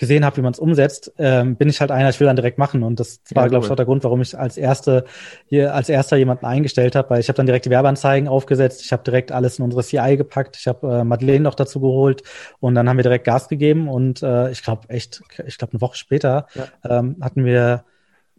gesehen 0.00 0.24
habe, 0.24 0.38
wie 0.38 0.40
man 0.40 0.54
es 0.54 0.58
umsetzt, 0.58 1.12
ähm, 1.18 1.56
bin 1.56 1.68
ich 1.68 1.82
halt 1.82 1.90
einer, 1.90 2.08
ich 2.08 2.18
will 2.20 2.26
dann 2.26 2.34
direkt 2.34 2.56
machen. 2.56 2.82
Und 2.82 2.98
das 2.98 3.20
war, 3.34 3.44
ja, 3.44 3.48
glaube 3.50 3.66
ich, 3.66 3.70
auch 3.70 3.76
der 3.76 3.84
Grund, 3.84 4.02
warum 4.02 4.22
ich 4.22 4.36
als 4.36 4.56
erste 4.56 5.04
hier 5.44 5.74
als 5.74 5.90
erster 5.90 6.16
jemanden 6.16 6.46
eingestellt 6.46 6.96
habe, 6.96 7.10
weil 7.10 7.20
ich 7.20 7.28
habe 7.28 7.36
dann 7.36 7.44
direkt 7.44 7.66
die 7.66 7.70
Werbeanzeigen 7.70 8.26
aufgesetzt, 8.26 8.80
ich 8.82 8.92
habe 8.92 9.02
direkt 9.02 9.30
alles 9.30 9.58
in 9.58 9.64
unsere 9.66 9.82
CI 9.82 10.16
gepackt, 10.16 10.56
ich 10.58 10.66
habe 10.66 11.00
äh, 11.00 11.04
Madeleine 11.04 11.40
noch 11.40 11.54
dazu 11.54 11.80
geholt 11.80 12.22
und 12.60 12.74
dann 12.74 12.88
haben 12.88 12.96
wir 12.96 13.02
direkt 13.02 13.26
Gas 13.26 13.46
gegeben 13.48 13.88
und 13.88 14.22
äh, 14.22 14.50
ich 14.50 14.62
glaube 14.62 14.88
echt, 14.88 15.22
ich 15.46 15.58
glaube 15.58 15.74
eine 15.74 15.82
Woche 15.82 15.98
später 15.98 16.46
ja. 16.54 16.98
ähm, 16.98 17.16
hatten 17.20 17.44
wir 17.44 17.84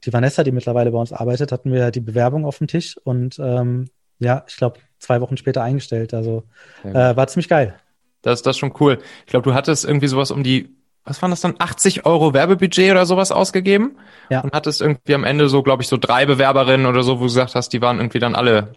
die 0.04 0.12
Vanessa, 0.12 0.44
die 0.44 0.52
mittlerweile 0.52 0.90
bei 0.90 0.98
uns 0.98 1.14
arbeitet, 1.14 1.52
hatten 1.52 1.72
wir 1.72 1.92
die 1.92 2.00
Bewerbung 2.00 2.44
auf 2.44 2.58
dem 2.58 2.66
Tisch 2.66 2.98
und 3.04 3.38
ähm, 3.38 3.86
ja, 4.18 4.46
ich 4.48 4.58
glaube 4.58 4.80
zwei 4.98 5.22
Wochen 5.22 5.38
später 5.38 5.62
eingestellt. 5.62 6.16
Also 6.16 6.44
äh, 6.84 7.16
war 7.16 7.28
ziemlich 7.28 7.50
geil. 7.50 7.76
Das, 8.24 8.42
das 8.42 8.56
ist 8.56 8.60
schon 8.60 8.74
cool. 8.80 8.98
Ich 9.26 9.32
glaube, 9.32 9.48
du 9.48 9.54
hattest 9.54 9.86
irgendwie 9.86 10.08
sowas 10.08 10.32
um 10.32 10.44
die 10.44 10.76
was 11.04 11.22
waren 11.22 11.32
das 11.32 11.42
dann, 11.42 11.56
80 11.58 12.06
Euro 12.06 12.34
Werbebudget 12.34 12.92
oder 12.92 13.06
sowas 13.06 13.32
ausgegeben 13.32 13.98
ja. 14.30 14.42
und 14.42 14.54
hattest 14.54 14.82
irgendwie 14.82 15.16
am 15.16 15.24
Ende 15.24 15.50
so, 15.50 15.64
glaube 15.64 15.82
ich, 15.84 15.90
so 15.90 15.98
drei 15.98 16.26
Bewerberinnen 16.26 16.86
oder 16.86 17.04
so, 17.04 17.16
wo 17.16 17.22
du 17.22 17.26
gesagt 17.26 17.56
hast, 17.56 17.70
die 17.74 17.82
waren 17.82 17.98
irgendwie 17.98 18.20
dann 18.20 18.36
alle, 18.36 18.74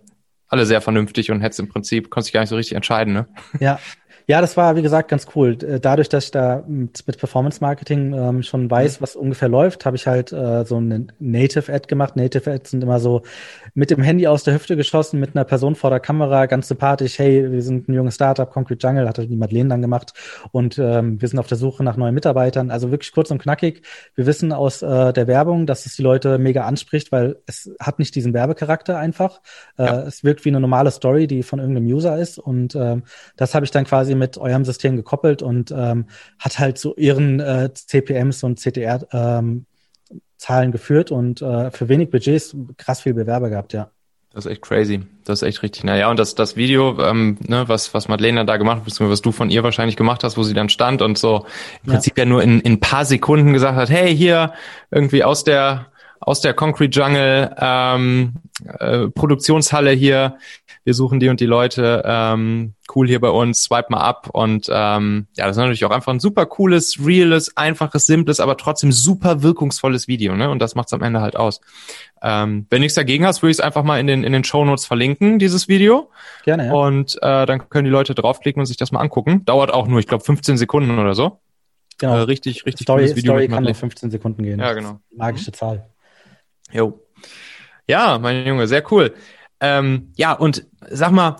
alle 0.48 0.66
sehr 0.66 0.80
vernünftig 0.80 1.30
und 1.30 1.40
hättest 1.40 1.60
im 1.60 1.68
Prinzip, 1.68 2.10
konntest 2.10 2.28
dich 2.28 2.34
gar 2.34 2.40
nicht 2.40 2.50
so 2.50 2.56
richtig 2.56 2.76
entscheiden, 2.76 3.12
ne? 3.12 3.26
Ja, 3.60 3.78
ja, 4.26 4.40
das 4.40 4.56
war, 4.56 4.74
wie 4.74 4.82
gesagt, 4.82 5.10
ganz 5.10 5.26
cool. 5.34 5.58
Äh, 5.62 5.80
dadurch, 5.80 6.08
dass 6.08 6.24
ich 6.24 6.30
da 6.30 6.64
mit, 6.66 7.06
mit 7.06 7.18
Performance 7.18 7.60
Marketing 7.60 8.14
ähm, 8.14 8.42
schon 8.42 8.70
weiß, 8.70 9.02
was 9.02 9.16
ungefähr 9.16 9.48
läuft, 9.48 9.84
habe 9.84 9.96
ich 9.96 10.06
halt 10.06 10.32
äh, 10.32 10.64
so 10.64 10.78
eine 10.78 11.08
Native-Ad 11.18 11.88
gemacht. 11.88 12.16
Native-Ads 12.16 12.70
sind 12.70 12.82
immer 12.82 13.00
so 13.00 13.22
mit 13.74 13.90
dem 13.90 14.02
Handy 14.02 14.28
aus 14.28 14.44
der 14.44 14.54
Hüfte 14.54 14.76
geschossen, 14.76 15.18
mit 15.18 15.34
einer 15.34 15.44
Person 15.44 15.74
vor 15.74 15.90
der 15.90 15.98
Kamera, 15.98 16.46
ganz 16.46 16.68
sympathisch. 16.68 17.18
Hey, 17.18 17.50
wir 17.50 17.60
sind 17.60 17.88
ein 17.88 17.94
junges 17.94 18.14
Startup, 18.14 18.48
Concrete 18.48 18.86
Jungle, 18.86 19.08
hat 19.08 19.18
die 19.18 19.36
Madeleine 19.36 19.70
dann 19.70 19.82
gemacht. 19.82 20.14
Und 20.52 20.78
ähm, 20.78 21.20
wir 21.20 21.26
sind 21.26 21.40
auf 21.40 21.48
der 21.48 21.58
Suche 21.58 21.82
nach 21.82 21.96
neuen 21.96 22.14
Mitarbeitern. 22.14 22.70
Also 22.70 22.92
wirklich 22.92 23.10
kurz 23.10 23.32
und 23.32 23.42
knackig. 23.42 23.82
Wir 24.14 24.26
wissen 24.26 24.52
aus 24.52 24.82
äh, 24.82 25.12
der 25.12 25.26
Werbung, 25.26 25.66
dass 25.66 25.86
es 25.86 25.96
die 25.96 26.02
Leute 26.02 26.38
mega 26.38 26.64
anspricht, 26.64 27.10
weil 27.10 27.36
es 27.46 27.68
hat 27.80 27.98
nicht 27.98 28.14
diesen 28.14 28.32
Werbecharakter 28.32 28.96
einfach. 28.96 29.40
Äh, 29.76 29.84
ja. 29.84 30.02
Es 30.02 30.22
wirkt 30.22 30.44
wie 30.44 30.50
eine 30.50 30.60
normale 30.60 30.92
Story, 30.92 31.26
die 31.26 31.42
von 31.42 31.58
irgendeinem 31.58 31.86
User 31.86 32.16
ist. 32.16 32.38
Und 32.38 32.76
ähm, 32.76 33.02
das 33.36 33.56
habe 33.56 33.64
ich 33.64 33.72
dann 33.72 33.84
quasi 33.84 34.14
mit 34.14 34.38
eurem 34.38 34.64
System 34.64 34.94
gekoppelt 34.94 35.42
und 35.42 35.72
ähm, 35.72 36.06
hat 36.38 36.60
halt 36.60 36.78
so 36.78 36.94
ihren 36.94 37.40
äh, 37.40 37.70
CPMs 37.74 38.44
und 38.44 38.60
CTR 38.60 39.04
ähm, 39.12 39.66
Zahlen 40.36 40.72
geführt 40.72 41.10
und 41.10 41.42
äh, 41.42 41.70
für 41.70 41.88
wenig 41.88 42.10
Budgets 42.10 42.56
krass 42.76 43.00
viel 43.00 43.14
Bewerber 43.14 43.50
gehabt, 43.50 43.72
ja. 43.72 43.90
Das 44.34 44.46
ist 44.46 44.50
echt 44.50 44.62
crazy. 44.62 45.02
Das 45.24 45.40
ist 45.40 45.48
echt 45.48 45.62
richtig. 45.62 45.84
Naja, 45.84 46.10
und 46.10 46.18
das, 46.18 46.34
das 46.34 46.56
Video, 46.56 46.98
ähm, 47.00 47.38
ne, 47.46 47.68
was, 47.68 47.94
was 47.94 48.08
Madeleine 48.08 48.44
da 48.44 48.56
gemacht 48.56 48.78
hat, 48.78 48.84
beziehungsweise 48.84 49.12
was 49.12 49.22
du 49.22 49.30
von 49.30 49.48
ihr 49.48 49.62
wahrscheinlich 49.62 49.96
gemacht 49.96 50.24
hast, 50.24 50.36
wo 50.36 50.42
sie 50.42 50.54
dann 50.54 50.68
stand 50.68 51.02
und 51.02 51.18
so 51.18 51.46
im 51.84 51.92
Prinzip 51.92 52.18
ja, 52.18 52.24
ja 52.24 52.28
nur 52.28 52.42
in, 52.42 52.60
in 52.60 52.80
paar 52.80 53.04
Sekunden 53.04 53.52
gesagt 53.52 53.76
hat, 53.76 53.90
hey, 53.90 54.14
hier 54.14 54.52
irgendwie 54.90 55.22
aus 55.22 55.44
der 55.44 55.86
aus 56.20 56.40
der 56.40 56.54
Concrete 56.54 56.98
Jungle 56.98 57.54
ähm, 57.58 58.34
äh, 58.78 59.08
Produktionshalle 59.08 59.90
hier. 59.90 60.38
Wir 60.84 60.94
suchen 60.94 61.20
die 61.20 61.28
und 61.28 61.40
die 61.40 61.46
Leute. 61.46 62.02
Ähm, 62.04 62.74
cool 62.94 63.06
hier 63.08 63.20
bei 63.20 63.30
uns. 63.30 63.64
Swipe 63.64 63.86
mal 63.90 64.00
ab. 64.00 64.28
Und 64.32 64.68
ähm, 64.70 65.26
ja, 65.36 65.46
das 65.46 65.56
ist 65.56 65.60
natürlich 65.60 65.84
auch 65.84 65.90
einfach 65.90 66.12
ein 66.12 66.20
super 66.20 66.46
cooles, 66.46 66.98
reales, 67.04 67.56
einfaches, 67.56 68.06
simples, 68.06 68.40
aber 68.40 68.56
trotzdem 68.56 68.92
super 68.92 69.42
wirkungsvolles 69.42 70.08
Video. 70.08 70.34
Ne? 70.34 70.50
Und 70.50 70.60
das 70.60 70.74
macht's 70.74 70.92
am 70.92 71.02
Ende 71.02 71.20
halt 71.20 71.36
aus. 71.36 71.60
Ähm, 72.22 72.66
wenn 72.70 72.80
nichts 72.80 72.94
dagegen 72.94 73.26
hast, 73.26 73.42
würde 73.42 73.50
ich 73.52 73.58
es 73.58 73.64
einfach 73.64 73.82
mal 73.82 73.98
in 73.98 74.06
den 74.06 74.24
in 74.24 74.32
den 74.32 74.44
Show 74.44 74.64
Notes 74.64 74.86
verlinken, 74.86 75.38
dieses 75.38 75.68
Video. 75.68 76.10
Gerne. 76.44 76.66
Ja. 76.66 76.72
Und 76.72 77.16
äh, 77.22 77.46
dann 77.46 77.68
können 77.68 77.84
die 77.84 77.90
Leute 77.90 78.14
draufklicken 78.14 78.60
und 78.60 78.66
sich 78.66 78.76
das 78.76 78.92
mal 78.92 79.00
angucken. 79.00 79.44
Dauert 79.44 79.72
auch 79.72 79.86
nur, 79.86 80.00
ich 80.00 80.06
glaube, 80.06 80.24
15 80.24 80.56
Sekunden 80.56 80.98
oder 80.98 81.14
so. 81.14 81.40
Genau. 81.98 82.16
Äh, 82.16 82.20
richtig, 82.20 82.66
richtig 82.66 82.84
Story, 82.84 83.02
cooles 83.02 83.16
Video. 83.16 83.32
Story 83.32 83.48
kann 83.48 83.64
nur 83.64 83.74
15 83.74 84.10
Sekunden 84.10 84.42
gehen. 84.42 84.60
Ja, 84.60 84.72
genau. 84.72 85.00
Magische 85.14 85.50
mhm. 85.50 85.54
Zahl. 85.54 85.93
Jo. 86.72 87.00
Ja, 87.86 88.18
mein 88.18 88.46
Junge, 88.46 88.66
sehr 88.66 88.90
cool. 88.92 89.14
Ähm, 89.60 90.12
ja, 90.16 90.32
und 90.32 90.66
sag 90.90 91.12
mal, 91.12 91.36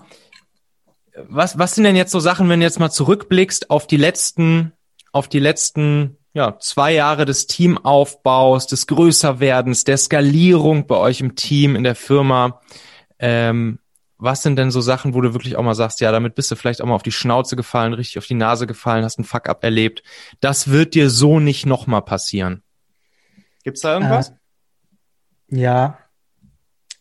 was, 1.27 1.57
was 1.57 1.75
sind 1.75 1.83
denn 1.85 1.95
jetzt 1.95 2.11
so 2.11 2.19
Sachen, 2.19 2.49
wenn 2.49 2.59
du 2.59 2.65
jetzt 2.65 2.79
mal 2.79 2.91
zurückblickst 2.91 3.69
auf 3.69 3.87
die 3.87 3.97
letzten, 3.97 4.73
auf 5.11 5.27
die 5.27 5.39
letzten, 5.39 6.17
ja, 6.33 6.57
zwei 6.59 6.93
Jahre 6.93 7.25
des 7.25 7.47
Teamaufbaus, 7.47 8.67
des 8.67 8.87
Größerwerdens, 8.87 9.85
der 9.85 9.97
Skalierung 9.97 10.87
bei 10.87 10.97
euch 10.97 11.21
im 11.21 11.35
Team, 11.35 11.75
in 11.75 11.83
der 11.83 11.95
Firma? 11.95 12.61
Ähm, 13.19 13.79
was 14.17 14.43
sind 14.43 14.55
denn 14.55 14.71
so 14.71 14.81
Sachen, 14.81 15.13
wo 15.13 15.21
du 15.21 15.33
wirklich 15.33 15.55
auch 15.55 15.63
mal 15.63 15.75
sagst, 15.75 15.99
ja, 15.99 16.11
damit 16.11 16.35
bist 16.35 16.49
du 16.49 16.55
vielleicht 16.55 16.81
auch 16.81 16.85
mal 16.85 16.95
auf 16.95 17.03
die 17.03 17.11
Schnauze 17.11 17.55
gefallen, 17.55 17.93
richtig 17.93 18.17
auf 18.17 18.27
die 18.27 18.33
Nase 18.33 18.65
gefallen, 18.65 19.03
hast 19.03 19.17
einen 19.17 19.25
Fuck-up 19.25 19.63
erlebt. 19.63 20.03
Das 20.39 20.69
wird 20.69 20.95
dir 20.95 21.09
so 21.09 21.39
nicht 21.39 21.65
nochmal 21.65 22.01
passieren. 22.01 22.63
Gibt's 23.63 23.81
da 23.81 23.93
irgendwas? 23.93 24.29
Äh, 24.29 24.33
ja, 25.49 25.97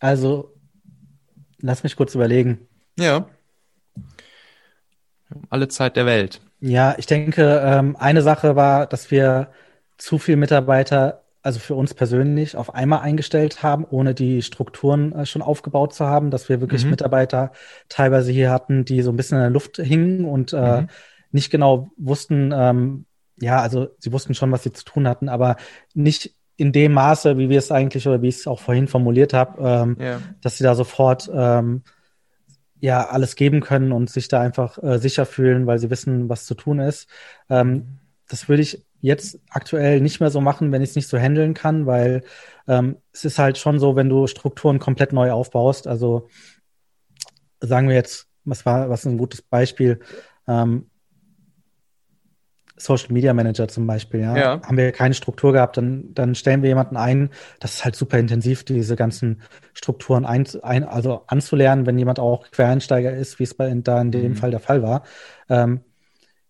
also 0.00 0.54
lass 1.60 1.82
mich 1.82 1.96
kurz 1.96 2.14
überlegen. 2.14 2.68
Ja. 2.98 3.26
Alle 5.50 5.68
Zeit 5.68 5.96
der 5.96 6.06
Welt. 6.06 6.40
Ja, 6.60 6.94
ich 6.98 7.06
denke, 7.06 7.62
ähm, 7.64 7.96
eine 7.96 8.22
Sache 8.22 8.56
war, 8.56 8.86
dass 8.86 9.10
wir 9.10 9.50
zu 9.98 10.18
viel 10.18 10.36
Mitarbeiter, 10.36 11.24
also 11.42 11.58
für 11.58 11.74
uns 11.74 11.94
persönlich, 11.94 12.56
auf 12.56 12.74
einmal 12.74 13.00
eingestellt 13.00 13.62
haben, 13.62 13.84
ohne 13.84 14.14
die 14.14 14.42
Strukturen 14.42 15.12
äh, 15.12 15.26
schon 15.26 15.42
aufgebaut 15.42 15.94
zu 15.94 16.06
haben, 16.06 16.30
dass 16.30 16.48
wir 16.48 16.60
wirklich 16.60 16.84
mhm. 16.84 16.90
Mitarbeiter 16.90 17.52
teilweise 17.88 18.32
hier 18.32 18.50
hatten, 18.50 18.84
die 18.84 19.02
so 19.02 19.10
ein 19.10 19.16
bisschen 19.16 19.38
in 19.38 19.42
der 19.42 19.50
Luft 19.50 19.76
hingen 19.76 20.24
und 20.24 20.52
äh, 20.52 20.82
mhm. 20.82 20.88
nicht 21.32 21.50
genau 21.50 21.90
wussten, 21.96 22.52
ähm, 22.54 23.06
ja, 23.40 23.60
also 23.60 23.88
sie 23.98 24.12
wussten 24.12 24.34
schon, 24.34 24.52
was 24.52 24.62
sie 24.62 24.72
zu 24.72 24.84
tun 24.84 25.08
hatten, 25.08 25.28
aber 25.28 25.56
nicht 25.92 26.34
in 26.56 26.72
dem 26.72 26.92
Maße, 26.92 27.36
wie 27.38 27.48
wir 27.48 27.58
es 27.58 27.72
eigentlich 27.72 28.06
oder 28.06 28.22
wie 28.22 28.28
ich 28.28 28.36
es 28.36 28.46
auch 28.46 28.60
vorhin 28.60 28.86
formuliert 28.86 29.32
habe, 29.32 29.60
ähm, 29.60 29.96
yeah. 29.98 30.20
dass 30.40 30.56
sie 30.56 30.64
da 30.64 30.74
sofort 30.74 31.30
ähm, 31.34 31.82
ja 32.78 33.08
alles 33.08 33.34
geben 33.34 33.60
können 33.60 33.92
und 33.92 34.10
sich 34.10 34.28
da 34.28 34.40
einfach 34.40 34.80
äh, 34.82 34.98
sicher 34.98 35.26
fühlen, 35.26 35.66
weil 35.66 35.78
sie 35.78 35.90
wissen, 35.90 36.28
was 36.28 36.46
zu 36.46 36.54
tun 36.54 36.78
ist. 36.78 37.08
Ähm, 37.48 37.98
das 38.28 38.48
würde 38.48 38.62
ich 38.62 38.84
jetzt 39.00 39.40
aktuell 39.50 40.00
nicht 40.00 40.20
mehr 40.20 40.30
so 40.30 40.40
machen, 40.40 40.72
wenn 40.72 40.82
ich 40.82 40.90
es 40.90 40.96
nicht 40.96 41.08
so 41.08 41.18
handeln 41.18 41.54
kann, 41.54 41.86
weil 41.86 42.22
ähm, 42.66 42.96
es 43.12 43.24
ist 43.24 43.38
halt 43.38 43.58
schon 43.58 43.78
so, 43.78 43.96
wenn 43.96 44.08
du 44.08 44.26
Strukturen 44.26 44.78
komplett 44.78 45.12
neu 45.12 45.32
aufbaust. 45.32 45.86
Also 45.86 46.28
sagen 47.60 47.88
wir 47.88 47.96
jetzt, 47.96 48.28
was 48.44 48.64
war, 48.64 48.88
was 48.90 49.04
ein 49.04 49.18
gutes 49.18 49.42
Beispiel? 49.42 50.00
Ähm, 50.46 50.90
Social 52.76 53.12
Media 53.12 53.32
Manager 53.32 53.68
zum 53.68 53.86
Beispiel, 53.86 54.20
ja, 54.20 54.36
ja, 54.36 54.62
haben 54.62 54.76
wir 54.76 54.90
keine 54.90 55.14
Struktur 55.14 55.52
gehabt, 55.52 55.76
dann, 55.76 56.12
dann 56.12 56.34
stellen 56.34 56.62
wir 56.62 56.68
jemanden 56.68 56.96
ein. 56.96 57.30
Das 57.60 57.74
ist 57.74 57.84
halt 57.84 57.94
super 57.94 58.18
intensiv, 58.18 58.64
diese 58.64 58.96
ganzen 58.96 59.42
Strukturen 59.74 60.24
ein, 60.24 60.46
ein, 60.62 60.84
also 60.84 61.22
anzulernen, 61.28 61.86
wenn 61.86 61.98
jemand 61.98 62.18
auch 62.18 62.50
Quereinsteiger 62.50 63.12
ist, 63.12 63.38
wie 63.38 63.44
es 63.44 63.54
bei 63.54 63.72
da 63.74 64.00
in 64.00 64.10
dem 64.10 64.32
mhm. 64.32 64.36
Fall 64.36 64.50
der 64.50 64.60
Fall 64.60 64.82
war. 64.82 65.04
Ähm, 65.48 65.80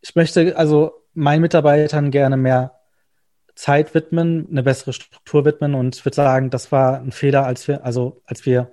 ich 0.00 0.14
möchte 0.14 0.56
also 0.56 0.92
meinen 1.12 1.42
Mitarbeitern 1.42 2.10
gerne 2.10 2.36
mehr 2.36 2.72
Zeit 3.54 3.94
widmen, 3.94 4.48
eine 4.50 4.62
bessere 4.62 4.92
Struktur 4.92 5.44
widmen 5.44 5.74
und 5.74 5.96
ich 5.96 6.04
würde 6.04 6.16
sagen, 6.16 6.50
das 6.50 6.72
war 6.72 7.00
ein 7.00 7.12
Fehler, 7.12 7.46
als 7.46 7.68
wir, 7.68 7.84
also 7.84 8.22
als 8.26 8.46
wir 8.46 8.70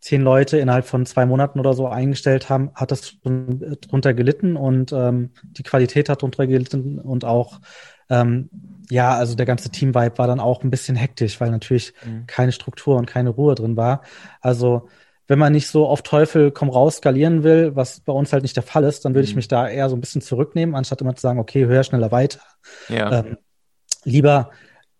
zehn 0.00 0.22
Leute 0.22 0.58
innerhalb 0.58 0.86
von 0.86 1.06
zwei 1.06 1.26
Monaten 1.26 1.60
oder 1.60 1.74
so 1.74 1.86
eingestellt 1.86 2.48
haben, 2.48 2.70
hat 2.74 2.90
das 2.90 3.16
schon 3.22 3.76
drunter 3.82 4.14
gelitten 4.14 4.56
und 4.56 4.92
ähm, 4.92 5.30
die 5.42 5.62
Qualität 5.62 6.08
hat 6.08 6.22
drunter 6.22 6.46
gelitten 6.46 6.98
und 6.98 7.24
auch 7.24 7.60
ähm, 8.08 8.50
ja, 8.90 9.14
also 9.14 9.36
der 9.36 9.46
ganze 9.46 9.70
Team-Vibe 9.70 10.18
war 10.18 10.26
dann 10.26 10.40
auch 10.40 10.64
ein 10.64 10.70
bisschen 10.70 10.96
hektisch, 10.96 11.40
weil 11.40 11.50
natürlich 11.50 11.94
mhm. 12.04 12.26
keine 12.26 12.50
Struktur 12.50 12.96
und 12.96 13.06
keine 13.06 13.30
Ruhe 13.30 13.54
drin 13.54 13.76
war. 13.76 14.02
Also 14.40 14.88
wenn 15.28 15.38
man 15.38 15.52
nicht 15.52 15.68
so 15.68 15.86
auf 15.86 16.02
Teufel 16.02 16.50
komm 16.50 16.70
raus 16.70 16.96
skalieren 16.96 17.44
will, 17.44 17.76
was 17.76 18.00
bei 18.00 18.12
uns 18.12 18.32
halt 18.32 18.42
nicht 18.42 18.56
der 18.56 18.64
Fall 18.64 18.82
ist, 18.82 19.04
dann 19.04 19.14
würde 19.14 19.26
mhm. 19.26 19.30
ich 19.30 19.36
mich 19.36 19.48
da 19.48 19.68
eher 19.68 19.88
so 19.88 19.94
ein 19.94 20.00
bisschen 20.00 20.22
zurücknehmen, 20.22 20.74
anstatt 20.74 21.00
immer 21.00 21.14
zu 21.14 21.20
sagen, 21.20 21.38
okay, 21.38 21.66
höher, 21.66 21.84
schneller, 21.84 22.10
weiter. 22.10 22.40
Ja. 22.88 23.20
Ähm, 23.20 23.38
lieber 24.02 24.50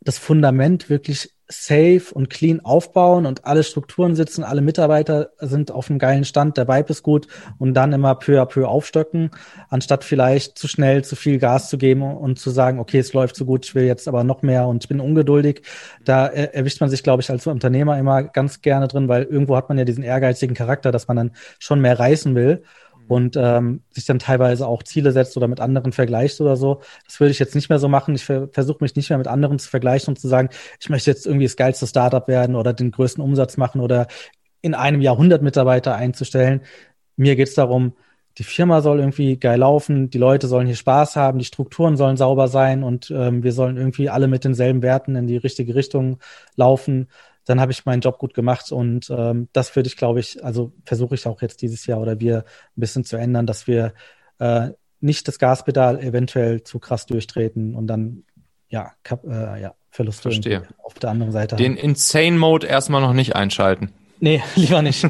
das 0.01 0.19
Fundament 0.19 0.89
wirklich 0.89 1.35
safe 1.51 2.15
und 2.15 2.31
clean 2.31 2.61
aufbauen 2.61 3.27
und 3.27 3.45
alle 3.45 3.65
Strukturen 3.65 4.15
sitzen, 4.15 4.45
alle 4.45 4.61
Mitarbeiter 4.61 5.31
sind 5.41 5.73
auf 5.73 5.91
einem 5.91 5.99
geilen 5.99 6.25
Stand, 6.25 6.57
der 6.57 6.69
Vibe 6.69 6.91
ist 6.91 7.03
gut 7.03 7.27
und 7.59 7.75
dann 7.75 7.93
immer 7.93 8.15
peu 8.15 8.41
à 8.41 8.47
peu 8.47 8.69
aufstocken, 8.69 9.31
anstatt 9.69 10.05
vielleicht 10.05 10.57
zu 10.57 10.69
schnell 10.69 11.05
zu 11.05 11.17
viel 11.17 11.39
Gas 11.39 11.69
zu 11.69 11.77
geben 11.77 12.03
und 12.03 12.39
zu 12.39 12.51
sagen, 12.51 12.79
okay, 12.79 13.01
es 13.01 13.13
läuft 13.13 13.35
so 13.35 13.45
gut, 13.45 13.65
ich 13.67 13.75
will 13.75 13.85
jetzt 13.85 14.07
aber 14.07 14.23
noch 14.23 14.43
mehr 14.43 14.69
und 14.69 14.85
ich 14.85 14.89
bin 14.89 15.01
ungeduldig. 15.01 15.63
Da 16.05 16.29
erwischt 16.29 16.81
man 16.81 16.89
sich, 16.89 17.03
glaube 17.03 17.23
ich, 17.23 17.31
als 17.31 17.47
Unternehmer 17.49 17.99
immer 17.99 18.23
ganz 18.23 18.63
gerne 18.63 18.87
drin, 18.87 19.09
weil 19.09 19.25
irgendwo 19.25 19.57
hat 19.57 19.69
man 19.69 19.77
ja 19.79 19.85
diesen 19.85 20.05
ehrgeizigen 20.05 20.55
Charakter, 20.55 20.93
dass 20.93 21.09
man 21.09 21.17
dann 21.17 21.31
schon 21.59 21.81
mehr 21.81 21.99
reißen 21.99 22.35
will 22.37 22.63
und 23.11 23.37
ähm, 23.37 23.83
sich 23.91 24.05
dann 24.07 24.21
teilweise 24.21 24.67
auch 24.67 24.83
Ziele 24.85 25.11
setzt 25.11 25.37
oder 25.37 25.49
mit 25.49 25.61
anderen 25.61 25.93
vergleicht 25.93 26.41
oder 26.41 26.57
so. 26.57 26.81
Das 27.05 27.19
würde 27.19 27.33
ich 27.33 27.41
jetzt 27.41 27.55
nicht 27.57 27.69
mehr 27.69 27.81
so 27.81 27.89
machen. 27.89 28.15
Ich 28.15 28.25
ver 28.25 28.49
versuche 28.53 28.79
mich 28.83 28.95
nicht 28.95 29.11
mehr 29.11 29.19
mit 29.19 29.27
anderen 29.27 29.59
zu 29.59 29.69
vergleichen 29.69 30.13
und 30.13 30.19
zu 30.19 30.29
sagen, 30.29 30.51
ich 30.81 30.89
möchte 30.89 31.11
jetzt 31.11 31.27
irgendwie 31.27 31.47
das 31.47 31.57
geilste 31.57 31.87
Startup 31.87 32.27
werden 32.29 32.55
oder 32.55 32.73
den 32.73 32.93
größten 32.93 33.23
Umsatz 33.23 33.57
machen 33.57 33.81
oder 33.81 34.07
in 34.63 34.75
einem 34.75 35.01
Jahr 35.01 35.15
100 35.15 35.43
Mitarbeiter 35.43 35.97
einzustellen. 35.97 36.61
Mir 37.17 37.35
geht 37.35 37.49
es 37.49 37.55
darum, 37.55 37.95
die 38.39 38.45
Firma 38.45 38.81
soll 38.81 39.01
irgendwie 39.01 39.37
geil 39.37 39.59
laufen, 39.59 40.09
die 40.11 40.19
Leute 40.19 40.47
sollen 40.47 40.67
hier 40.67 40.77
Spaß 40.77 41.17
haben, 41.17 41.39
die 41.41 41.45
Strukturen 41.45 41.97
sollen 41.97 42.17
sauber 42.17 42.47
sein 42.47 42.85
und 42.85 43.11
ähm, 43.11 43.43
wir 43.43 43.53
sollen 43.53 43.77
irgendwie 43.77 44.09
alle 44.09 44.29
mit 44.29 44.45
denselben 44.45 44.83
Werten 44.83 45.17
in 45.17 45.27
die 45.27 45.37
richtige 45.37 45.75
Richtung 45.75 46.21
laufen 46.55 47.09
dann 47.45 47.61
habe 47.61 47.73
ich 47.73 47.85
meinen 47.87 48.01
Job 48.01 48.19
gut 48.19 48.35
gemacht 48.35 48.71
und 48.73 49.09
ähm, 49.11 49.49
das 49.53 49.75
würde 49.75 49.89
ich, 49.89 49.97
glaube 49.97 50.21
ich, 50.21 50.45
also 50.45 50.73
versuche 50.85 51.15
ich 51.15 51.27
auch 51.27 51.43
jetzt 51.43 51.63
dieses 51.63 51.87
Jahr 51.87 52.01
oder 52.01 52.21
wir 52.21 52.39
ein 52.39 52.81
bisschen 52.81 53.05
zu 53.05 53.17
ändern, 53.17 53.47
dass 53.47 53.67
wir 53.67 53.95
äh, 54.39 54.71
nicht 55.01 55.27
das 55.29 55.39
Gaspedal 55.39 56.01
eventuell 56.01 56.63
zu 56.63 56.79
krass 56.79 57.07
durchtreten 57.07 57.75
und 57.75 57.87
dann 57.87 58.25
ja, 58.69 58.93
kap, 59.03 59.25
äh, 59.25 59.61
ja 59.61 59.75
Verluste 59.91 60.31
auf 60.85 60.95
der 60.95 61.11
anderen 61.11 61.33
Seite. 61.33 61.57
Den. 61.57 61.77
Insane 61.77 62.39
Mode 62.39 62.67
erstmal 62.67 63.01
noch 63.01 63.13
nicht 63.13 63.35
einschalten. 63.35 63.93
Nee, 64.21 64.43
lieber 64.55 64.83
nicht. 64.83 65.05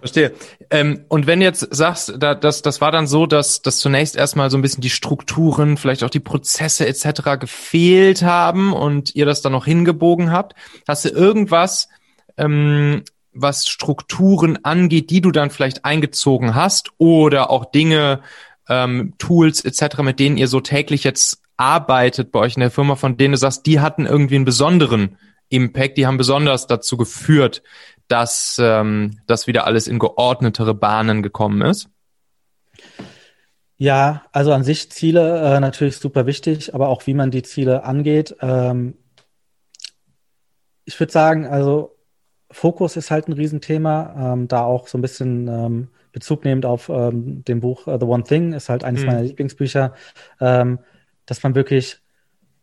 Verstehe. 0.00 0.32
Ähm, 0.70 1.04
und 1.08 1.26
wenn 1.26 1.42
jetzt 1.42 1.68
sagst, 1.70 2.14
da, 2.18 2.34
das, 2.34 2.62
das 2.62 2.80
war 2.80 2.90
dann 2.90 3.06
so, 3.06 3.26
dass, 3.26 3.60
dass 3.60 3.78
zunächst 3.78 4.16
erstmal 4.16 4.50
so 4.50 4.56
ein 4.56 4.62
bisschen 4.62 4.80
die 4.80 4.90
Strukturen, 4.90 5.76
vielleicht 5.76 6.02
auch 6.02 6.10
die 6.10 6.20
Prozesse 6.20 6.86
etc. 6.86 7.38
gefehlt 7.38 8.22
haben 8.22 8.72
und 8.72 9.14
ihr 9.14 9.26
das 9.26 9.42
dann 9.42 9.52
noch 9.52 9.66
hingebogen 9.66 10.32
habt, 10.32 10.54
hast 10.88 11.04
du 11.04 11.10
irgendwas, 11.10 11.88
ähm, 12.38 13.04
was 13.32 13.68
Strukturen 13.68 14.64
angeht, 14.64 15.10
die 15.10 15.20
du 15.20 15.30
dann 15.30 15.50
vielleicht 15.50 15.84
eingezogen 15.84 16.54
hast 16.54 16.90
oder 16.98 17.50
auch 17.50 17.66
Dinge, 17.66 18.20
ähm, 18.68 19.12
Tools 19.18 19.64
etc., 19.64 19.98
mit 19.98 20.18
denen 20.18 20.38
ihr 20.38 20.48
so 20.48 20.60
täglich 20.60 21.04
jetzt 21.04 21.42
arbeitet 21.58 22.32
bei 22.32 22.40
euch 22.40 22.56
in 22.56 22.60
der 22.60 22.70
Firma, 22.70 22.96
von 22.96 23.18
denen 23.18 23.32
du 23.32 23.38
sagst, 23.38 23.66
die 23.66 23.80
hatten 23.80 24.06
irgendwie 24.06 24.36
einen 24.36 24.46
besonderen 24.46 25.18
Impact, 25.50 25.98
die 25.98 26.06
haben 26.06 26.16
besonders 26.16 26.66
dazu 26.66 26.96
geführt, 26.96 27.62
dass 28.10 28.58
ähm, 28.60 29.20
das 29.26 29.46
wieder 29.46 29.66
alles 29.66 29.86
in 29.86 29.98
geordnetere 29.98 30.74
Bahnen 30.74 31.22
gekommen 31.22 31.62
ist? 31.62 31.88
Ja, 33.76 34.24
also 34.32 34.52
an 34.52 34.64
sich 34.64 34.90
Ziele 34.90 35.56
äh, 35.56 35.60
natürlich 35.60 35.96
super 35.96 36.26
wichtig, 36.26 36.74
aber 36.74 36.88
auch 36.88 37.06
wie 37.06 37.14
man 37.14 37.30
die 37.30 37.42
Ziele 37.42 37.84
angeht. 37.84 38.36
Ähm, 38.40 38.94
ich 40.84 40.98
würde 40.98 41.12
sagen, 41.12 41.46
also 41.46 41.96
Fokus 42.50 42.96
ist 42.96 43.10
halt 43.10 43.28
ein 43.28 43.32
Riesenthema, 43.32 44.32
ähm, 44.34 44.48
da 44.48 44.64
auch 44.64 44.88
so 44.88 44.98
ein 44.98 45.02
bisschen 45.02 45.48
ähm, 45.48 45.88
Bezug 46.12 46.44
nehmend 46.44 46.66
auf 46.66 46.88
ähm, 46.88 47.44
dem 47.44 47.60
Buch 47.60 47.86
uh, 47.86 47.96
The 47.98 48.06
One 48.06 48.24
Thing, 48.24 48.52
ist 48.52 48.68
halt 48.68 48.84
eines 48.84 49.02
mhm. 49.02 49.06
meiner 49.06 49.22
Lieblingsbücher, 49.22 49.94
ähm, 50.40 50.80
dass 51.26 51.42
man 51.42 51.54
wirklich 51.54 52.00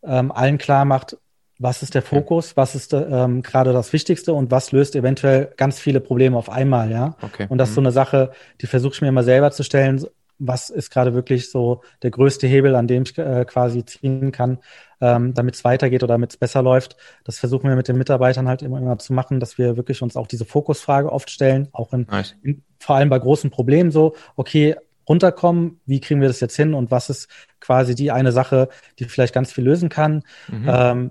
ähm, 0.02 0.30
allen 0.30 0.58
klar 0.58 0.84
macht, 0.84 1.16
was 1.58 1.82
ist 1.82 1.94
der 1.94 2.02
Fokus, 2.02 2.56
was 2.56 2.74
ist 2.74 2.92
ähm, 2.92 3.42
gerade 3.42 3.72
das 3.72 3.92
Wichtigste 3.92 4.32
und 4.32 4.50
was 4.50 4.70
löst 4.70 4.94
eventuell 4.94 5.52
ganz 5.56 5.80
viele 5.80 6.00
Probleme 6.00 6.36
auf 6.36 6.50
einmal, 6.50 6.90
ja. 6.90 7.16
Okay. 7.20 7.46
Und 7.48 7.58
das 7.58 7.70
ist 7.70 7.74
so 7.74 7.80
mhm. 7.80 7.88
eine 7.88 7.92
Sache, 7.92 8.30
die 8.60 8.66
versuche 8.66 8.94
ich 8.94 9.02
mir 9.02 9.08
immer 9.08 9.24
selber 9.24 9.50
zu 9.50 9.64
stellen. 9.64 10.04
Was 10.38 10.70
ist 10.70 10.90
gerade 10.90 11.14
wirklich 11.14 11.50
so 11.50 11.82
der 12.02 12.12
größte 12.12 12.46
Hebel, 12.46 12.76
an 12.76 12.86
dem 12.86 13.02
ich 13.02 13.18
äh, 13.18 13.44
quasi 13.44 13.84
ziehen 13.84 14.30
kann, 14.30 14.58
ähm, 15.00 15.34
damit 15.34 15.56
es 15.56 15.64
weitergeht 15.64 16.04
oder 16.04 16.14
damit 16.14 16.30
es 16.30 16.36
besser 16.36 16.62
läuft? 16.62 16.96
Das 17.24 17.40
versuchen 17.40 17.68
wir 17.68 17.74
mit 17.74 17.88
den 17.88 17.98
Mitarbeitern 17.98 18.46
halt 18.46 18.62
immer, 18.62 18.78
immer 18.78 18.98
zu 18.98 19.12
machen, 19.12 19.40
dass 19.40 19.58
wir 19.58 19.76
wirklich 19.76 20.00
uns 20.00 20.16
auch 20.16 20.28
diese 20.28 20.44
Fokusfrage 20.44 21.10
oft 21.10 21.28
stellen, 21.28 21.66
auch 21.72 21.92
in, 21.92 22.06
nice. 22.08 22.36
in 22.42 22.62
vor 22.78 22.94
allem 22.94 23.08
bei 23.08 23.18
großen 23.18 23.50
Problemen 23.50 23.90
so, 23.90 24.14
okay, 24.36 24.76
runterkommen, 25.08 25.80
wie 25.86 26.00
kriegen 26.00 26.20
wir 26.20 26.28
das 26.28 26.38
jetzt 26.38 26.54
hin 26.54 26.74
und 26.74 26.92
was 26.92 27.10
ist 27.10 27.28
quasi 27.60 27.96
die 27.96 28.12
eine 28.12 28.30
Sache, 28.30 28.68
die 28.98 29.06
vielleicht 29.06 29.34
ganz 29.34 29.52
viel 29.52 29.64
lösen 29.64 29.88
kann. 29.88 30.22
Mhm. 30.48 30.66
Ähm, 30.68 31.10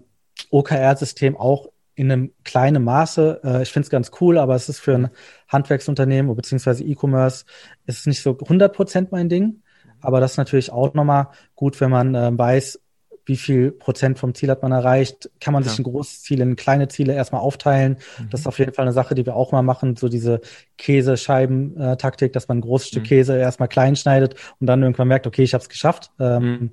OKR-System 0.51 1.37
auch 1.37 1.69
in 1.95 2.11
einem 2.11 2.31
kleinen 2.43 2.83
Maße. 2.83 3.41
Äh, 3.43 3.63
ich 3.63 3.71
finde 3.71 3.85
es 3.85 3.89
ganz 3.89 4.11
cool, 4.21 4.37
aber 4.37 4.55
es 4.55 4.69
ist 4.69 4.79
für 4.79 4.93
ein 4.93 5.09
Handwerksunternehmen 5.47 6.33
beziehungsweise 6.35 6.83
E-Commerce 6.83 7.45
ist 7.85 7.99
es 7.99 8.05
nicht 8.05 8.21
so 8.21 8.37
100 8.37 8.73
Prozent 8.73 9.11
mein 9.11 9.29
Ding. 9.29 9.63
Aber 9.99 10.19
das 10.19 10.31
ist 10.31 10.37
natürlich 10.37 10.71
auch 10.71 10.93
nochmal 10.93 11.29
gut, 11.55 11.81
wenn 11.81 11.89
man 11.89 12.13
äh, 12.13 12.37
weiß, 12.37 12.79
wie 13.25 13.35
viel 13.35 13.71
Prozent 13.71 14.19
vom 14.19 14.33
Ziel 14.33 14.49
hat 14.49 14.61
man 14.61 14.71
erreicht. 14.71 15.29
Kann 15.41 15.53
man 15.53 15.63
ja. 15.63 15.69
sich 15.69 15.79
ein 15.79 15.83
großes 15.83 16.21
Ziel 16.21 16.39
in 16.39 16.55
kleine 16.55 16.87
Ziele 16.87 17.13
erstmal 17.13 17.41
aufteilen. 17.41 17.97
Mhm. 18.19 18.29
Das 18.29 18.41
ist 18.41 18.47
auf 18.47 18.59
jeden 18.59 18.73
Fall 18.73 18.85
eine 18.85 18.93
Sache, 18.93 19.15
die 19.15 19.25
wir 19.25 19.35
auch 19.35 19.51
mal 19.51 19.63
machen. 19.63 19.95
So 19.97 20.07
diese 20.07 20.39
Käsescheiben-Taktik, 20.77 22.31
dass 22.31 22.47
man 22.47 22.59
ein 22.59 22.61
großes 22.61 22.87
Stück 22.89 23.03
mhm. 23.03 23.07
Käse 23.07 23.37
erstmal 23.37 23.67
klein 23.67 23.95
schneidet 23.95 24.35
und 24.59 24.67
dann 24.67 24.81
irgendwann 24.81 25.09
merkt, 25.09 25.27
okay, 25.27 25.43
ich 25.43 25.53
habe 25.53 25.61
es 25.61 25.69
geschafft. 25.69 26.11
Ähm, 26.19 26.43
mhm. 26.43 26.71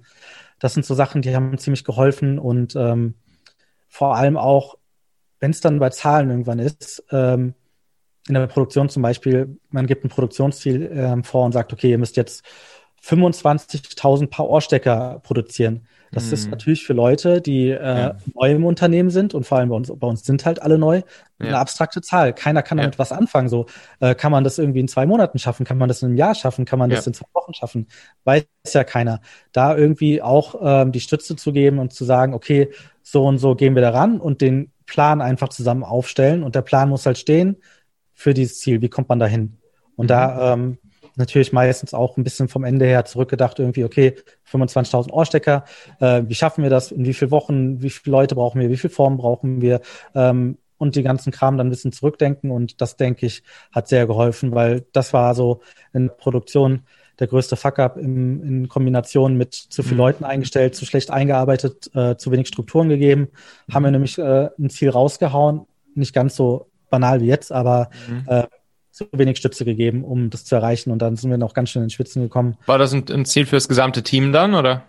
Das 0.60 0.74
sind 0.74 0.86
so 0.86 0.94
Sachen, 0.94 1.22
die 1.22 1.34
haben 1.34 1.58
ziemlich 1.58 1.82
geholfen 1.82 2.38
und 2.38 2.76
ähm, 2.76 3.14
vor 3.94 4.16
allem 4.16 4.36
auch, 4.36 4.76
wenn 5.38 5.52
es 5.52 5.60
dann 5.60 5.78
bei 5.78 5.88
Zahlen 5.90 6.28
irgendwann 6.28 6.58
ist, 6.58 7.04
ähm, 7.12 7.54
in 8.26 8.34
der 8.34 8.48
Produktion 8.48 8.88
zum 8.88 9.02
Beispiel, 9.02 9.56
man 9.70 9.86
gibt 9.86 10.04
ein 10.04 10.08
Produktionsziel 10.08 10.90
ähm, 10.92 11.22
vor 11.22 11.44
und 11.44 11.52
sagt, 11.52 11.72
okay, 11.72 11.90
ihr 11.90 11.98
müsst 11.98 12.16
jetzt 12.16 12.44
25.000 13.04 14.30
Paar 14.30 14.48
Ohrstecker 14.48 15.20
produzieren. 15.22 15.86
Das 16.14 16.26
mhm. 16.28 16.32
ist 16.32 16.50
natürlich 16.50 16.84
für 16.86 16.92
Leute, 16.92 17.40
die 17.40 17.70
äh, 17.70 17.74
ja. 17.74 18.16
neu 18.34 18.52
im 18.52 18.64
Unternehmen 18.64 19.10
sind 19.10 19.34
und 19.34 19.44
vor 19.44 19.58
allem 19.58 19.68
bei 19.68 19.76
uns, 19.76 19.92
bei 19.94 20.06
uns 20.06 20.24
sind 20.24 20.46
halt 20.46 20.62
alle 20.62 20.78
neu, 20.78 20.96
ja. 20.96 21.02
eine 21.38 21.58
abstrakte 21.58 22.00
Zahl. 22.00 22.32
Keiner 22.32 22.62
kann 22.62 22.78
damit 22.78 22.94
ja. 22.94 22.98
was 22.98 23.12
anfangen. 23.12 23.48
So 23.48 23.66
äh, 24.00 24.14
kann 24.14 24.32
man 24.32 24.44
das 24.44 24.58
irgendwie 24.58 24.80
in 24.80 24.88
zwei 24.88 25.06
Monaten 25.06 25.38
schaffen, 25.38 25.66
kann 25.66 25.76
man 25.76 25.88
das 25.88 26.02
in 26.02 26.08
einem 26.08 26.16
Jahr 26.16 26.34
schaffen, 26.34 26.64
kann 26.64 26.78
man 26.78 26.90
das 26.90 27.06
in 27.06 27.14
zwei 27.14 27.26
Wochen 27.34 27.52
schaffen, 27.52 27.88
weiß 28.24 28.44
ja 28.72 28.84
keiner. 28.84 29.20
Da 29.52 29.76
irgendwie 29.76 30.22
auch 30.22 30.54
ähm, 30.62 30.92
die 30.92 31.00
Stütze 31.00 31.36
zu 31.36 31.52
geben 31.52 31.78
und 31.78 31.92
zu 31.92 32.04
sagen, 32.04 32.32
okay, 32.32 32.70
so 33.02 33.26
und 33.26 33.38
so 33.38 33.54
gehen 33.54 33.74
wir 33.74 33.82
daran 33.82 34.20
und 34.20 34.40
den 34.40 34.70
Plan 34.86 35.20
einfach 35.20 35.48
zusammen 35.48 35.82
aufstellen. 35.82 36.42
Und 36.42 36.54
der 36.54 36.62
Plan 36.62 36.88
muss 36.88 37.06
halt 37.06 37.18
stehen 37.18 37.56
für 38.14 38.34
dieses 38.34 38.60
Ziel. 38.60 38.80
Wie 38.80 38.88
kommt 38.88 39.08
man 39.08 39.18
da 39.18 39.26
hin? 39.26 39.58
Und 39.96 40.06
mhm. 40.06 40.08
da 40.08 40.52
ähm, 40.52 40.78
natürlich 41.16 41.52
meistens 41.52 41.94
auch 41.94 42.16
ein 42.16 42.24
bisschen 42.24 42.48
vom 42.48 42.64
Ende 42.64 42.86
her 42.86 43.04
zurückgedacht, 43.04 43.58
irgendwie, 43.58 43.84
okay, 43.84 44.14
25.000 44.50 45.10
Ohrstecker, 45.12 45.64
äh, 46.00 46.22
wie 46.26 46.34
schaffen 46.34 46.62
wir 46.62 46.70
das, 46.70 46.92
in 46.92 47.04
wie 47.04 47.14
vielen 47.14 47.30
Wochen, 47.30 47.82
wie 47.82 47.90
viele 47.90 48.16
Leute 48.16 48.34
brauchen 48.34 48.60
wir, 48.60 48.70
wie 48.70 48.76
viele 48.76 48.92
Formen 48.92 49.16
brauchen 49.16 49.60
wir 49.60 49.80
ähm, 50.14 50.58
und 50.78 50.96
die 50.96 51.02
ganzen 51.02 51.32
Kram 51.32 51.56
dann 51.56 51.68
ein 51.68 51.70
bisschen 51.70 51.92
zurückdenken 51.92 52.50
und 52.50 52.80
das, 52.80 52.96
denke 52.96 53.26
ich, 53.26 53.42
hat 53.72 53.88
sehr 53.88 54.06
geholfen, 54.06 54.54
weil 54.54 54.84
das 54.92 55.12
war 55.12 55.34
so 55.34 55.60
in 55.92 56.10
Produktion 56.16 56.82
der 57.20 57.28
größte 57.28 57.56
Fuck-up 57.56 57.96
in 57.96 58.68
Kombination 58.68 59.36
mit 59.36 59.54
zu 59.54 59.82
viel 59.82 59.92
mhm. 59.92 59.98
Leuten 59.98 60.24
eingestellt, 60.24 60.74
zu 60.74 60.84
schlecht 60.84 61.10
eingearbeitet, 61.10 61.90
äh, 61.94 62.16
zu 62.16 62.32
wenig 62.32 62.48
Strukturen 62.48 62.88
gegeben. 62.88 63.28
Mhm. 63.68 63.74
Haben 63.74 63.84
wir 63.84 63.90
nämlich 63.92 64.18
äh, 64.18 64.48
ein 64.58 64.70
Ziel 64.70 64.90
rausgehauen, 64.90 65.66
nicht 65.94 66.12
ganz 66.12 66.34
so 66.34 66.70
banal 66.90 67.20
wie 67.20 67.26
jetzt, 67.26 67.52
aber 67.52 67.90
mhm. 68.08 68.44
Zu 68.94 69.08
wenig 69.10 69.38
Stütze 69.38 69.64
gegeben, 69.64 70.04
um 70.04 70.30
das 70.30 70.44
zu 70.44 70.54
erreichen. 70.54 70.92
Und 70.92 71.00
dann 71.00 71.16
sind 71.16 71.28
wir 71.28 71.36
noch 71.36 71.52
ganz 71.52 71.70
schön 71.70 71.82
in 71.82 71.86
den 71.88 71.90
Schwitzen 71.90 72.22
gekommen. 72.22 72.56
War 72.66 72.78
das 72.78 72.92
ein, 72.92 73.04
ein 73.10 73.24
Ziel 73.24 73.44
fürs 73.44 73.68
gesamte 73.68 74.04
Team 74.04 74.32
dann, 74.32 74.54
oder? 74.54 74.84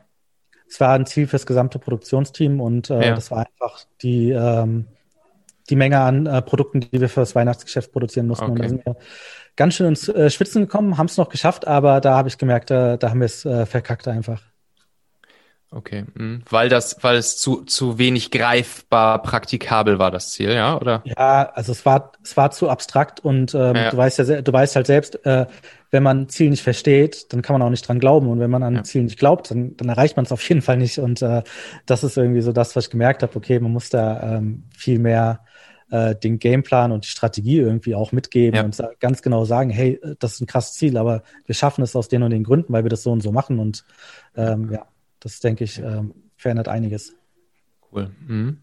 Es 0.70 0.80
war 0.80 0.94
ein 0.94 1.08
Ziel 1.08 1.26
fürs 1.26 1.48
gesamte 1.48 1.80
Produktionsteam 1.80 2.62
und 2.62 2.92
äh, 2.92 3.08
ja. 3.08 3.16
das 3.16 3.32
war 3.32 3.40
einfach 3.40 3.86
die, 4.04 4.30
ähm, 4.30 4.86
die 5.70 5.76
Menge 5.76 6.00
an 6.00 6.28
äh, 6.28 6.42
Produkten, 6.44 6.82
die 6.82 7.02
wir 7.02 7.10
für 7.10 7.22
das 7.22 7.34
Weihnachtsgeschäft 7.34 7.92
produzieren 7.92 8.28
mussten. 8.28 8.46
Okay. 8.46 8.52
Und 8.52 8.62
da 8.62 8.70
sind 8.70 8.86
wir 8.86 8.96
ganz 9.56 9.74
schön 9.74 9.88
ins 9.88 10.08
äh, 10.08 10.30
Schwitzen 10.30 10.62
gekommen, 10.62 11.00
haben 11.00 11.08
es 11.08 11.18
noch 11.18 11.30
geschafft, 11.30 11.68
aber 11.68 12.00
da 12.00 12.16
habe 12.16 12.28
ich 12.28 12.38
gemerkt, 12.38 12.70
äh, 12.70 12.98
da 13.00 13.10
haben 13.10 13.22
wir 13.22 13.26
es 13.26 13.44
äh, 13.44 13.66
verkackt 13.66 14.08
einfach. 14.08 14.42
Okay, 15.76 16.06
mhm. 16.14 16.42
weil 16.50 16.70
das, 16.70 16.96
weil 17.02 17.18
es 17.18 17.36
zu, 17.36 17.64
zu 17.64 17.98
wenig 17.98 18.32
greifbar 18.32 19.22
praktikabel 19.22 20.00
war, 20.00 20.10
das 20.10 20.32
Ziel, 20.32 20.54
ja, 20.54 20.80
oder? 20.80 21.04
Ja, 21.04 21.52
also 21.54 21.74
es 21.74 21.86
war, 21.86 22.14
es 22.24 22.38
war 22.38 22.52
zu 22.52 22.70
abstrakt 22.70 23.20
und 23.20 23.54
ähm, 23.54 23.76
ja. 23.76 23.90
du 23.90 23.98
weißt 23.98 24.20
ja, 24.20 24.42
du 24.42 24.54
weißt 24.54 24.78
halt 24.78 24.88
selbst, 24.88 25.26
äh, 25.26 25.48
wenn 25.92 26.02
man 26.02 26.22
ein 26.22 26.30
Ziel 26.30 26.50
nicht 26.50 26.64
versteht, 26.64 27.34
dann 27.34 27.42
kann 27.42 27.56
man 27.56 27.62
auch 27.62 27.70
nicht 27.70 27.86
dran 27.86 28.00
glauben 28.00 28.30
und 28.30 28.40
wenn 28.40 28.50
man 28.50 28.64
an 28.64 28.78
ein 28.78 28.86
Ziel 28.86 29.04
nicht 29.04 29.20
glaubt, 29.20 29.52
dann, 29.52 29.76
dann 29.76 29.90
erreicht 29.90 30.16
man 30.16 30.24
es 30.24 30.32
auf 30.32 30.48
jeden 30.48 30.62
Fall 30.62 30.78
nicht 30.78 30.98
und 30.98 31.22
äh, 31.22 31.44
das 31.86 32.06
ist 32.06 32.16
irgendwie 32.16 32.42
so 32.42 32.54
das, 32.54 32.74
was 32.78 32.86
ich 32.86 32.90
gemerkt 32.90 33.22
habe. 33.22 33.36
Okay, 33.36 33.60
man 33.60 33.74
muss 33.74 33.90
da 33.90 34.38
ähm, 34.38 34.64
viel 34.78 34.98
mehr 34.98 35.42
äh, 35.92 36.16
den 36.16 36.40
Gameplan 36.40 36.94
und 36.94 37.04
die 37.04 37.10
Strategie 37.10 37.58
irgendwie 37.58 37.96
auch 37.96 38.14
mitgeben 38.14 38.56
ja. 38.56 38.64
und 38.64 38.82
ganz 39.02 39.22
genau 39.22 39.44
sagen, 39.44 39.72
hey, 39.72 40.00
äh, 40.02 40.16
das 40.20 40.36
ist 40.36 40.42
ein 40.42 40.48
krasses 40.48 40.76
Ziel, 40.76 40.98
aber 40.98 41.24
wir 41.46 41.54
schaffen 41.54 41.84
es 41.84 41.98
aus 41.98 42.08
den 42.08 42.24
und 42.24 42.32
den 42.32 42.46
Gründen, 42.46 42.72
weil 42.72 42.84
wir 42.84 42.90
das 42.90 43.04
so 43.04 43.12
und 43.12 43.22
so 43.22 43.34
machen. 43.34 43.60
Und 43.60 43.84
ähm, 44.38 44.72
ja, 44.72 44.86
das 45.26 45.40
denke 45.40 45.64
ich, 45.64 45.80
ähm, 45.80 46.14
verändert 46.38 46.68
einiges. 46.68 47.16
Cool. 47.92 48.12
Mhm. 48.28 48.60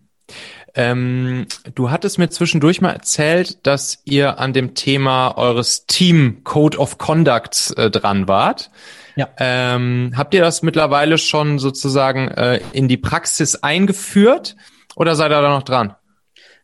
Ähm, 0.76 1.46
du 1.74 1.90
hattest 1.90 2.20
mir 2.20 2.30
zwischendurch 2.30 2.80
mal 2.80 2.92
erzählt, 2.92 3.66
dass 3.66 4.00
ihr 4.04 4.38
an 4.38 4.52
dem 4.52 4.74
Thema 4.74 5.36
eures 5.36 5.86
Team 5.86 6.44
Code 6.44 6.78
of 6.78 6.98
Conduct 6.98 7.74
äh, 7.76 7.90
dran 7.90 8.28
wart. 8.28 8.70
Ja. 9.16 9.28
Ähm, 9.38 10.12
habt 10.16 10.34
ihr 10.34 10.40
das 10.40 10.62
mittlerweile 10.62 11.18
schon 11.18 11.58
sozusagen 11.58 12.28
äh, 12.28 12.60
in 12.72 12.86
die 12.86 12.96
Praxis 12.96 13.56
eingeführt 13.56 14.54
oder 14.94 15.16
seid 15.16 15.32
ihr 15.32 15.42
da 15.42 15.50
noch 15.50 15.64
dran? 15.64 15.96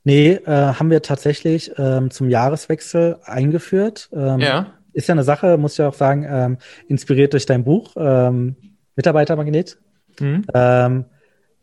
Nee, 0.04 0.34
äh, 0.34 0.46
haben 0.46 0.90
wir 0.90 1.02
tatsächlich 1.02 1.72
ähm, 1.76 2.12
zum 2.12 2.30
Jahreswechsel 2.30 3.18
eingeführt. 3.24 4.10
Ähm, 4.12 4.38
ja. 4.38 4.74
Ist 4.92 5.08
ja 5.08 5.14
eine 5.14 5.24
Sache, 5.24 5.58
muss 5.58 5.72
ich 5.72 5.84
auch 5.84 5.94
sagen, 5.94 6.24
ähm, 6.30 6.58
inspiriert 6.86 7.32
durch 7.32 7.46
dein 7.46 7.64
Buch, 7.64 7.96
ähm, 7.98 8.54
Mitarbeitermagnet. 8.94 9.78
Mhm. 10.20 10.44
Ähm, 10.54 11.04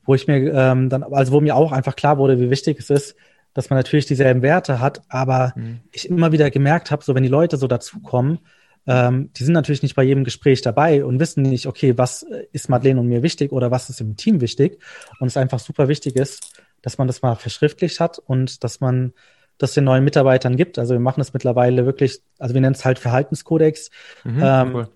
wo 0.06 0.16
ich 0.16 0.28
mir 0.28 0.54
ähm, 0.54 0.90
dann, 0.90 1.04
also 1.04 1.32
wo 1.32 1.42
mir 1.42 1.56
auch 1.56 1.72
einfach 1.72 1.96
klar 1.96 2.18
wurde, 2.18 2.40
wie 2.40 2.50
wichtig 2.50 2.80
es 2.80 2.90
ist, 2.90 3.16
dass 3.54 3.70
man 3.70 3.80
natürlich 3.80 4.06
dieselben 4.06 4.42
Werte 4.42 4.80
hat, 4.80 5.02
aber 5.10 5.54
mhm. 5.56 5.80
ich 5.92 6.10
immer 6.10 6.32
wieder 6.32 6.52
gemerkt 6.52 6.92
habe, 6.92 7.04
so 7.04 7.16
wenn 7.16 7.24
die 7.24 7.30
Leute 7.30 7.58
so 7.58 7.68
dazukommen, 7.68 8.40
ähm, 8.88 9.32
die 9.34 9.44
sind 9.44 9.54
natürlich 9.54 9.82
nicht 9.82 9.96
bei 9.96 10.04
jedem 10.04 10.24
Gespräch 10.24 10.62
dabei 10.62 11.04
und 11.04 11.20
wissen 11.20 11.42
nicht, 11.42 11.66
okay, 11.66 11.98
was 11.98 12.26
ist 12.52 12.70
Madeleine 12.70 13.00
und 13.00 13.08
mir 13.08 13.24
wichtig 13.24 13.52
oder 13.52 13.72
was 13.72 13.90
ist 13.90 14.02
im 14.02 14.16
Team 14.16 14.42
wichtig 14.42 14.80
und 15.20 15.28
es 15.28 15.38
einfach 15.38 15.60
super 15.60 15.88
wichtig 15.88 16.16
ist, 16.16 16.62
dass 16.82 16.98
man 16.98 17.08
das 17.08 17.22
mal 17.22 17.36
verschriftlicht 17.36 18.00
hat 18.00 18.20
und 18.20 18.64
dass 18.64 18.80
man 18.80 19.14
das 19.58 19.74
den 19.74 19.86
neuen 19.86 20.04
Mitarbeitern 20.04 20.56
gibt. 20.58 20.78
Also 20.78 20.94
wir 20.94 21.00
machen 21.00 21.22
es 21.22 21.34
mittlerweile 21.34 21.86
wirklich, 21.86 22.20
also 22.38 22.54
wir 22.54 22.62
nennen 22.62 22.76
es 22.76 22.86
halt 22.86 23.00
Verhaltenskodex. 23.00 23.90
Mhm, 24.24 24.42
ähm, 24.44 24.76
cool. 24.76 24.90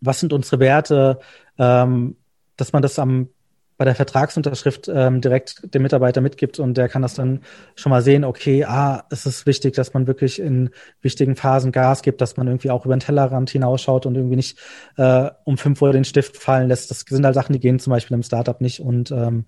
Was 0.00 0.20
sind 0.20 0.32
unsere 0.32 0.60
Werte? 0.60 1.18
Ähm, 1.58 2.16
dass 2.58 2.74
man 2.74 2.82
das 2.82 2.98
am 2.98 3.28
bei 3.78 3.84
der 3.84 3.94
Vertragsunterschrift 3.94 4.90
ähm, 4.92 5.20
direkt 5.20 5.72
dem 5.72 5.82
Mitarbeiter 5.82 6.20
mitgibt 6.20 6.58
und 6.58 6.76
der 6.76 6.88
kann 6.88 7.00
das 7.00 7.14
dann 7.14 7.42
schon 7.76 7.90
mal 7.90 8.02
sehen, 8.02 8.24
okay, 8.24 8.64
ah, 8.64 9.04
es 9.08 9.24
ist 9.24 9.46
wichtig, 9.46 9.74
dass 9.74 9.94
man 9.94 10.08
wirklich 10.08 10.40
in 10.40 10.70
wichtigen 11.00 11.36
Phasen 11.36 11.70
Gas 11.70 12.02
gibt, 12.02 12.20
dass 12.20 12.36
man 12.36 12.48
irgendwie 12.48 12.72
auch 12.72 12.84
über 12.84 12.96
den 12.96 13.00
Tellerrand 13.00 13.50
hinausschaut 13.50 14.04
und 14.04 14.16
irgendwie 14.16 14.34
nicht 14.34 14.58
äh, 14.96 15.30
um 15.44 15.56
fünf 15.56 15.80
Uhr 15.80 15.92
den 15.92 16.04
Stift 16.04 16.36
fallen 16.36 16.66
lässt. 16.66 16.90
Das 16.90 17.04
sind 17.08 17.24
halt 17.24 17.36
Sachen, 17.36 17.52
die 17.52 17.60
gehen 17.60 17.78
zum 17.78 17.92
Beispiel 17.92 18.16
im 18.16 18.24
Startup 18.24 18.60
nicht. 18.60 18.80
Und 18.80 19.12
ähm, 19.12 19.44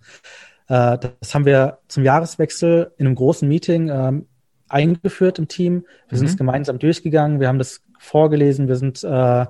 äh, 0.68 0.96
das 0.96 1.34
haben 1.34 1.44
wir 1.44 1.78
zum 1.88 2.04
Jahreswechsel 2.04 2.92
in 2.98 3.06
einem 3.06 3.16
großen 3.16 3.48
Meeting 3.48 3.88
ähm, 3.88 4.26
eingeführt 4.68 5.40
im 5.40 5.48
Team. 5.48 5.84
Wir 6.08 6.14
mhm. 6.14 6.18
sind 6.18 6.26
es 6.28 6.36
gemeinsam 6.36 6.78
durchgegangen, 6.78 7.40
wir 7.40 7.48
haben 7.48 7.58
das 7.58 7.82
vorgelesen, 7.98 8.68
wir 8.68 8.76
sind 8.76 9.02
äh, 9.02 9.46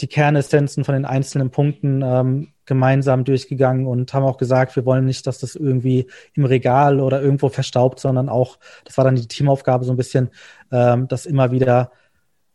die 0.00 0.08
Kernessenzen 0.08 0.84
von 0.84 0.94
den 0.94 1.04
einzelnen 1.04 1.50
Punkten 1.50 2.02
ähm, 2.02 2.48
gemeinsam 2.66 3.24
durchgegangen 3.24 3.86
und 3.86 4.12
haben 4.12 4.24
auch 4.24 4.36
gesagt, 4.36 4.76
wir 4.76 4.84
wollen 4.84 5.06
nicht, 5.06 5.26
dass 5.26 5.38
das 5.38 5.54
irgendwie 5.54 6.06
im 6.34 6.44
Regal 6.44 7.00
oder 7.00 7.22
irgendwo 7.22 7.48
verstaubt, 7.48 8.00
sondern 8.00 8.28
auch, 8.28 8.58
das 8.84 8.96
war 8.98 9.04
dann 9.04 9.16
die 9.16 9.28
Teamaufgabe 9.28 9.84
so 9.84 9.92
ein 9.92 9.96
bisschen, 9.96 10.30
ähm, 10.72 11.08
das 11.08 11.26
immer 11.26 11.52
wieder 11.52 11.92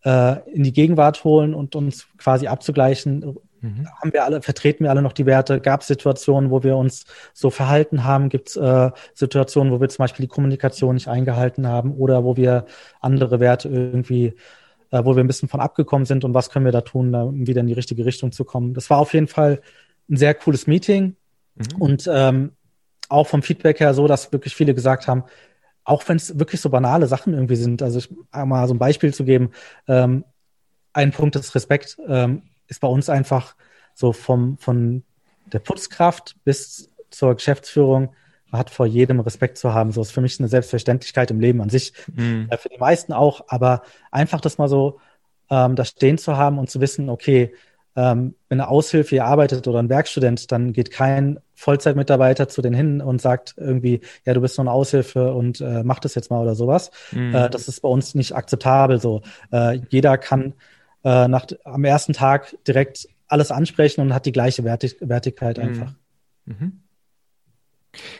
äh, 0.03 0.37
in 0.51 0.63
die 0.63 0.73
Gegenwart 0.73 1.23
holen 1.23 1.53
und 1.53 1.75
uns 1.75 2.07
quasi 2.17 2.47
abzugleichen. 2.47 3.37
Mhm. 3.61 3.87
Haben 4.01 4.13
wir 4.13 4.25
alle, 4.25 4.41
vertreten 4.41 4.83
wir 4.83 4.91
alle 4.91 5.01
noch 5.01 5.13
die 5.13 5.25
Werte? 5.25 5.61
Gab 5.61 5.81
es 5.81 5.87
Situationen, 5.87 6.51
wo 6.51 6.63
wir 6.63 6.75
uns 6.75 7.05
so 7.33 7.49
verhalten 7.49 8.03
haben? 8.03 8.29
Gibt 8.29 8.49
es 8.49 8.55
äh, 8.57 8.91
Situationen, 9.13 9.71
wo 9.71 9.79
wir 9.79 9.89
zum 9.89 10.03
Beispiel 10.03 10.25
die 10.25 10.31
Kommunikation 10.31 10.95
nicht 10.95 11.07
eingehalten 11.07 11.67
haben 11.67 11.93
oder 11.93 12.23
wo 12.23 12.35
wir 12.35 12.65
andere 12.99 13.39
Werte 13.39 13.69
irgendwie 13.69 14.35
äh, 14.91 15.03
wo 15.03 15.15
wir 15.15 15.23
ein 15.23 15.27
bisschen 15.27 15.49
von 15.49 15.59
abgekommen 15.59 16.05
sind 16.05 16.23
und 16.23 16.33
was 16.33 16.49
können 16.49 16.65
wir 16.65 16.71
da 16.71 16.81
tun, 16.81 17.13
um 17.15 17.47
wieder 17.47 17.61
in 17.61 17.67
die 17.67 17.73
richtige 17.73 18.05
Richtung 18.05 18.31
zu 18.31 18.45
kommen. 18.45 18.73
Das 18.73 18.89
war 18.89 18.99
auf 18.99 19.13
jeden 19.13 19.27
Fall 19.27 19.61
ein 20.09 20.17
sehr 20.17 20.33
cooles 20.33 20.67
Meeting 20.67 21.15
mhm. 21.55 21.81
und 21.81 22.09
ähm, 22.11 22.51
auch 23.09 23.27
vom 23.27 23.41
Feedback 23.41 23.79
her 23.79 23.93
so, 23.93 24.07
dass 24.07 24.31
wirklich 24.31 24.55
viele 24.55 24.73
gesagt 24.73 25.07
haben, 25.07 25.23
auch 25.83 26.07
wenn 26.07 26.17
es 26.17 26.37
wirklich 26.37 26.61
so 26.61 26.69
banale 26.69 27.07
Sachen 27.07 27.33
irgendwie 27.33 27.55
sind, 27.55 27.81
also 27.81 27.99
ich, 27.99 28.09
mal 28.31 28.67
so 28.67 28.73
ein 28.73 28.79
Beispiel 28.79 29.13
zu 29.13 29.25
geben, 29.25 29.51
ähm, 29.87 30.23
ein 30.93 31.11
Punkt 31.11 31.35
des 31.35 31.55
Respekt 31.55 31.97
ähm, 32.07 32.43
ist 32.67 32.81
bei 32.81 32.87
uns 32.87 33.09
einfach 33.09 33.55
so 33.93 34.13
vom, 34.13 34.57
von 34.57 35.03
der 35.51 35.59
Putzkraft 35.59 36.35
bis 36.43 36.89
zur 37.09 37.35
Geschäftsführung, 37.35 38.13
hat 38.51 38.69
vor 38.69 38.85
jedem 38.85 39.19
Respekt 39.19 39.57
zu 39.57 39.73
haben. 39.73 39.91
So 39.91 40.01
ist 40.01 40.11
für 40.11 40.21
mich 40.21 40.39
eine 40.39 40.47
Selbstverständlichkeit 40.47 41.31
im 41.31 41.39
Leben 41.39 41.61
an 41.61 41.69
sich. 41.69 41.93
Mhm. 42.13 42.47
Äh, 42.49 42.57
für 42.57 42.69
die 42.69 42.77
meisten 42.77 43.13
auch, 43.13 43.45
aber 43.47 43.83
einfach 44.11 44.41
das 44.41 44.57
mal 44.57 44.67
so 44.67 44.99
ähm, 45.49 45.75
da 45.75 45.85
stehen 45.85 46.17
zu 46.17 46.37
haben 46.37 46.57
und 46.57 46.69
zu 46.69 46.79
wissen, 46.81 47.09
okay, 47.09 47.53
ähm, 47.95 48.35
wenn 48.47 48.61
eine 48.61 48.69
Aushilfe 48.69 49.09
hier 49.09 49.25
arbeitet 49.25 49.67
oder 49.67 49.79
ein 49.79 49.89
Werkstudent, 49.89 50.51
dann 50.51 50.71
geht 50.71 50.91
kein 50.91 51.39
Vollzeitmitarbeiter 51.55 52.47
zu 52.47 52.61
denen 52.61 52.75
hin 52.75 53.01
und 53.01 53.21
sagt 53.21 53.55
irgendwie, 53.57 53.99
ja, 54.25 54.33
du 54.33 54.41
bist 54.41 54.57
nur 54.57 54.63
eine 54.63 54.71
Aushilfe 54.71 55.33
und 55.33 55.59
äh, 55.59 55.83
mach 55.83 55.99
das 55.99 56.15
jetzt 56.15 56.31
mal 56.31 56.41
oder 56.41 56.55
sowas. 56.55 56.91
Mhm. 57.11 57.35
Äh, 57.35 57.49
das 57.49 57.67
ist 57.67 57.81
bei 57.81 57.89
uns 57.89 58.15
nicht 58.15 58.33
akzeptabel 58.33 58.99
so. 59.01 59.21
Äh, 59.51 59.81
jeder 59.89 60.17
kann 60.17 60.53
äh, 61.03 61.27
nach, 61.27 61.47
am 61.65 61.83
ersten 61.83 62.13
Tag 62.13 62.55
direkt 62.65 63.09
alles 63.27 63.51
ansprechen 63.51 64.01
und 64.01 64.13
hat 64.13 64.25
die 64.25 64.31
gleiche 64.31 64.63
Wertig 64.63 64.95
Wertigkeit 65.01 65.57
mhm. 65.57 65.63
einfach. 65.63 65.93
Mhm. 66.45 66.81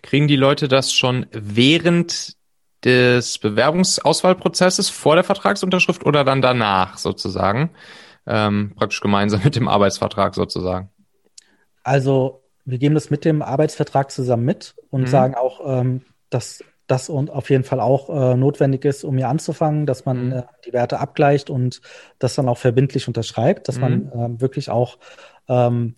Kriegen 0.02 0.28
die 0.28 0.36
Leute 0.36 0.68
das 0.68 0.94
schon 0.94 1.28
während 1.32 2.36
des 2.84 3.38
Bewerbungsauswahlprozesses 3.38 4.90
vor 4.90 5.16
der 5.16 5.24
Vertragsunterschrift 5.24 6.06
oder 6.06 6.24
dann 6.24 6.42
danach 6.42 6.98
sozusagen? 6.98 7.72
ähm, 8.28 8.74
praktisch 8.76 9.02
gemeinsam 9.02 9.42
mit 9.44 9.56
dem 9.56 9.68
Arbeitsvertrag 9.68 10.36
sozusagen? 10.36 10.90
Also 11.84 12.44
wir 12.66 12.78
geben 12.78 12.96
das 12.96 13.10
mit 13.10 13.26
dem 13.26 13.42
Arbeitsvertrag 13.42 14.12
zusammen 14.12 14.46
mit 14.46 14.76
und 14.90 15.02
mhm. 15.02 15.08
sagen 15.08 15.36
auch, 15.36 15.62
ähm, 15.66 16.02
dass 16.30 16.64
das 16.88 17.10
auf 17.10 17.50
jeden 17.50 17.64
Fall 17.64 17.80
auch 17.80 18.10
äh, 18.10 18.36
notwendig 18.36 18.84
ist, 18.84 19.04
um 19.04 19.18
hier 19.18 19.30
anzufangen, 19.30 19.86
dass 19.86 20.06
man 20.06 20.28
mhm. 20.28 20.34
äh, 20.34 20.44
die 20.66 20.74
Werte 20.74 21.00
abgleicht 21.00 21.50
und 21.50 21.82
das 22.20 22.36
dann 22.36 22.50
auch 22.50 22.58
verbindlich 22.58 23.08
unterschreibt, 23.08 23.68
dass 23.68 23.78
mhm. 23.78 23.82
man 23.82 24.12
äh, 24.12 24.42
wirklich 24.42 24.70
auch 24.70 24.98
ähm, 25.48 25.96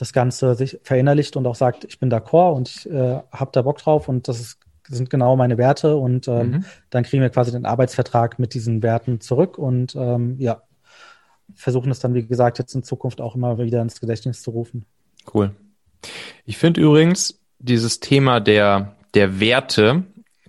das 0.00 0.14
Ganze 0.14 0.54
sich 0.54 0.78
verinnerlicht 0.82 1.36
und 1.36 1.46
auch 1.46 1.54
sagt, 1.54 1.84
ich 1.84 1.98
bin 1.98 2.10
d'accord 2.10 2.54
und 2.54 2.68
ich 2.68 2.90
äh, 2.90 3.20
habe 3.30 3.50
da 3.52 3.62
Bock 3.62 3.78
drauf 3.78 4.08
und 4.08 4.28
das 4.28 4.40
ist, 4.40 4.58
sind 4.88 5.10
genau 5.10 5.36
meine 5.36 5.58
Werte 5.58 5.96
und 5.96 6.26
ähm, 6.26 6.50
mhm. 6.50 6.64
dann 6.88 7.04
kriegen 7.04 7.22
wir 7.22 7.28
quasi 7.28 7.52
den 7.52 7.66
Arbeitsvertrag 7.66 8.38
mit 8.38 8.54
diesen 8.54 8.82
Werten 8.82 9.20
zurück 9.20 9.58
und 9.58 9.94
ähm, 9.94 10.36
ja, 10.38 10.62
versuchen 11.54 11.90
es 11.90 12.00
dann, 12.00 12.14
wie 12.14 12.26
gesagt, 12.26 12.58
jetzt 12.58 12.74
in 12.74 12.82
Zukunft 12.82 13.20
auch 13.20 13.34
immer 13.34 13.58
wieder 13.58 13.82
ins 13.82 14.00
Gedächtnis 14.00 14.40
zu 14.40 14.52
rufen. 14.52 14.86
Cool. 15.34 15.54
Ich 16.46 16.56
finde 16.56 16.80
übrigens 16.80 17.38
dieses 17.58 18.00
Thema 18.00 18.40
der, 18.40 18.96
der 19.12 19.38
Werte, 19.38 20.04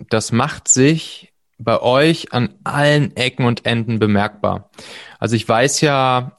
das 0.10 0.32
macht 0.32 0.70
sich 0.70 1.34
bei 1.58 1.82
euch 1.82 2.32
an 2.32 2.56
allen 2.64 3.16
Ecken 3.18 3.46
und 3.46 3.66
Enden 3.66 4.00
bemerkbar. 4.00 4.70
Also 5.20 5.36
ich 5.36 5.48
weiß 5.48 5.82
ja, 5.82 6.38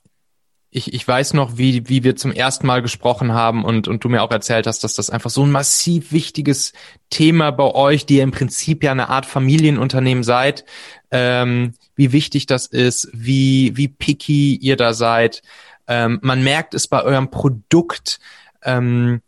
ich, 0.74 0.94
ich 0.94 1.06
weiß 1.06 1.34
noch, 1.34 1.58
wie, 1.58 1.86
wie 1.90 2.02
wir 2.02 2.16
zum 2.16 2.32
ersten 2.32 2.66
Mal 2.66 2.80
gesprochen 2.80 3.34
haben 3.34 3.62
und, 3.62 3.88
und 3.88 4.02
du 4.02 4.08
mir 4.08 4.22
auch 4.22 4.30
erzählt 4.30 4.66
hast, 4.66 4.82
dass 4.82 4.94
das 4.94 5.10
einfach 5.10 5.28
so 5.28 5.44
ein 5.44 5.50
massiv 5.50 6.12
wichtiges 6.12 6.72
Thema 7.10 7.50
bei 7.50 7.74
euch, 7.74 8.06
die 8.06 8.16
ihr 8.16 8.22
im 8.22 8.30
Prinzip 8.30 8.82
ja 8.82 8.90
eine 8.90 9.10
Art 9.10 9.26
Familienunternehmen 9.26 10.24
seid, 10.24 10.64
ähm, 11.10 11.74
wie 11.94 12.12
wichtig 12.12 12.46
das 12.46 12.66
ist, 12.66 13.10
wie, 13.12 13.76
wie 13.76 13.88
picky 13.88 14.56
ihr 14.56 14.76
da 14.76 14.94
seid. 14.94 15.42
Ähm, 15.86 16.20
man 16.22 16.42
merkt 16.42 16.72
es 16.72 16.88
bei 16.88 17.02
eurem 17.02 17.30
Produkt. 17.30 18.18
Ähm, 18.62 19.20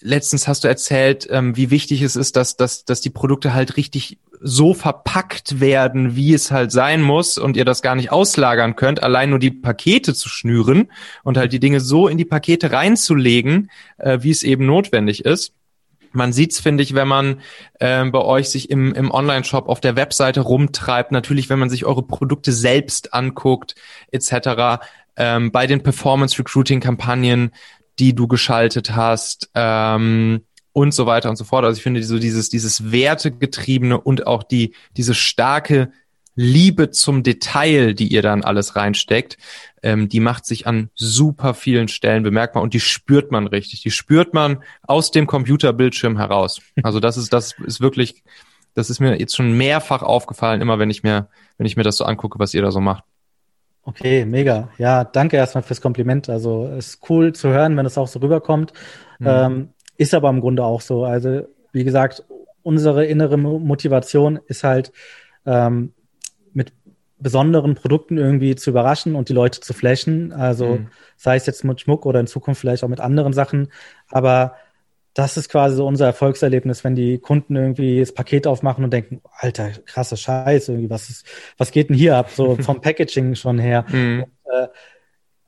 letztens 0.00 0.48
hast 0.48 0.64
du 0.64 0.68
erzählt, 0.68 1.28
ähm, 1.30 1.54
wie 1.54 1.70
wichtig 1.70 2.00
es 2.00 2.16
ist, 2.16 2.34
dass, 2.34 2.56
dass, 2.56 2.86
dass 2.86 3.02
die 3.02 3.10
Produkte 3.10 3.52
halt 3.52 3.76
richtig 3.76 4.16
so 4.40 4.74
verpackt 4.74 5.60
werden, 5.60 6.16
wie 6.16 6.34
es 6.34 6.50
halt 6.50 6.72
sein 6.72 7.02
muss 7.02 7.38
und 7.38 7.56
ihr 7.56 7.64
das 7.64 7.82
gar 7.82 7.94
nicht 7.94 8.12
auslagern 8.12 8.76
könnt, 8.76 9.02
allein 9.02 9.30
nur 9.30 9.38
die 9.38 9.50
Pakete 9.50 10.14
zu 10.14 10.28
schnüren 10.28 10.90
und 11.24 11.36
halt 11.36 11.52
die 11.52 11.60
Dinge 11.60 11.80
so 11.80 12.08
in 12.08 12.18
die 12.18 12.24
Pakete 12.24 12.72
reinzulegen, 12.72 13.70
äh, 13.98 14.18
wie 14.22 14.30
es 14.30 14.42
eben 14.42 14.66
notwendig 14.66 15.24
ist. 15.24 15.52
Man 16.12 16.32
sieht's, 16.32 16.60
finde 16.60 16.82
ich, 16.82 16.94
wenn 16.94 17.08
man 17.08 17.40
äh, 17.80 18.04
bei 18.06 18.20
euch 18.20 18.48
sich 18.48 18.70
im, 18.70 18.94
im 18.94 19.10
Online-Shop 19.10 19.68
auf 19.68 19.80
der 19.80 19.96
Webseite 19.96 20.40
rumtreibt. 20.40 21.12
Natürlich, 21.12 21.50
wenn 21.50 21.58
man 21.58 21.70
sich 21.70 21.84
eure 21.84 22.02
Produkte 22.02 22.52
selbst 22.52 23.12
anguckt, 23.12 23.74
etc. 24.10 24.82
Ähm, 25.16 25.52
bei 25.52 25.66
den 25.66 25.82
Performance-Recruiting-Kampagnen, 25.82 27.52
die 27.98 28.14
du 28.14 28.26
geschaltet 28.26 28.96
hast. 28.96 29.50
Ähm, 29.54 30.42
und 30.78 30.94
so 30.94 31.06
weiter 31.06 31.28
und 31.28 31.34
so 31.34 31.42
fort. 31.42 31.64
Also 31.64 31.76
ich 31.76 31.82
finde 31.82 32.00
so 32.04 32.20
dieses, 32.20 32.50
dieses 32.50 32.92
Wertegetriebene 32.92 34.00
und 34.00 34.28
auch 34.28 34.44
die, 34.44 34.74
diese 34.96 35.12
starke 35.12 35.90
Liebe 36.36 36.92
zum 36.92 37.24
Detail, 37.24 37.94
die 37.94 38.06
ihr 38.06 38.22
dann 38.22 38.44
alles 38.44 38.76
reinsteckt, 38.76 39.38
ähm, 39.82 40.08
die 40.08 40.20
macht 40.20 40.46
sich 40.46 40.68
an 40.68 40.88
super 40.94 41.54
vielen 41.54 41.88
Stellen 41.88 42.22
bemerkbar 42.22 42.62
und 42.62 42.74
die 42.74 42.80
spürt 42.80 43.32
man 43.32 43.48
richtig. 43.48 43.82
Die 43.82 43.90
spürt 43.90 44.34
man 44.34 44.62
aus 44.82 45.10
dem 45.10 45.26
Computerbildschirm 45.26 46.16
heraus. 46.16 46.60
Also 46.84 47.00
das 47.00 47.16
ist, 47.16 47.32
das 47.32 47.56
ist 47.66 47.80
wirklich, 47.80 48.22
das 48.74 48.88
ist 48.88 49.00
mir 49.00 49.18
jetzt 49.18 49.34
schon 49.34 49.56
mehrfach 49.56 50.02
aufgefallen, 50.02 50.60
immer 50.60 50.78
wenn 50.78 50.90
ich 50.90 51.02
mir, 51.02 51.26
wenn 51.56 51.66
ich 51.66 51.76
mir 51.76 51.82
das 51.82 51.96
so 51.96 52.04
angucke, 52.04 52.38
was 52.38 52.54
ihr 52.54 52.62
da 52.62 52.70
so 52.70 52.80
macht. 52.80 53.02
Okay, 53.82 54.24
mega. 54.24 54.68
Ja, 54.78 55.02
danke 55.02 55.36
erstmal 55.36 55.64
fürs 55.64 55.80
Kompliment. 55.80 56.28
Also 56.28 56.68
es 56.68 56.90
ist 56.90 57.10
cool 57.10 57.32
zu 57.32 57.48
hören, 57.48 57.76
wenn 57.76 57.86
es 57.86 57.98
auch 57.98 58.06
so 58.06 58.20
rüberkommt. 58.20 58.72
Mhm. 59.18 59.26
Ähm, 59.26 59.68
ist 59.98 60.14
aber 60.14 60.30
im 60.30 60.40
Grunde 60.40 60.64
auch 60.64 60.80
so. 60.80 61.04
Also 61.04 61.42
wie 61.72 61.84
gesagt, 61.84 62.24
unsere 62.62 63.04
innere 63.04 63.36
Motivation 63.36 64.40
ist 64.46 64.64
halt, 64.64 64.92
ähm, 65.44 65.92
mit 66.54 66.72
besonderen 67.18 67.74
Produkten 67.74 68.16
irgendwie 68.16 68.54
zu 68.54 68.70
überraschen 68.70 69.14
und 69.14 69.28
die 69.28 69.32
Leute 69.32 69.60
zu 69.60 69.72
flashen. 69.72 70.32
Also 70.32 70.66
mhm. 70.66 70.88
sei 71.16 71.36
es 71.36 71.46
jetzt 71.46 71.64
mit 71.64 71.80
Schmuck 71.80 72.06
oder 72.06 72.20
in 72.20 72.26
Zukunft 72.26 72.60
vielleicht 72.60 72.84
auch 72.84 72.88
mit 72.88 73.00
anderen 73.00 73.32
Sachen. 73.32 73.68
Aber 74.08 74.54
das 75.14 75.36
ist 75.36 75.48
quasi 75.48 75.74
so 75.74 75.86
unser 75.86 76.06
Erfolgserlebnis, 76.06 76.84
wenn 76.84 76.94
die 76.94 77.18
Kunden 77.18 77.56
irgendwie 77.56 77.98
das 77.98 78.12
Paket 78.12 78.46
aufmachen 78.46 78.84
und 78.84 78.92
denken, 78.92 79.20
alter, 79.32 79.70
krasse 79.84 80.16
Scheiß, 80.16 80.68
irgendwie, 80.68 80.90
was 80.90 81.10
ist, 81.10 81.26
was 81.56 81.72
geht 81.72 81.88
denn 81.88 81.96
hier 81.96 82.16
ab? 82.16 82.30
So 82.30 82.56
vom 82.60 82.80
Packaging 82.80 83.34
schon 83.34 83.58
her. 83.58 83.84
Mhm. 83.88 84.24
Und, 84.44 84.52
äh, 84.52 84.68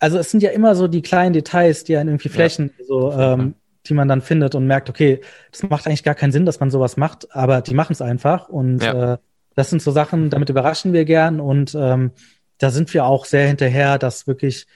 also 0.00 0.18
es 0.18 0.30
sind 0.30 0.42
ja 0.42 0.50
immer 0.50 0.74
so 0.74 0.88
die 0.88 1.02
kleinen 1.02 1.34
Details, 1.34 1.84
die 1.84 1.96
einen 1.96 2.08
irgendwie 2.08 2.30
flächen, 2.30 2.72
ja. 2.78 2.84
so, 2.84 3.12
ähm, 3.12 3.54
die 3.86 3.94
man 3.94 4.08
dann 4.08 4.20
findet 4.20 4.54
und 4.54 4.66
merkt, 4.66 4.90
okay, 4.90 5.20
das 5.52 5.62
macht 5.62 5.86
eigentlich 5.86 6.04
gar 6.04 6.14
keinen 6.14 6.32
Sinn, 6.32 6.46
dass 6.46 6.60
man 6.60 6.70
sowas 6.70 6.96
macht, 6.96 7.34
aber 7.34 7.60
die 7.62 7.74
machen 7.74 7.92
es 7.92 8.02
einfach. 8.02 8.48
Und 8.48 8.82
ja. 8.82 9.14
äh, 9.14 9.18
das 9.54 9.70
sind 9.70 9.82
so 9.82 9.90
Sachen, 9.90 10.30
damit 10.30 10.50
überraschen 10.50 10.92
wir 10.92 11.04
gern 11.04 11.40
und 11.40 11.74
ähm, 11.74 12.12
da 12.58 12.70
sind 12.70 12.92
wir 12.92 13.06
auch 13.06 13.24
sehr 13.24 13.46
hinterher, 13.46 13.98
dass 13.98 14.26
wirklich 14.26 14.66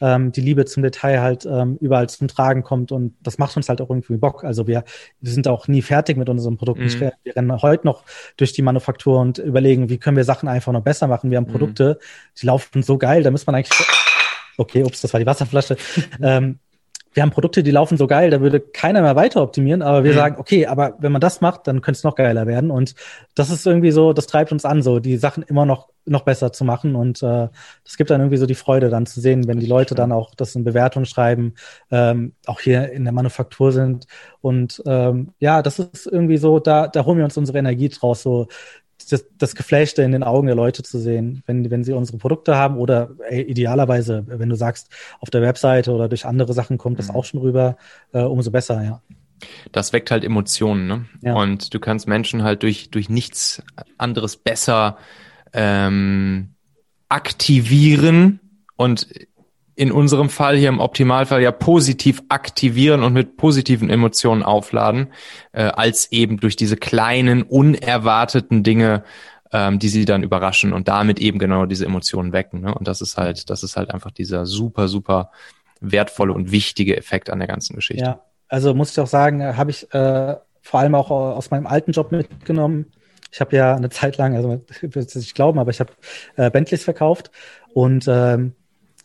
ähm, 0.00 0.32
die 0.32 0.40
Liebe 0.40 0.64
zum 0.64 0.82
Detail 0.82 1.20
halt 1.20 1.44
ähm, 1.44 1.76
überall 1.80 2.08
zum 2.08 2.28
Tragen 2.28 2.62
kommt 2.62 2.92
und 2.92 3.14
das 3.20 3.38
macht 3.38 3.56
uns 3.56 3.68
halt 3.68 3.80
auch 3.80 3.90
irgendwie 3.90 4.16
Bock. 4.16 4.44
Also 4.44 4.66
wir, 4.66 4.84
wir 5.20 5.32
sind 5.32 5.48
auch 5.48 5.68
nie 5.68 5.82
fertig 5.82 6.16
mit 6.16 6.28
unserem 6.28 6.56
Produkt. 6.56 6.80
Mhm. 6.80 7.00
Wir, 7.00 7.12
rennen 7.36 7.62
heute 7.62 7.86
noch 7.86 8.04
durch 8.36 8.52
die 8.52 8.62
Manufaktur 8.62 9.20
und 9.20 9.38
überlegen, 9.38 9.88
wie 9.90 9.98
können 9.98 10.16
wir 10.16 10.24
Sachen 10.24 10.48
einfach 10.48 10.72
noch 10.72 10.82
besser 10.82 11.08
machen. 11.08 11.30
Wir 11.30 11.38
haben 11.38 11.46
mhm. 11.46 11.52
Produkte, 11.52 11.98
mhm. 12.00 12.04
die 12.40 12.46
laufen 12.46 12.82
so 12.82 12.96
geil, 12.96 13.22
da 13.22 13.30
muss 13.30 13.46
man 13.46 13.56
eigentlich 13.56 13.78
Okay, 14.58 14.82
ups, 14.84 15.00
das 15.00 15.12
war 15.12 15.20
die 15.20 15.26
Wasserflasche. 15.26 15.76
ähm, 16.22 16.58
wir 17.14 17.22
haben 17.22 17.30
Produkte, 17.30 17.62
die 17.62 17.70
laufen 17.70 17.98
so 17.98 18.06
geil, 18.06 18.30
da 18.30 18.40
würde 18.40 18.60
keiner 18.60 19.02
mehr 19.02 19.16
weiter 19.16 19.42
optimieren, 19.42 19.82
aber 19.82 20.04
wir 20.04 20.12
mhm. 20.12 20.16
sagen, 20.16 20.36
okay, 20.38 20.66
aber 20.66 20.94
wenn 20.98 21.12
man 21.12 21.20
das 21.20 21.40
macht, 21.40 21.66
dann 21.66 21.80
könnte 21.80 21.98
es 21.98 22.04
noch 22.04 22.14
geiler 22.14 22.46
werden. 22.46 22.70
Und 22.70 22.94
das 23.34 23.50
ist 23.50 23.66
irgendwie 23.66 23.90
so, 23.90 24.12
das 24.12 24.26
treibt 24.26 24.52
uns 24.52 24.64
an, 24.64 24.82
so 24.82 24.98
die 24.98 25.16
Sachen 25.16 25.42
immer 25.42 25.66
noch, 25.66 25.88
noch 26.04 26.22
besser 26.22 26.52
zu 26.52 26.64
machen. 26.64 26.94
Und 26.96 27.22
äh, 27.22 27.48
das 27.84 27.96
gibt 27.96 28.10
dann 28.10 28.20
irgendwie 28.20 28.38
so 28.38 28.46
die 28.46 28.54
Freude, 28.54 28.88
dann 28.88 29.06
zu 29.06 29.20
sehen, 29.20 29.46
wenn 29.46 29.60
die 29.60 29.66
Leute 29.66 29.94
dann 29.94 30.10
auch 30.10 30.34
das 30.34 30.54
in 30.54 30.64
Bewertung 30.64 31.04
schreiben, 31.04 31.54
ähm, 31.90 32.32
auch 32.46 32.60
hier 32.60 32.90
in 32.92 33.04
der 33.04 33.12
Manufaktur 33.12 33.72
sind. 33.72 34.06
Und 34.40 34.82
ähm, 34.86 35.32
ja, 35.38 35.62
das 35.62 35.78
ist 35.78 36.06
irgendwie 36.06 36.38
so, 36.38 36.58
da, 36.58 36.88
da 36.88 37.04
holen 37.04 37.18
wir 37.18 37.24
uns 37.24 37.36
unsere 37.36 37.58
Energie 37.58 37.88
draus, 37.88 38.22
so 38.22 38.48
das, 39.06 39.24
das 39.38 39.54
Geflechte 39.54 40.02
in 40.02 40.12
den 40.12 40.22
Augen 40.22 40.46
der 40.46 40.56
Leute 40.56 40.82
zu 40.82 40.98
sehen, 40.98 41.42
wenn, 41.46 41.70
wenn 41.70 41.84
sie 41.84 41.92
unsere 41.92 42.18
Produkte 42.18 42.56
haben 42.56 42.76
oder 42.76 43.10
ey, 43.28 43.42
idealerweise, 43.42 44.24
wenn 44.26 44.48
du 44.48 44.56
sagst, 44.56 44.88
auf 45.20 45.30
der 45.30 45.42
Webseite 45.42 45.92
oder 45.92 46.08
durch 46.08 46.26
andere 46.26 46.52
Sachen 46.52 46.78
kommt 46.78 46.98
das 46.98 47.08
mhm. 47.08 47.14
auch 47.14 47.24
schon 47.24 47.40
rüber, 47.40 47.76
äh, 48.12 48.22
umso 48.22 48.50
besser, 48.50 48.82
ja. 48.82 49.02
Das 49.72 49.92
weckt 49.92 50.10
halt 50.10 50.24
Emotionen, 50.24 50.86
ne? 50.86 51.06
Ja. 51.20 51.34
Und 51.34 51.74
du 51.74 51.80
kannst 51.80 52.06
Menschen 52.06 52.44
halt 52.44 52.62
durch, 52.62 52.90
durch 52.90 53.08
nichts 53.08 53.62
anderes 53.98 54.36
besser 54.36 54.98
ähm, 55.52 56.54
aktivieren 57.08 58.40
und 58.76 59.08
in 59.74 59.90
unserem 59.90 60.28
Fall 60.28 60.56
hier 60.56 60.68
im 60.68 60.80
Optimalfall 60.80 61.42
ja 61.42 61.50
positiv 61.50 62.22
aktivieren 62.28 63.02
und 63.02 63.12
mit 63.12 63.36
positiven 63.36 63.88
Emotionen 63.88 64.42
aufladen, 64.42 65.08
äh, 65.52 65.62
als 65.62 66.12
eben 66.12 66.38
durch 66.38 66.56
diese 66.56 66.76
kleinen, 66.76 67.42
unerwarteten 67.42 68.62
Dinge, 68.62 69.04
ähm, 69.52 69.78
die 69.78 69.88
sie 69.88 70.04
dann 70.04 70.22
überraschen 70.22 70.72
und 70.72 70.88
damit 70.88 71.20
eben 71.20 71.38
genau 71.38 71.66
diese 71.66 71.86
Emotionen 71.86 72.32
wecken. 72.32 72.60
Ne? 72.60 72.74
Und 72.74 72.86
das 72.86 73.00
ist 73.00 73.16
halt, 73.16 73.48
das 73.48 73.62
ist 73.62 73.76
halt 73.76 73.92
einfach 73.92 74.10
dieser 74.10 74.46
super, 74.46 74.88
super 74.88 75.30
wertvolle 75.80 76.32
und 76.32 76.52
wichtige 76.52 76.96
Effekt 76.96 77.30
an 77.30 77.38
der 77.38 77.48
ganzen 77.48 77.74
Geschichte. 77.74 78.04
Ja, 78.04 78.20
also 78.48 78.74
muss 78.74 78.92
ich 78.92 79.00
auch 79.00 79.06
sagen, 79.06 79.40
äh, 79.40 79.54
habe 79.54 79.70
ich 79.70 79.92
äh, 79.94 80.36
vor 80.60 80.80
allem 80.80 80.94
auch 80.94 81.10
aus 81.10 81.50
meinem 81.50 81.66
alten 81.66 81.92
Job 81.92 82.12
mitgenommen. 82.12 82.92
Ich 83.32 83.40
habe 83.40 83.56
ja 83.56 83.74
eine 83.74 83.88
Zeit 83.88 84.18
lang, 84.18 84.36
also 84.36 84.62
ich 85.20 85.34
glauben, 85.34 85.58
aber 85.58 85.70
ich 85.70 85.80
habe 85.80 85.92
äh, 86.36 86.50
Bentleys 86.50 86.84
verkauft 86.84 87.30
und 87.72 88.06
ähm, 88.06 88.54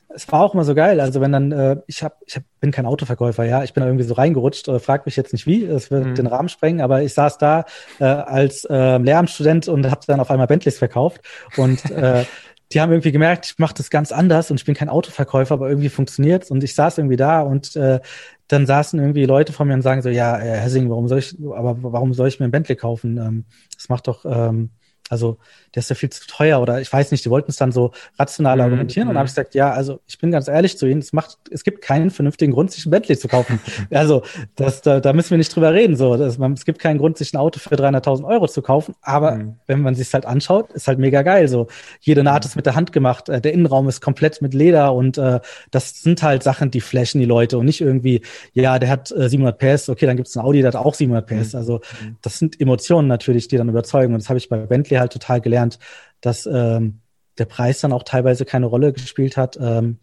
es 0.10 0.32
war 0.32 0.42
auch 0.42 0.54
immer 0.54 0.64
so 0.64 0.74
geil. 0.74 1.00
Also 1.00 1.22
wenn 1.22 1.32
dann, 1.32 1.52
äh, 1.52 1.78
ich 1.88 2.04
hab, 2.04 2.22
ich 2.26 2.36
hab, 2.36 2.44
bin 2.60 2.72
kein 2.72 2.86
Autoverkäufer, 2.86 3.44
ja, 3.44 3.64
ich 3.64 3.74
bin 3.74 3.82
da 3.82 3.88
irgendwie 3.88 4.06
so 4.06 4.14
reingerutscht, 4.14 4.68
äh, 4.68 4.80
frag 4.80 5.06
mich 5.06 5.16
jetzt 5.16 5.34
nicht 5.34 5.48
wie, 5.48 5.66
es 5.66 5.92
wird 5.92 6.06
mhm. 6.06 6.16
den 6.16 6.28
Rahmen 6.28 6.50
sprengen, 6.50 6.82
aber 6.82 7.02
ich 7.02 7.14
saß 7.14 7.38
da 7.38 7.66
äh, 8.00 8.06
als 8.06 8.66
äh, 8.66 8.98
Lehramtsstudent 8.98 9.68
und 9.68 9.90
habe 9.90 10.02
dann 10.08 10.20
auf 10.20 10.32
einmal 10.32 10.48
Bentleys 10.48 10.78
verkauft 10.78 11.22
und 11.58 11.90
äh, 11.92 12.26
die 12.74 12.82
haben 12.82 12.92
irgendwie 12.92 13.12
gemerkt, 13.12 13.46
ich 13.46 13.60
mache 13.60 13.76
das 13.76 13.90
ganz 13.90 14.12
anders 14.12 14.52
und 14.52 14.60
ich 14.60 14.66
bin 14.66 14.76
kein 14.76 14.90
Autoverkäufer, 14.90 15.54
aber 15.54 15.70
irgendwie 15.70 15.90
funktioniert's 15.90 16.52
und 16.52 16.64
ich 16.64 16.76
saß 16.76 16.98
irgendwie 16.98 17.16
da 17.16 17.42
und 17.42 17.76
äh, 17.76 18.00
dann 18.48 18.66
saßen 18.66 19.00
irgendwie 19.00 19.26
Leute 19.26 19.54
vor 19.54 19.66
mir 19.66 19.74
und 19.74 19.82
sagen 19.82 20.02
so, 20.02 20.10
ja, 20.10 20.38
Herr 20.38 20.58
Hessing, 20.58 20.90
warum 20.90 21.08
soll 21.08 21.20
ich, 21.20 21.36
aber 21.40 21.78
warum 21.80 22.14
soll 22.14 22.28
ich 22.28 22.40
mir 22.40 22.46
ein 22.46 22.52
Bentley 22.52 22.76
kaufen? 22.76 23.18
Ähm, 23.18 23.46
das 23.76 23.90
macht 23.90 24.08
doch 24.08 24.26
ähm, 24.26 24.72
also 25.10 25.38
der 25.76 25.82
ist 25.82 25.90
ja 25.90 25.96
viel 25.96 26.10
zu 26.10 26.26
teuer 26.28 26.62
oder 26.62 26.82
ich 26.82 26.92
weiß 26.92 27.12
nicht, 27.12 27.24
die 27.24 27.30
wollten 27.30 27.52
es 27.52 27.58
dann 27.58 27.72
so 27.72 27.92
rational 28.18 28.58
mhm. 28.58 28.64
argumentieren 28.64 29.08
und 29.08 29.14
dann 29.14 29.20
habe 29.20 29.28
ich 29.28 29.36
gesagt, 29.36 29.56
ja, 29.56 29.72
also 29.72 30.00
ich 30.08 30.18
bin 30.18 30.32
ganz 30.32 30.48
ehrlich 30.48 30.78
zu 30.78 30.86
Ihnen, 30.86 31.00
es 31.00 31.14
macht, 31.14 31.38
es 31.52 31.64
gibt 31.64 31.82
keinen 31.82 32.10
vernünftigen 32.10 32.54
Grund, 32.54 32.72
sich 32.72 32.86
ein 32.86 32.92
Bentley 32.92 33.18
zu 33.18 33.28
kaufen. 33.28 33.60
also 33.92 34.24
das, 34.56 34.82
da, 34.82 35.00
da 35.00 35.14
müssen 35.14 35.32
wir 35.32 35.38
nicht 35.38 35.56
drüber 35.56 35.74
reden. 35.74 35.96
So, 35.96 36.18
das, 36.18 36.38
man, 36.38 36.54
es 36.54 36.66
gibt 36.66 36.80
keinen 36.80 36.98
Grund, 36.98 37.18
sich 37.18 37.34
ein 37.34 37.38
Auto 37.38 37.60
für 37.60 37.76
300.000 37.76 38.26
Euro 38.26 38.48
zu 38.48 38.62
kaufen, 38.62 38.96
aber 39.02 39.36
mhm. 39.36 39.56
wenn 39.68 39.82
man 39.82 39.96
sich 39.96 40.14
halt 40.14 40.26
anschaut, 40.26 40.72
ist 40.74 40.88
halt 40.88 41.00
mega 41.00 41.22
geil. 41.22 41.48
So 41.48 41.68
jede 42.02 42.24
Naht 42.24 42.46
ist 42.46 42.56
mit 42.56 42.66
der 42.66 42.76
Hand 42.76 42.92
gemacht, 42.92 43.30
äh, 43.30 43.42
der 43.42 43.54
Innenraum 43.54 43.88
ist 43.88 44.02
komplett 44.02 44.42
mit 44.42 44.54
Leder 44.54 44.94
und 44.94 45.18
äh, 45.18 45.40
das 45.72 46.02
sind 46.02 46.24
halt 46.24 46.44
Sachen, 46.44 46.72
die 46.72 46.82
flashen 46.82 47.20
die 47.20 47.26
Leute 47.26 47.58
und 47.58 47.66
nicht 47.66 47.82
irgendwie, 47.82 48.22
ja, 48.54 48.80
der 48.80 48.90
hat 48.90 49.12
äh, 49.12 49.30
700 49.30 49.58
PS, 49.58 49.90
okay, 49.90 50.06
dann 50.06 50.18
gibt 50.18 50.28
es 50.28 50.38
einen 50.38 50.46
Audi, 50.46 50.62
der 50.62 50.70
hat 50.70 50.76
auch 50.76 50.94
700 50.94 51.26
PS. 51.26 51.54
Mhm. 51.54 51.60
Also 51.60 51.74
mhm. 52.02 52.18
das 52.22 52.40
sind 52.40 52.60
Emotionen 52.60 53.08
natürlich, 53.08 53.48
die 53.48 53.58
dann 53.58 53.70
überzeugen 53.70 54.14
und 54.14 54.22
das 54.22 54.30
habe 54.30 54.38
ich 54.38 54.50
bei 54.50 54.58
Bentley 54.58 54.97
halt 55.00 55.14
total 55.14 55.42
gelernt 55.42 55.80
dass 56.22 56.46
ähm, 56.46 57.00
der 57.38 57.46
Preis 57.46 57.82
dann 57.82 57.94
auch 57.94 58.04
teilweise 58.04 58.46
keine 58.46 58.66
Rolle 58.66 58.94
gespielt 58.94 59.38
hat. 59.38 59.58
Ähm, 59.62 60.00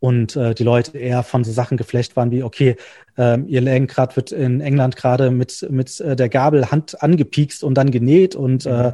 und 0.00 0.36
äh, 0.36 0.54
die 0.54 0.62
Leute 0.62 0.96
eher 0.96 1.24
von 1.24 1.42
so 1.42 1.50
Sachen 1.50 1.76
geflecht 1.76 2.14
waren 2.14 2.30
wie, 2.30 2.44
okay, 2.44 2.76
ähm, 3.16 3.46
ihr 3.48 3.60
Lenkrad 3.60 4.14
wird 4.14 4.30
in 4.30 4.60
England 4.60 4.94
gerade 4.94 5.32
mit, 5.32 5.66
mit 5.70 5.98
äh, 6.00 6.14
der 6.14 6.28
Gabel 6.28 6.70
Hand 6.70 7.02
angepiekst 7.02 7.64
und 7.64 7.74
dann 7.74 7.90
genäht 7.90 8.36
und 8.36 8.64
mhm. 8.64 8.72
äh, 8.72 8.92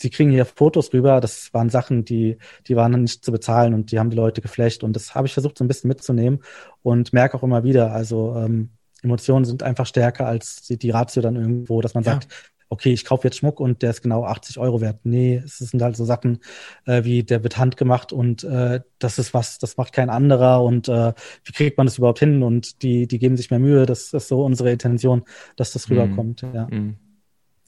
sie 0.00 0.08
kriegen 0.08 0.30
hier 0.30 0.46
Fotos 0.46 0.94
rüber. 0.94 1.20
Das 1.20 1.52
waren 1.52 1.68
Sachen, 1.68 2.06
die, 2.06 2.38
die 2.68 2.76
waren 2.76 3.02
nicht 3.02 3.22
zu 3.22 3.32
bezahlen 3.32 3.74
und 3.74 3.92
die 3.92 3.98
haben 3.98 4.08
die 4.08 4.16
Leute 4.16 4.40
geflecht. 4.40 4.82
Und 4.82 4.94
das 4.94 5.14
habe 5.14 5.26
ich 5.26 5.34
versucht, 5.34 5.58
so 5.58 5.64
ein 5.64 5.68
bisschen 5.68 5.88
mitzunehmen 5.88 6.42
und 6.82 7.12
merke 7.12 7.36
auch 7.36 7.42
immer 7.42 7.62
wieder, 7.62 7.92
also 7.92 8.34
ähm, 8.36 8.70
Emotionen 9.02 9.44
sind 9.44 9.62
einfach 9.62 9.84
stärker 9.84 10.26
als 10.26 10.62
die, 10.62 10.78
die 10.78 10.90
Ratio 10.90 11.20
dann 11.20 11.36
irgendwo, 11.36 11.82
dass 11.82 11.92
man 11.92 12.02
ja. 12.04 12.12
sagt, 12.12 12.28
okay, 12.68 12.92
ich 12.92 13.04
kaufe 13.04 13.26
jetzt 13.26 13.38
Schmuck 13.38 13.60
und 13.60 13.82
der 13.82 13.90
ist 13.90 14.02
genau 14.02 14.24
80 14.24 14.58
Euro 14.58 14.80
wert. 14.80 15.00
Nee, 15.04 15.42
es 15.44 15.58
sind 15.58 15.82
halt 15.82 15.96
so 15.96 16.04
Sachen 16.04 16.40
äh, 16.84 17.04
wie, 17.04 17.22
der 17.22 17.42
wird 17.42 17.58
handgemacht 17.58 18.12
und 18.12 18.44
äh, 18.44 18.80
das 18.98 19.18
ist 19.18 19.34
was, 19.34 19.58
das 19.58 19.76
macht 19.76 19.92
kein 19.92 20.10
anderer 20.10 20.62
und 20.62 20.88
äh, 20.88 21.12
wie 21.44 21.52
kriegt 21.52 21.78
man 21.78 21.86
das 21.86 21.98
überhaupt 21.98 22.18
hin? 22.18 22.42
Und 22.42 22.82
die, 22.82 23.06
die 23.06 23.18
geben 23.18 23.36
sich 23.36 23.50
mehr 23.50 23.60
Mühe, 23.60 23.86
das 23.86 24.12
ist 24.12 24.28
so 24.28 24.44
unsere 24.44 24.72
Intention, 24.72 25.24
dass 25.56 25.72
das 25.72 25.88
mhm. 25.88 25.98
rüberkommt. 25.98 26.42
Mm. 26.42 26.54
Ja. 26.54 26.66
Mm. 26.66 26.96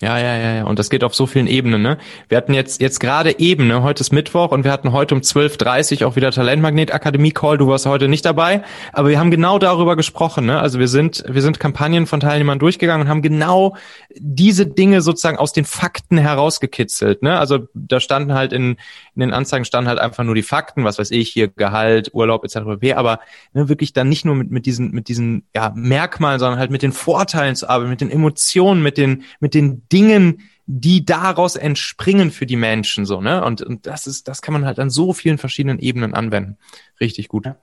Ja, 0.01 0.17
ja, 0.17 0.37
ja, 0.37 0.55
ja. 0.55 0.65
Und 0.65 0.79
das 0.79 0.91
geht 0.91 1.03
auf 1.03 1.13
so 1.13 1.27
vielen 1.27 1.49
Ebenen, 1.49 1.83
ne? 1.83 1.99
Wir 2.29 2.39
hatten 2.39 2.55
jetzt, 2.55 2.81
jetzt 2.81 3.01
gerade 3.01 3.41
eben, 3.41 3.67
ne? 3.67 3.83
Heute 3.83 4.01
ist 4.01 4.13
Mittwoch 4.13 4.53
und 4.53 4.63
wir 4.63 4.71
hatten 4.71 4.93
heute 4.93 5.17
um 5.17 5.23
12.30 5.23 6.03
Uhr 6.03 6.09
auch 6.09 6.15
wieder 6.15 6.31
Talentmagnet 6.31 6.95
Akademie 6.95 7.33
Call. 7.33 7.59
Du 7.59 7.67
warst 7.67 7.85
heute 7.85 8.07
nicht 8.07 8.25
dabei. 8.25 8.63
Aber 8.93 9.09
wir 9.09 9.19
haben 9.19 9.33
genau 9.33 9.59
darüber 9.59 9.97
gesprochen, 9.97 10.47
ne? 10.47 10.61
Also 10.61 10.79
wir 10.79 10.87
sind, 10.87 11.25
wir 11.27 11.43
sind 11.43 11.59
Kampagnen 11.59 12.07
von 12.07 12.21
Teilnehmern 12.21 12.61
durchgegangen 12.61 13.07
und 13.07 13.09
haben 13.09 13.23
genau 13.23 13.77
diese 14.15 14.67
Dinge 14.67 15.01
sozusagen 15.01 15.37
aus 15.37 15.53
den 15.53 15.65
Fakten 15.65 16.17
herausgekitzelt, 16.17 17.23
ne? 17.23 17.37
Also 17.37 17.67
da 17.75 17.99
standen 17.99 18.35
halt 18.35 18.53
in, 18.53 18.77
in 19.17 19.21
den 19.21 19.33
Anzeigen 19.33 19.65
standen 19.65 19.89
halt 19.89 19.99
einfach 19.99 20.23
nur 20.23 20.37
die 20.37 20.43
Fakten, 20.43 20.85
was 20.85 21.01
weiß 21.01 21.11
ich, 21.11 21.29
hier 21.31 21.49
Gehalt, 21.49 22.11
Urlaub, 22.13 22.45
etc. 22.45 22.59
Aber 22.95 23.19
ne, 23.53 23.69
wirklich 23.69 23.95
dann 23.95 24.09
nicht 24.09 24.25
nur 24.25 24.37
mit, 24.37 24.53
mit 24.53 24.65
diesen, 24.65 24.93
mit 24.93 25.09
diesen, 25.09 25.43
ja, 25.57 25.73
Merkmalen, 25.75 26.39
sondern 26.39 26.61
halt 26.61 26.71
mit 26.71 26.83
den 26.83 26.93
Vorteilen 26.93 27.57
zu 27.57 27.69
arbeiten, 27.69 27.91
mit 27.91 28.01
den 28.01 28.13
Emotionen, 28.13 28.81
mit 28.81 28.97
den, 28.97 29.25
mit 29.41 29.55
den 29.55 29.88
Dingen, 29.93 30.43
die 30.67 31.05
daraus 31.05 31.57
entspringen 31.57 32.31
für 32.31 32.47
die 32.47 32.57
Menschen, 32.57 33.07
so, 33.07 33.21
ne? 33.21 33.45
Und, 33.45 33.63
und 33.63 33.87
das 33.87 34.07
ist, 34.07 34.29
das 34.29 34.43
kann 34.43 34.53
man 34.53 34.67
halt 34.67 34.79
an 34.79 34.91
so 34.91 35.13
vielen 35.13 35.39
verschiedenen 35.39 35.79
Ebenen 35.79 36.15
anwenden. 36.15 36.59
Richtig 37.01 37.29
gut. 37.29 37.47
Ja. 37.47 37.57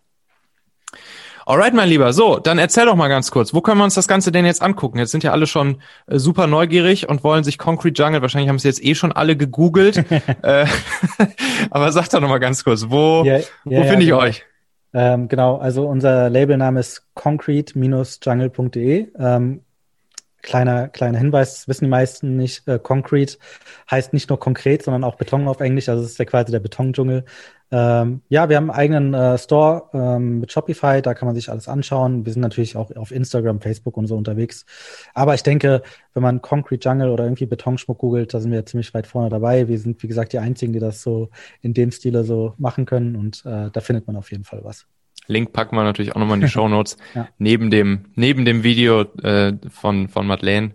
Alright, 1.47 1.75
mein 1.75 1.89
Lieber. 1.89 2.11
So, 2.11 2.39
dann 2.39 2.57
erzähl 2.57 2.87
doch 2.87 2.95
mal 2.95 3.07
ganz 3.07 3.29
kurz, 3.29 3.53
wo 3.53 3.61
können 3.61 3.77
wir 3.77 3.83
uns 3.83 3.93
das 3.93 4.07
Ganze 4.07 4.31
denn 4.31 4.45
jetzt 4.45 4.63
angucken? 4.63 4.97
Jetzt 4.97 5.11
sind 5.11 5.23
ja 5.23 5.31
alle 5.31 5.45
schon 5.45 5.77
äh, 6.07 6.17
super 6.17 6.47
neugierig 6.47 7.07
und 7.07 7.23
wollen 7.23 7.43
sich 7.43 7.59
Concrete 7.59 8.01
Jungle, 8.01 8.23
wahrscheinlich 8.23 8.49
haben 8.49 8.57
sie 8.57 8.67
jetzt 8.67 8.83
eh 8.83 8.95
schon 8.95 9.11
alle 9.11 9.37
gegoogelt. 9.37 9.97
äh, 10.41 10.65
aber 11.69 11.91
sag 11.91 12.09
doch 12.09 12.19
noch 12.19 12.29
mal 12.29 12.39
ganz 12.39 12.63
kurz, 12.63 12.87
wo, 12.89 13.23
ja, 13.23 13.37
ja, 13.37 13.43
wo 13.65 13.83
finde 13.83 14.01
ich 14.01 14.09
genau. 14.09 14.21
euch? 14.21 14.43
Ähm, 14.95 15.27
genau, 15.27 15.57
also 15.57 15.87
unser 15.87 16.31
Labelname 16.31 16.79
ist 16.79 17.05
concrete-jungle.de. 17.13 19.07
Ähm, 19.19 19.61
kleiner, 20.45 20.87
kleiner 20.87 21.17
Hinweis, 21.17 21.67
wissen 21.67 21.85
die 21.85 21.89
meisten 21.89 22.37
nicht. 22.37 22.67
Äh, 22.67 22.79
Concrete 22.79 23.37
heißt 23.91 24.13
nicht 24.13 24.29
nur 24.29 24.39
konkret, 24.39 24.83
sondern 24.83 25.03
auch 25.03 25.15
Beton 25.15 25.47
auf 25.47 25.59
Englisch. 25.59 25.89
Also 25.89 26.03
es 26.03 26.11
ist 26.11 26.19
ja 26.19 26.25
quasi 26.25 26.51
der 26.51 26.59
Betondschungel. 26.59 27.25
Ähm, 27.71 28.21
ja, 28.29 28.47
wir 28.47 28.57
haben 28.57 28.69
einen 28.69 28.79
eigenen 28.79 29.13
äh, 29.13 29.37
Store 29.37 29.89
ähm, 29.93 30.39
mit 30.39 30.51
Shopify, 30.51 31.01
da 31.01 31.15
kann 31.15 31.25
man 31.25 31.35
sich 31.35 31.49
alles 31.49 31.67
anschauen. 31.67 32.25
Wir 32.25 32.31
sind 32.31 32.43
natürlich 32.43 32.77
auch 32.77 32.95
auf 32.95 33.11
Instagram, 33.11 33.59
Facebook 33.59 33.97
und 33.97 34.07
so 34.07 34.15
unterwegs. 34.15 34.65
Aber 35.13 35.33
ich 35.33 35.43
denke, 35.43 35.81
wenn 36.13 36.23
man 36.23 36.41
Concrete 36.41 36.87
Jungle 36.87 37.09
oder 37.09 37.23
irgendwie 37.23 37.47
Betonschmuck 37.47 37.97
googelt, 37.97 38.33
da 38.33 38.39
sind 38.39 38.51
wir 38.51 38.65
ziemlich 38.65 38.93
weit 38.93 39.07
vorne 39.07 39.29
dabei. 39.29 39.67
Wir 39.67 39.79
sind, 39.79 40.01
wie 40.03 40.07
gesagt, 40.07 40.33
die 40.33 40.39
einzigen, 40.39 40.73
die 40.73 40.79
das 40.79 41.01
so 41.01 41.29
in 41.61 41.73
dem 41.73 41.91
Stile 41.91 42.23
so 42.23 42.53
machen 42.57 42.85
können 42.85 43.15
und 43.15 43.43
äh, 43.45 43.71
da 43.71 43.81
findet 43.81 44.07
man 44.07 44.15
auf 44.15 44.31
jeden 44.31 44.43
Fall 44.43 44.63
was. 44.63 44.87
Link 45.27 45.53
packen 45.53 45.75
wir 45.75 45.83
natürlich 45.83 46.15
auch 46.15 46.19
nochmal 46.19 46.37
in 46.37 46.41
die 46.41 46.49
Show 46.51 46.67
Notes 46.67 46.97
ja. 47.13 47.27
neben 47.37 47.71
dem 47.71 48.05
neben 48.15 48.45
dem 48.45 48.63
Video 48.63 49.01
äh, 49.23 49.53
von 49.69 50.09
von 50.09 50.27
Madeleine. 50.27 50.71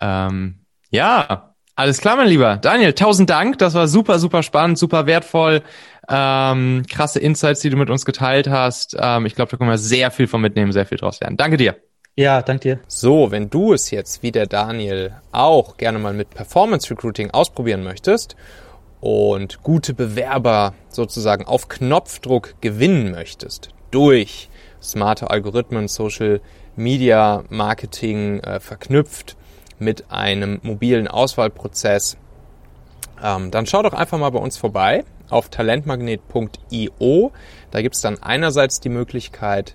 Ähm, 0.00 0.60
ja, 0.90 1.54
alles 1.74 2.00
klar, 2.00 2.16
mein 2.16 2.28
Lieber. 2.28 2.58
Daniel, 2.58 2.92
tausend 2.92 3.30
Dank. 3.30 3.58
Das 3.58 3.74
war 3.74 3.88
super, 3.88 4.18
super 4.18 4.42
spannend, 4.42 4.78
super 4.78 5.06
wertvoll. 5.06 5.62
Ähm, 6.08 6.84
krasse 6.90 7.18
Insights, 7.18 7.60
die 7.60 7.70
du 7.70 7.76
mit 7.76 7.88
uns 7.88 8.04
geteilt 8.04 8.48
hast. 8.48 8.96
Ähm, 8.98 9.24
ich 9.24 9.34
glaube, 9.34 9.50
da 9.50 9.56
können 9.56 9.70
wir 9.70 9.78
sehr 9.78 10.10
viel 10.10 10.26
von 10.26 10.40
mitnehmen, 10.40 10.72
sehr 10.72 10.84
viel 10.84 10.98
draus 10.98 11.20
lernen. 11.20 11.36
Danke 11.36 11.56
dir. 11.56 11.76
Ja, 12.14 12.42
danke 12.42 12.62
dir. 12.62 12.80
So, 12.88 13.30
wenn 13.30 13.48
du 13.48 13.72
es 13.72 13.90
jetzt 13.90 14.22
wie 14.22 14.32
der 14.32 14.46
Daniel 14.46 15.12
auch 15.32 15.78
gerne 15.78 15.98
mal 15.98 16.12
mit 16.12 16.28
Performance 16.30 16.90
Recruiting 16.90 17.30
ausprobieren 17.30 17.82
möchtest 17.82 18.36
und 19.02 19.64
gute 19.64 19.94
Bewerber 19.94 20.74
sozusagen 20.88 21.44
auf 21.44 21.68
Knopfdruck 21.68 22.54
gewinnen 22.60 23.10
möchtest 23.10 23.70
durch 23.90 24.48
smarte 24.80 25.28
Algorithmen, 25.28 25.88
Social 25.88 26.40
Media 26.76 27.42
Marketing 27.50 28.38
äh, 28.40 28.60
verknüpft 28.60 29.36
mit 29.80 30.10
einem 30.10 30.60
mobilen 30.62 31.08
Auswahlprozess, 31.08 32.16
ähm, 33.22 33.50
dann 33.50 33.66
schau 33.66 33.82
doch 33.82 33.92
einfach 33.92 34.18
mal 34.18 34.30
bei 34.30 34.38
uns 34.38 34.56
vorbei 34.56 35.04
auf 35.28 35.48
talentmagnet.io. 35.48 37.32
Da 37.72 37.82
gibt 37.82 37.96
es 37.96 38.00
dann 38.02 38.22
einerseits 38.22 38.78
die 38.78 38.88
Möglichkeit, 38.88 39.74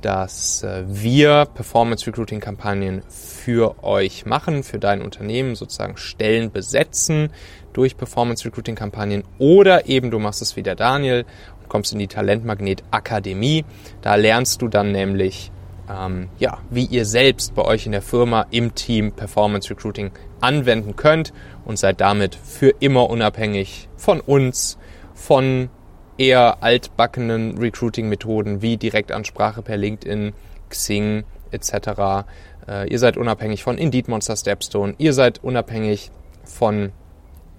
dass 0.00 0.62
äh, 0.62 0.84
wir 0.86 1.46
Performance 1.54 2.06
Recruiting 2.06 2.40
Kampagnen 2.40 3.02
für 3.08 3.82
euch 3.84 4.26
machen, 4.26 4.62
für 4.62 4.78
dein 4.78 5.02
Unternehmen 5.02 5.54
sozusagen 5.54 5.96
Stellen 5.96 6.50
besetzen 6.50 7.30
durch 7.72 7.96
Performance 7.96 8.44
Recruiting 8.44 8.74
Kampagnen 8.74 9.24
oder 9.38 9.86
eben 9.88 10.10
du 10.10 10.18
machst 10.18 10.42
es 10.42 10.56
wie 10.56 10.62
der 10.62 10.74
Daniel 10.74 11.24
und 11.60 11.68
kommst 11.68 11.92
in 11.92 11.98
die 11.98 12.08
Talentmagnet 12.08 12.82
Akademie. 12.90 13.64
Da 14.00 14.14
lernst 14.14 14.62
du 14.62 14.68
dann 14.68 14.92
nämlich 14.92 15.50
ähm, 15.88 16.28
ja, 16.38 16.58
wie 16.70 16.84
ihr 16.84 17.04
selbst 17.04 17.54
bei 17.54 17.62
euch 17.62 17.86
in 17.86 17.92
der 17.92 18.02
Firma 18.02 18.46
im 18.50 18.74
Team 18.74 19.12
Performance 19.12 19.70
Recruiting 19.70 20.10
anwenden 20.40 20.96
könnt 20.96 21.32
und 21.64 21.78
seid 21.78 22.00
damit 22.00 22.34
für 22.34 22.74
immer 22.80 23.10
unabhängig 23.10 23.88
von 23.96 24.20
uns, 24.20 24.78
von 25.14 25.70
eher 26.18 26.62
altbackenen 26.62 27.58
Recruiting-Methoden 27.58 28.62
wie 28.62 28.76
Direktansprache 28.76 29.62
per 29.62 29.76
LinkedIn, 29.76 30.32
Xing 30.68 31.24
etc. 31.50 32.26
Äh, 32.68 32.90
ihr 32.90 32.98
seid 32.98 33.16
unabhängig 33.16 33.62
von 33.62 33.78
Indeed 33.78 34.08
Monster 34.08 34.36
Stepstone, 34.36 34.94
ihr 34.98 35.12
seid 35.12 35.42
unabhängig 35.42 36.10
von 36.44 36.92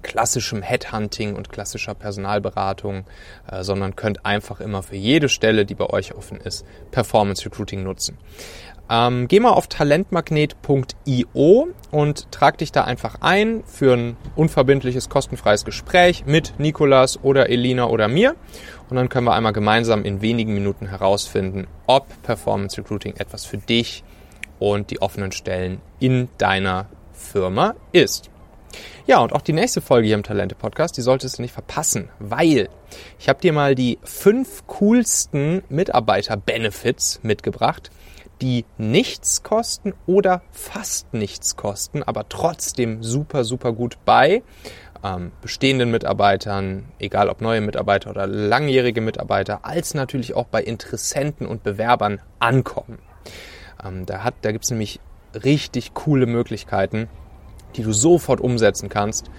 klassischem 0.04 0.62
Headhunting 0.62 1.36
und 1.36 1.50
klassischer 1.50 1.96
Personalberatung, 1.96 3.06
äh, 3.50 3.64
sondern 3.64 3.96
könnt 3.96 4.26
einfach 4.26 4.60
immer 4.60 4.84
für 4.84 4.96
jede 4.96 5.30
Stelle, 5.30 5.66
die 5.66 5.76
bei 5.76 5.88
euch 5.88 6.14
offen 6.14 6.40
ist, 6.40 6.66
Performance 6.92 7.46
Recruiting 7.46 7.84
nutzen. 7.84 8.18
Ähm, 8.90 9.30
geh 9.30 9.40
mal 9.40 9.52
auf 9.52 9.68
talentmagnet.io 9.68 11.68
und 11.92 12.32
trag 12.32 12.58
dich 12.58 12.74
da 12.74 12.84
einfach 12.84 13.16
ein 13.22 13.64
für 13.66 13.94
ein 13.94 14.18
unverbindliches, 14.36 15.08
kostenfreies 15.10 15.64
Gespräch 15.64 16.26
mit 16.26 16.60
Nikolas 16.60 17.24
oder 17.24 17.50
Elina 17.50 17.88
oder 17.88 18.10
mir. 18.10 18.36
Und 18.90 18.98
dann 18.98 19.10
können 19.10 19.26
wir 19.26 19.34
einmal 19.34 19.54
gemeinsam 19.54 20.04
in 20.04 20.22
wenigen 20.22 20.54
Minuten 20.54 20.88
herausfinden, 20.88 21.68
ob 21.88 22.08
Performance 22.24 22.78
Recruiting 22.78 23.16
etwas 23.16 23.46
für 23.46 23.58
dich 23.58 24.04
und 24.60 24.92
die 24.92 25.02
offenen 25.02 25.32
Stellen 25.32 25.82
in 26.00 26.28
deiner 26.38 26.88
Firma 27.14 27.76
ist. 27.94 28.30
Ja, 29.06 29.20
und 29.20 29.34
auch 29.34 29.42
die 29.42 29.52
nächste 29.52 29.82
Folge 29.82 30.08
hier 30.08 30.16
im 30.16 30.24
Talente 30.24 30.56
Podcast, 30.56 30.96
die 30.96 31.02
solltest 31.02 31.38
du 31.38 31.42
nicht 31.42 31.52
verpassen, 31.52 32.08
weil 32.20 32.70
ich 33.20 33.28
habe 33.28 33.42
dir 33.42 33.52
mal 33.52 33.76
die 33.76 34.00
fünf 34.02 34.66
coolsten 34.68 35.62
Mitarbeiter-Benefits 35.68 37.20
mitgebracht, 37.22 37.92
die 38.42 38.64
nichts 38.78 39.44
kosten 39.44 39.94
oder 40.06 40.42
fast 40.52 41.14
nichts 41.14 41.58
kosten, 41.58 42.02
aber 42.02 42.30
trotzdem 42.30 43.04
super, 43.04 43.44
super 43.44 43.74
gut 43.74 43.98
bei 44.06 44.42
ähm, 45.04 45.34
bestehenden 45.42 45.92
Mitarbeitern, 45.92 46.86
egal 46.98 47.28
ob 47.28 47.42
neue 47.42 47.60
Mitarbeiter 47.60 48.10
oder 48.10 48.26
langjährige 48.26 49.02
Mitarbeiter, 49.02 49.66
als 49.66 49.94
natürlich 49.96 50.34
auch 50.34 50.46
bei 50.46 50.64
Interessenten 50.64 51.46
und 51.46 51.62
Bewerbern 51.62 52.22
ankommen. 52.40 53.00
Ähm, 53.84 54.06
da 54.06 54.30
da 54.42 54.52
gibt 54.54 54.64
es 54.64 54.72
nämlich 54.72 55.02
richtig 55.44 55.94
coole 55.94 56.26
Möglichkeiten, 56.26 57.10
die 57.76 57.84
du 57.84 57.92
sofort 57.92 58.42
umsetzen 58.42 58.90
kannst 58.90 59.30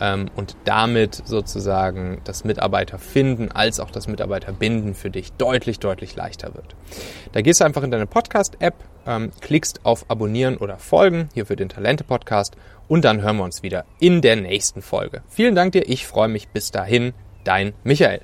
ähm, 0.00 0.28
und 0.34 0.56
damit 0.64 1.22
sozusagen 1.24 2.20
das 2.24 2.44
Mitarbeiter 2.44 2.98
finden 2.98 3.52
als 3.52 3.78
auch 3.80 3.90
das 3.90 4.08
Mitarbeiter 4.08 4.52
binden 4.52 4.94
für 4.94 5.10
dich 5.10 5.32
deutlich, 5.32 5.78
deutlich 5.78 6.16
leichter 6.16 6.54
wird. 6.54 6.74
Da 7.32 7.42
gehst 7.42 7.60
du 7.60 7.64
einfach 7.64 7.82
in 7.82 7.90
deine 7.90 8.06
Podcast-App, 8.06 8.74
ähm, 9.06 9.30
klickst 9.40 9.84
auf 9.84 10.06
Abonnieren 10.08 10.56
oder 10.56 10.78
Folgen 10.78 11.28
hier 11.34 11.46
für 11.46 11.56
den 11.56 11.68
Talente-Podcast 11.68 12.56
und 12.88 13.04
dann 13.04 13.22
hören 13.22 13.36
wir 13.36 13.44
uns 13.44 13.62
wieder 13.62 13.84
in 14.00 14.20
der 14.20 14.36
nächsten 14.36 14.82
Folge. 14.82 15.22
Vielen 15.28 15.54
Dank 15.54 15.72
dir, 15.72 15.88
ich 15.88 16.06
freue 16.06 16.28
mich 16.28 16.48
bis 16.48 16.70
dahin, 16.70 17.12
dein 17.44 17.74
Michael. 17.84 18.22